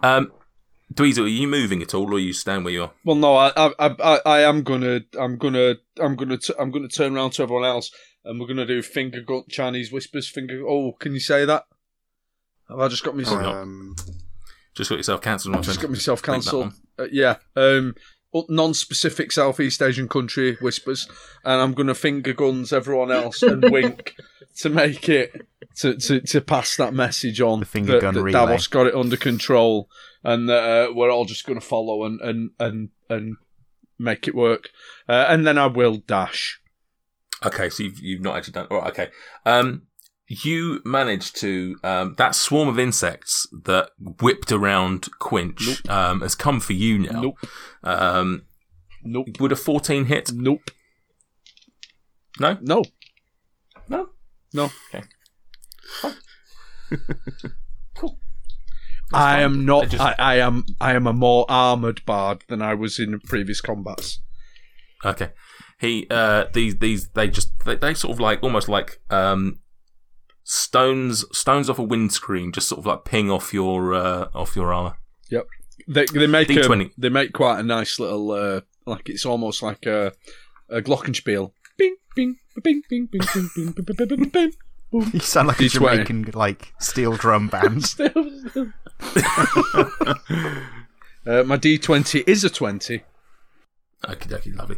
Um, 0.02 0.32
Dweezil, 0.94 1.24
are 1.24 1.28
you 1.28 1.48
moving 1.48 1.82
at 1.82 1.94
all, 1.94 2.12
or 2.12 2.18
are 2.18 2.20
you 2.20 2.34
staying 2.34 2.64
where 2.64 2.74
you 2.74 2.84
are? 2.84 2.92
Well, 3.04 3.16
no, 3.16 3.36
I, 3.36 3.52
I, 3.58 3.72
I, 3.80 4.20
I 4.26 4.40
am 4.42 4.64
gonna, 4.64 5.00
I'm 5.20 5.38
gonna, 5.38 5.76
I'm 6.00 6.16
gonna, 6.16 6.38
t- 6.38 6.54
I'm 6.60 6.72
gonna 6.72 6.88
turn 6.90 7.16
around 7.16 7.32
to 7.34 7.44
everyone 7.44 7.66
else, 7.66 7.90
and 8.24 8.40
we're 8.40 8.48
gonna 8.48 8.66
do 8.68 8.82
finger 8.82 9.22
gun 9.22 9.44
Chinese 9.50 9.92
whispers. 9.92 10.30
Finger. 10.30 10.62
Oh, 10.68 10.92
can 11.00 11.14
you 11.14 11.20
say 11.20 11.46
that? 11.46 11.64
Have 12.70 12.80
I 12.80 12.88
just 12.90 13.04
got 13.04 13.16
myself? 13.16 13.42
not. 13.42 13.56
Um, 13.56 13.96
Just 14.76 14.90
got 14.90 14.98
yourself 14.98 15.22
cancelled, 15.22 15.56
just 15.56 15.66
friend. 15.66 15.82
got 15.82 15.90
myself 15.92 16.22
cancelled. 16.22 16.74
Uh, 17.00 17.08
yeah. 17.12 17.38
Um, 17.56 17.96
non-specific 18.50 19.32
Southeast 19.32 19.82
Asian 19.82 20.10
country 20.10 20.56
whispers, 20.56 21.08
and 21.46 21.62
I'm 21.62 21.74
gonna 21.74 21.96
finger 21.96 22.34
guns 22.34 22.74
everyone 22.74 23.12
else 23.12 23.42
and 23.42 23.64
wink 23.72 24.16
to 24.58 24.70
make 24.70 25.08
it 25.08 25.48
to, 25.78 25.96
to, 25.96 26.20
to 26.20 26.42
pass 26.42 26.76
that 26.76 26.94
message 26.94 27.40
on. 27.40 27.62
The 27.62 27.66
finger 27.66 27.94
that, 27.94 28.02
gun 28.02 28.14
that 28.16 28.24
relay. 28.24 28.34
Davos 28.34 28.68
got 28.68 28.88
it 28.88 28.96
under 28.96 29.16
control, 29.16 29.90
and 30.24 30.50
that 30.50 30.90
uh, 30.90 30.94
we're 30.94 31.12
all 31.12 31.26
just 31.26 31.46
gonna 31.46 31.62
follow 31.62 32.04
and 32.04 32.20
and 32.20 32.52
and 32.60 32.90
and 33.10 33.38
make 33.98 34.28
it 34.28 34.36
work. 34.36 34.70
Uh, 35.08 35.26
and 35.30 35.48
then 35.48 35.58
I 35.58 35.68
will 35.68 35.98
dash. 35.98 36.60
Okay, 37.46 37.70
so 37.70 37.84
you've, 37.84 38.00
you've 38.00 38.22
not 38.22 38.38
actually 38.38 38.54
done. 38.54 38.68
All 38.72 38.80
right, 38.80 38.90
okay. 38.92 39.10
Um, 39.46 39.84
you 40.28 40.82
managed 40.86 41.36
to 41.42 41.76
um, 41.84 42.16
that 42.18 42.34
swarm 42.36 42.68
of 42.68 42.80
insects 42.80 43.48
that 43.64 43.90
whipped 44.22 44.52
around 44.52 45.08
Quinch 45.20 45.88
um, 45.90 46.22
has 46.22 46.34
come 46.36 46.60
for 46.60 46.74
you 46.74 46.98
now. 47.00 47.22
Nope. 47.22 47.38
Um, 47.84 48.44
Nope. 49.04 49.40
would 49.40 49.52
a 49.52 49.56
fourteen 49.56 50.06
hit? 50.06 50.32
Nope. 50.34 50.72
No, 52.40 52.58
No. 52.62 52.84
no. 53.88 54.10
No. 54.54 54.72
Okay. 54.94 55.06
Cool. 57.96 58.20
I 59.14 59.36
fine. 59.36 59.42
am 59.44 59.66
not. 59.66 59.84
I 59.84 59.88
just- 59.88 60.04
I, 60.04 60.16
I 60.18 60.36
am. 60.40 60.66
I 60.82 60.94
am 60.96 61.08
a 61.08 61.14
more 61.14 61.46
armored 61.48 62.04
bard 62.06 62.44
than 62.50 62.62
I 62.62 62.74
was 62.74 63.00
in 63.00 63.20
previous 63.22 63.62
combats. 63.62 64.22
Okay. 65.06 65.30
He 65.80 66.08
uh 66.10 66.46
these 66.54 66.78
these 66.78 67.10
they 67.10 67.28
just 67.30 67.52
they, 67.66 67.76
they 67.76 67.94
sort 67.94 68.14
of 68.14 68.20
like 68.20 68.42
almost 68.44 68.68
like 68.68 69.00
um 69.10 69.60
stones 70.48 71.26
stones 71.36 71.72
off 71.72 71.80
a 71.80 71.84
windscreen 71.84 72.52
just 72.52 72.70
sort 72.70 72.78
of 72.78 72.86
like 72.86 73.04
ping 73.04 73.32
off 73.32 73.52
your 73.52 73.96
uh 73.96 74.28
off 74.34 74.56
your 74.56 74.72
armor. 74.72 74.96
Yep. 75.30 75.48
They 75.88 76.06
they 76.06 76.28
make 76.28 76.50
a, 76.50 76.54
D20. 76.54 76.92
they 76.98 77.10
make 77.10 77.34
quite 77.34 77.60
a 77.60 77.64
nice 77.64 78.00
little 78.00 78.32
uh, 78.32 78.62
like 78.86 79.10
it's 79.10 79.26
almost 79.26 79.62
like 79.62 79.86
a, 79.86 80.14
a 80.70 80.82
glockenspiel. 80.82 81.52
Bing 81.78 81.96
bing 82.16 82.38
bing 82.64 82.84
bing 82.90 83.08
bing 83.12 83.24
bing 83.34 83.50
bing 83.56 83.72
bing 83.72 83.96
bing 83.96 84.08
bing 84.08 84.30
bing. 84.30 84.52
Boom. 84.92 85.10
You 85.14 85.20
sound 85.20 85.48
like 85.48 85.60
a 85.60 85.64
D20. 85.64 85.72
Jamaican 85.72 86.32
like 86.34 86.74
steel 86.80 87.14
drum 87.18 87.50
band. 87.50 87.94
Uh, 91.28 91.42
my 91.44 91.58
D 91.58 91.80
twenty 91.80 92.24
is 92.28 92.44
a 92.44 92.52
twenty. 92.52 93.02
Okay, 94.08 94.36
okay, 94.36 94.52
lovely. 94.52 94.78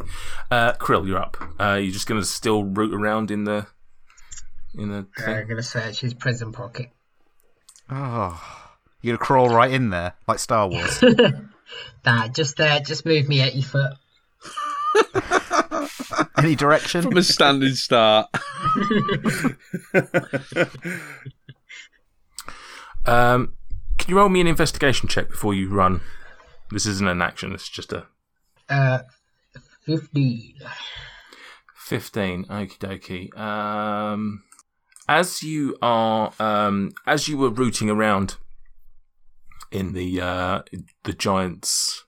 Uh 0.50 0.72
Krill, 0.72 1.06
you're 1.06 1.18
up. 1.18 1.36
Uh 1.60 1.74
you're 1.74 1.92
just 1.92 2.06
gonna 2.06 2.24
still 2.24 2.64
root 2.64 2.94
around 2.94 3.30
in 3.30 3.44
the 3.44 3.66
in 4.74 4.90
the 4.90 5.06
Uh, 5.18 5.22
thing? 5.24 5.34
I'm 5.36 5.48
gonna 5.48 5.62
search 5.62 6.00
his 6.00 6.14
prison 6.14 6.52
pocket. 6.52 6.90
Oh, 7.90 8.40
you're 9.02 9.16
gonna 9.16 9.24
crawl 9.24 9.54
right 9.54 9.70
in 9.72 9.90
there 9.90 10.14
like 10.26 10.38
Star 10.38 10.68
Wars. 10.68 11.02
Nah, 12.04 12.28
just 12.28 12.56
there, 12.56 12.80
just 12.80 13.04
move 13.06 13.28
me 13.28 13.40
eighty 13.40 13.62
foot. 13.62 13.92
Any 16.38 16.54
direction? 16.54 17.02
From 17.02 17.16
a 17.16 17.22
standing 17.22 17.74
start. 17.74 18.26
Um 23.06 23.54
can 23.96 24.10
you 24.10 24.16
roll 24.18 24.28
me 24.28 24.40
an 24.40 24.46
investigation 24.46 25.08
check 25.08 25.28
before 25.30 25.54
you 25.54 25.68
run? 25.70 26.00
This 26.70 26.86
isn't 26.86 27.08
an 27.08 27.22
action, 27.22 27.52
it's 27.52 27.68
just 27.68 27.92
a 27.92 28.06
Uh, 28.68 29.00
fifteen. 29.84 30.54
15 31.74 32.44
okie 32.46 32.78
dokie 32.78 33.36
um 33.38 34.42
as 35.08 35.42
you 35.42 35.76
are 35.80 36.32
um 36.38 36.90
as 37.06 37.28
you 37.28 37.36
were 37.38 37.50
rooting 37.50 37.88
around 37.88 38.36
in 39.70 39.92
the 39.92 40.20
uh 40.20 40.62
the 41.04 41.12
giant's 41.12 42.04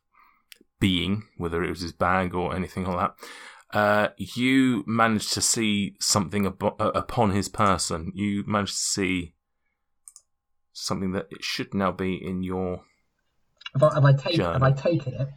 being 0.78 1.24
whether 1.36 1.62
it 1.62 1.70
was 1.70 1.80
his 1.80 1.92
bag 1.92 2.34
or 2.34 2.54
anything 2.54 2.84
like 2.84 3.10
that 3.10 3.76
uh 3.78 4.08
you 4.16 4.82
managed 4.86 5.32
to 5.32 5.40
see 5.40 5.94
something 6.00 6.44
abo- 6.44 6.80
uh, 6.80 6.90
upon 6.94 7.30
his 7.30 7.48
person 7.48 8.10
you 8.14 8.44
managed 8.46 8.74
to 8.74 8.82
see 8.82 9.34
something 10.72 11.12
that 11.12 11.26
it 11.30 11.42
should 11.42 11.74
now 11.74 11.92
be 11.92 12.14
in 12.14 12.42
your 12.42 12.82
Have 13.74 13.82
I, 13.82 13.94
have 13.94 14.04
I 14.04 14.12
taken? 14.14 14.40
Have 14.40 14.62
I 14.62 14.72
taken 14.72 15.14
it? 15.14 15.28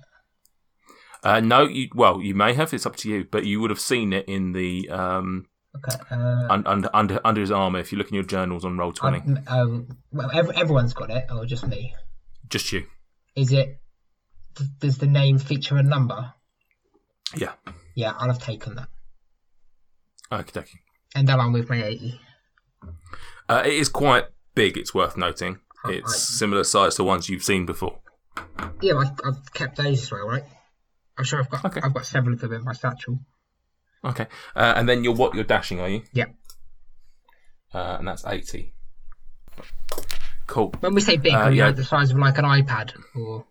uh 1.23 1.39
no 1.39 1.63
you 1.67 1.89
well 1.93 2.21
you 2.21 2.33
may 2.33 2.53
have 2.53 2.73
it's 2.73 2.85
up 2.85 2.95
to 2.97 3.09
you 3.09 3.25
but 3.29 3.45
you 3.45 3.59
would 3.59 3.69
have 3.69 3.79
seen 3.79 4.11
it 4.13 4.27
in 4.27 4.51
the 4.53 4.89
um 4.89 5.45
Okay. 5.75 5.97
Uh, 6.11 6.47
un- 6.51 6.67
under 6.67 6.89
under 6.93 7.19
under 7.25 7.41
his 7.41 7.49
armor 7.51 7.79
if 7.79 7.91
you 7.91 7.97
look 7.97 8.09
in 8.09 8.13
your 8.15 8.23
journals 8.23 8.63
on 8.63 8.75
Roll20 8.77 9.37
I've- 9.37 9.47
um, 9.47 9.87
well, 10.11 10.29
ev- 10.31 10.51
everyone's 10.51 10.93
got 10.93 11.09
it, 11.09 11.25
or 11.31 11.45
just 11.45 11.65
me? 11.67 11.95
just 12.49 12.71
you 12.71 12.85
Is 13.35 13.51
it? 13.51 13.79
Does 14.79 14.99
the 14.99 15.07
name 15.07 15.39
feature 15.39 15.77
a 15.77 15.83
number? 15.83 16.33
yeah 17.35 17.53
Yeah, 17.95 18.13
I'll 18.19 18.27
have 18.27 18.37
taken 18.39 18.75
that, 18.75 18.87
okay 20.31 20.59
okay 20.59 20.79
and 21.15 21.27
then 21.27 21.39
I'll 21.39 21.49
move 21.49 21.69
my 21.69 21.83
eighty. 21.83 22.19
uh, 23.49 23.63
it 23.65 23.73
is 23.73 23.89
quite 23.89 24.25
big 24.55 24.77
it's 24.77 24.93
worth 24.93 25.17
noting 25.17 25.59
Right. 25.83 25.95
it's 25.97 26.15
similar 26.39 26.63
size 26.63 26.95
to 26.95 27.03
ones 27.03 27.27
you've 27.29 27.43
seen 27.43 27.65
before 27.65 27.99
Yeah, 28.81 28.93
I've, 28.97 29.11
I've 29.25 29.53
kept 29.53 29.77
those 29.77 30.03
as 30.03 30.11
well, 30.11 30.27
right? 30.27 30.43
I'm 31.17 31.23
sure 31.25 31.39
I've 31.39 31.49
got 31.49 31.65
Okay. 31.65 31.81
I've 31.83 31.93
got 31.93 32.05
several 32.05 32.33
of 32.35 32.39
them 32.41 32.53
in 32.53 32.63
my 32.63 32.73
satchel. 32.73 33.19
Okay 34.03 34.27
uh, 34.55 34.73
and 34.75 34.87
then 34.89 35.03
you're 35.03 35.13
what 35.15 35.33
you're 35.35 35.43
dashing 35.43 35.79
are 35.79 35.89
you 35.89 36.01
Yeah. 36.13 36.25
uh, 37.73 37.97
and 37.99 38.07
that's 38.07 38.25
80 38.25 38.73
cool 40.47 40.73
When 40.81 40.93
we 40.93 41.01
say 41.01 41.17
big, 41.17 41.33
Uh, 41.33 41.37
are 41.37 41.49
we 41.49 41.57
yeah. 41.57 41.67
like 41.67 41.75
the 41.77 41.83
size 41.83 42.11
of 42.11 42.17
like 42.17 42.37
an 42.37 42.45
iPad, 42.45 42.93
or 43.15 43.45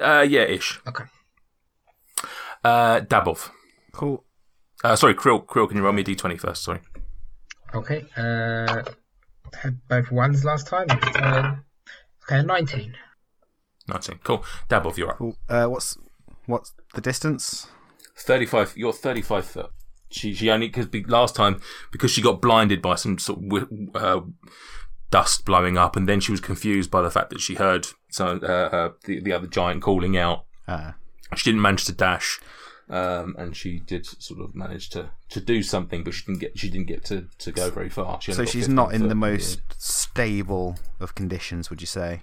uh, 0.00 0.22
yeah 0.28 0.42
ish 0.42 0.80
okay? 0.88 1.04
uh, 2.64 3.00
Dabov 3.00 3.50
cool. 3.92 4.24
uh, 4.84 4.96
sorry 4.96 5.14
Krill 5.14 5.44
Krill 5.46 5.68
can 5.68 5.76
you 5.76 5.82
roll 5.84 5.92
me 5.92 6.02
a 6.02 6.04
d20 6.04 6.38
first 6.40 6.62
sorry 6.64 6.80
Okay. 7.74 8.04
Uh, 8.18 8.82
had 9.62 9.80
both 9.88 10.10
ones 10.12 10.44
last 10.44 10.66
time. 10.66 10.86
So, 10.90 11.56
okay, 12.24 12.42
nineteen. 12.46 12.94
19 13.88 14.18
cool 14.24 14.44
Dabov 14.68 14.98
you're 14.98 15.10
up 15.12 15.16
Cool. 15.16 15.36
Uh, 15.48 15.64
what's 15.66 15.96
what's 16.44 16.74
the 16.94 17.00
distance? 17.00 17.68
35 18.18 18.74
you're 18.76 18.92
35 18.92 19.44
foot 19.46 19.70
she 20.12 20.34
she 20.34 20.50
only 20.50 20.68
because 20.68 20.88
last 21.08 21.34
time 21.34 21.60
because 21.90 22.10
she 22.10 22.22
got 22.22 22.40
blinded 22.40 22.82
by 22.82 22.94
some 22.94 23.18
sort 23.18 23.40
of 23.52 23.68
uh, 23.94 24.20
dust 25.10 25.44
blowing 25.44 25.76
up 25.76 25.96
and 25.96 26.08
then 26.08 26.20
she 26.20 26.30
was 26.32 26.40
confused 26.40 26.90
by 26.90 27.02
the 27.02 27.10
fact 27.10 27.30
that 27.30 27.40
she 27.40 27.54
heard 27.54 27.86
so 28.10 28.38
uh, 28.42 28.46
uh, 28.46 28.90
the, 29.04 29.20
the 29.20 29.32
other 29.32 29.46
giant 29.46 29.82
calling 29.82 30.16
out. 30.16 30.44
Uh, 30.68 30.92
she 31.34 31.50
didn't 31.50 31.62
manage 31.62 31.84
to 31.84 31.92
dash 31.92 32.40
um, 32.88 33.34
and 33.38 33.56
she 33.56 33.78
did 33.78 34.04
sort 34.04 34.40
of 34.40 34.54
manage 34.54 34.90
to, 34.90 35.10
to 35.30 35.40
do 35.40 35.62
something 35.62 36.04
but 36.04 36.12
she 36.12 36.24
didn't 36.26 36.40
get 36.40 36.58
she 36.58 36.68
didn't 36.68 36.86
get 36.86 37.04
to, 37.04 37.26
to 37.38 37.52
go 37.52 37.70
very 37.70 37.88
far. 37.88 38.20
She 38.20 38.32
so 38.32 38.44
she's 38.44 38.68
not 38.68 38.92
in 38.92 39.08
the 39.08 39.14
most 39.14 39.60
stable 39.78 40.76
of 41.00 41.14
conditions, 41.14 41.70
would 41.70 41.80
you 41.80 41.86
say? 41.86 42.20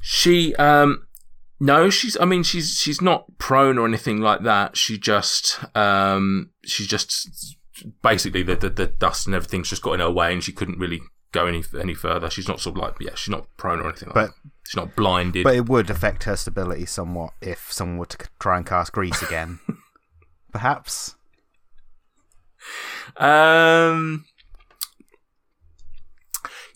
She 0.00 0.54
um 0.56 1.06
no, 1.60 1.90
she's 1.90 2.16
I 2.20 2.24
mean 2.24 2.42
she's 2.42 2.76
she's 2.78 3.00
not 3.00 3.24
prone 3.38 3.78
or 3.78 3.86
anything 3.86 4.20
like 4.20 4.42
that. 4.42 4.76
She 4.76 4.98
just 4.98 5.58
um 5.76 6.50
she's 6.64 6.86
just 6.86 7.56
basically 8.02 8.42
the, 8.42 8.56
the 8.56 8.70
the 8.70 8.86
dust 8.86 9.26
and 9.26 9.34
everything's 9.34 9.70
just 9.70 9.82
got 9.82 9.92
in 9.92 10.00
her 10.00 10.10
way 10.10 10.32
and 10.32 10.42
she 10.42 10.52
couldn't 10.52 10.78
really 10.78 11.00
go 11.32 11.46
any 11.46 11.62
any 11.80 11.94
further. 11.94 12.28
She's 12.30 12.48
not 12.48 12.60
sort 12.60 12.76
of 12.76 12.82
like 12.82 12.94
yeah, 13.00 13.14
she's 13.14 13.30
not 13.30 13.46
prone 13.56 13.80
or 13.80 13.88
anything 13.88 14.08
like 14.08 14.14
But- 14.14 14.26
that. 14.28 14.50
She's 14.68 14.76
not 14.76 14.96
blinded. 14.96 15.44
But 15.44 15.54
it 15.54 15.68
would 15.68 15.90
affect 15.90 16.24
her 16.24 16.34
stability 16.34 16.86
somewhat 16.86 17.34
if 17.40 17.72
someone 17.72 17.98
were 17.98 18.06
to 18.06 18.18
try 18.40 18.56
and 18.56 18.66
cast 18.66 18.90
grease 18.90 19.22
again. 19.22 19.60
Perhaps. 20.52 21.14
Um 23.16 24.24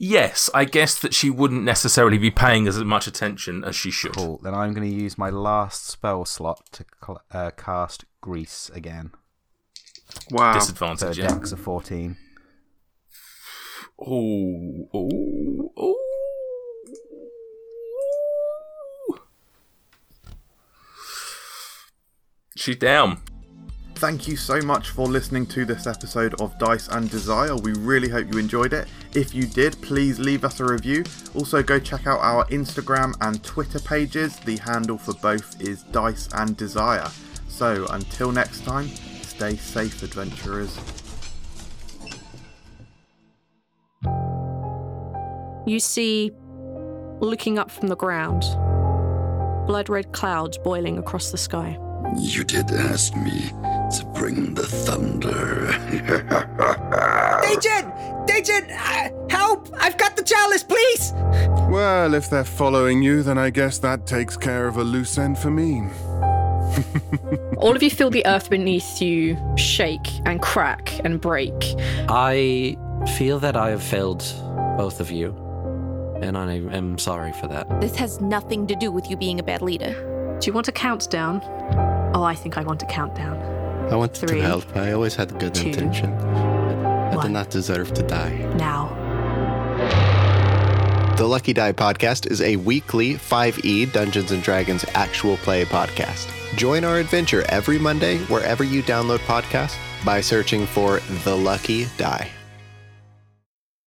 Yes, 0.03 0.48
I 0.55 0.64
guess 0.64 0.98
that 1.01 1.12
she 1.12 1.28
wouldn't 1.28 1.62
necessarily 1.62 2.16
be 2.16 2.30
paying 2.30 2.66
as 2.66 2.78
much 2.78 3.07
attention 3.07 3.62
as 3.62 3.76
she 3.76 3.90
should. 3.90 4.16
Cool. 4.16 4.40
Then 4.42 4.55
I'm 4.55 4.72
going 4.72 4.90
to 4.90 4.96
use 4.96 5.18
my 5.18 5.28
last 5.28 5.86
spell 5.88 6.24
slot 6.24 6.62
to 6.72 6.86
cl- 7.05 7.20
uh, 7.30 7.51
cast 7.51 8.07
grease 8.22 8.70
again. 8.72 9.11
Wow. 10.30 10.55
So 10.55 10.61
Disadvantage, 10.61 11.18
yeah. 11.18 11.28
dex 11.28 11.53
of 11.53 11.61
14. 11.61 12.16
Oh, 14.01 14.88
oh, 14.94 15.72
oh. 15.76 15.96
She's 22.57 22.76
down. 22.76 23.20
Thank 24.01 24.26
you 24.26 24.34
so 24.38 24.62
much 24.62 24.88
for 24.88 25.07
listening 25.07 25.44
to 25.48 25.66
this 25.66 25.86
episode 25.86 26.32
of 26.40 26.59
Dice 26.59 26.88
and 26.88 27.11
Desire. 27.11 27.55
We 27.55 27.74
really 27.74 28.09
hope 28.09 28.32
you 28.32 28.38
enjoyed 28.38 28.72
it. 28.72 28.88
If 29.14 29.34
you 29.34 29.44
did, 29.44 29.78
please 29.82 30.18
leave 30.18 30.42
us 30.42 30.59
a 30.59 30.64
review. 30.64 31.05
Also, 31.34 31.62
go 31.62 31.78
check 31.78 32.07
out 32.07 32.18
our 32.20 32.46
Instagram 32.46 33.12
and 33.20 33.44
Twitter 33.44 33.78
pages. 33.78 34.38
The 34.38 34.57
handle 34.57 34.96
for 34.96 35.12
both 35.12 35.61
is 35.61 35.82
Dice 35.82 36.30
and 36.32 36.57
Desire. 36.57 37.11
So, 37.48 37.86
until 37.90 38.32
next 38.32 38.64
time, 38.64 38.88
stay 38.88 39.57
safe, 39.57 40.03
adventurers. 40.03 40.74
You 45.66 45.78
see, 45.78 46.30
looking 47.20 47.59
up 47.59 47.70
from 47.70 47.88
the 47.88 47.96
ground, 47.96 48.44
blood 49.66 49.90
red 49.90 50.11
clouds 50.12 50.57
boiling 50.57 50.96
across 50.96 51.30
the 51.30 51.36
sky. 51.36 51.78
You 52.18 52.44
did 52.44 52.70
ask 52.70 53.14
me 53.14 53.53
to 53.91 54.05
bring 54.07 54.55
the 54.55 54.66
thunder. 54.66 55.66
Dajin! 57.43 58.26
Dajin! 58.26 58.70
Uh, 58.70 59.11
help! 59.28 59.68
I've 59.78 59.99
got 59.99 60.16
the 60.16 60.22
chalice, 60.22 60.62
please! 60.62 61.12
Well, 61.68 62.14
if 62.14 62.30
they're 62.30 62.45
following 62.45 63.03
you, 63.03 63.22
then 63.22 63.38
I 63.38 63.51
guess 63.51 63.78
that 63.78 64.07
takes 64.07 64.36
care 64.36 64.68
of 64.68 64.76
a 64.76 64.84
loose 64.84 65.18
end 65.18 65.38
for 65.38 65.51
me. 65.51 65.88
All 67.57 67.74
of 67.74 67.82
you 67.82 67.91
feel 67.91 68.11
the 68.11 68.24
earth 68.26 68.49
beneath 68.51 69.03
you 69.03 69.36
shake 69.57 70.09
and 70.24 70.41
crack 70.41 71.05
and 71.05 71.20
break. 71.20 71.53
I 72.09 72.76
feel 73.16 73.38
that 73.41 73.57
I 73.57 73.70
have 73.70 73.82
failed 73.82 74.24
both 74.76 75.01
of 75.01 75.11
you, 75.11 75.34
and 76.22 76.38
I 76.38 76.55
am 76.55 76.99
sorry 76.99 77.32
for 77.32 77.49
that. 77.49 77.80
This 77.80 77.97
has 77.97 78.20
nothing 78.20 78.66
to 78.68 78.76
do 78.76 78.91
with 78.93 79.11
you 79.11 79.16
being 79.16 79.41
a 79.41 79.43
bad 79.43 79.62
leader. 79.62 79.93
Do 80.41 80.47
you 80.47 80.53
want 80.53 80.68
a 80.68 80.72
countdown? 80.72 81.43
Oh, 82.14 82.22
I 82.22 82.34
think 82.34 82.57
I 82.57 82.62
want 82.62 82.82
a 82.82 82.86
countdown. 82.86 83.39
I 83.91 83.97
wanted 83.97 84.28
Three, 84.28 84.38
to 84.41 84.43
help. 84.43 84.76
I 84.76 84.93
always 84.93 85.14
had 85.14 85.38
good 85.38 85.55
two, 85.55 85.68
intention. 85.68 86.12
I 86.12 87.16
one. 87.16 87.26
did 87.26 87.32
not 87.32 87.51
deserve 87.51 87.93
to 87.95 88.03
die. 88.03 88.36
Now. 88.57 88.97
The 91.16 91.26
Lucky 91.26 91.53
Die 91.53 91.72
podcast 91.72 92.30
is 92.30 92.41
a 92.41 92.57
weekly 92.57 93.14
5e 93.14 93.93
Dungeons 93.93 94.30
and 94.30 94.43
Dragons 94.43 94.84
actual 94.95 95.36
play 95.38 95.64
podcast. 95.64 96.28
Join 96.57 96.82
our 96.84 96.97
adventure 96.97 97.45
every 97.51 97.78
Monday 97.78 98.18
wherever 98.28 98.64
you 98.64 98.82
download 98.82 99.18
podcasts 99.26 99.76
by 100.05 100.20
searching 100.22 100.66
for 100.66 101.01
The 101.24 101.36
Lucky 101.36 101.86
Die. 101.99 102.30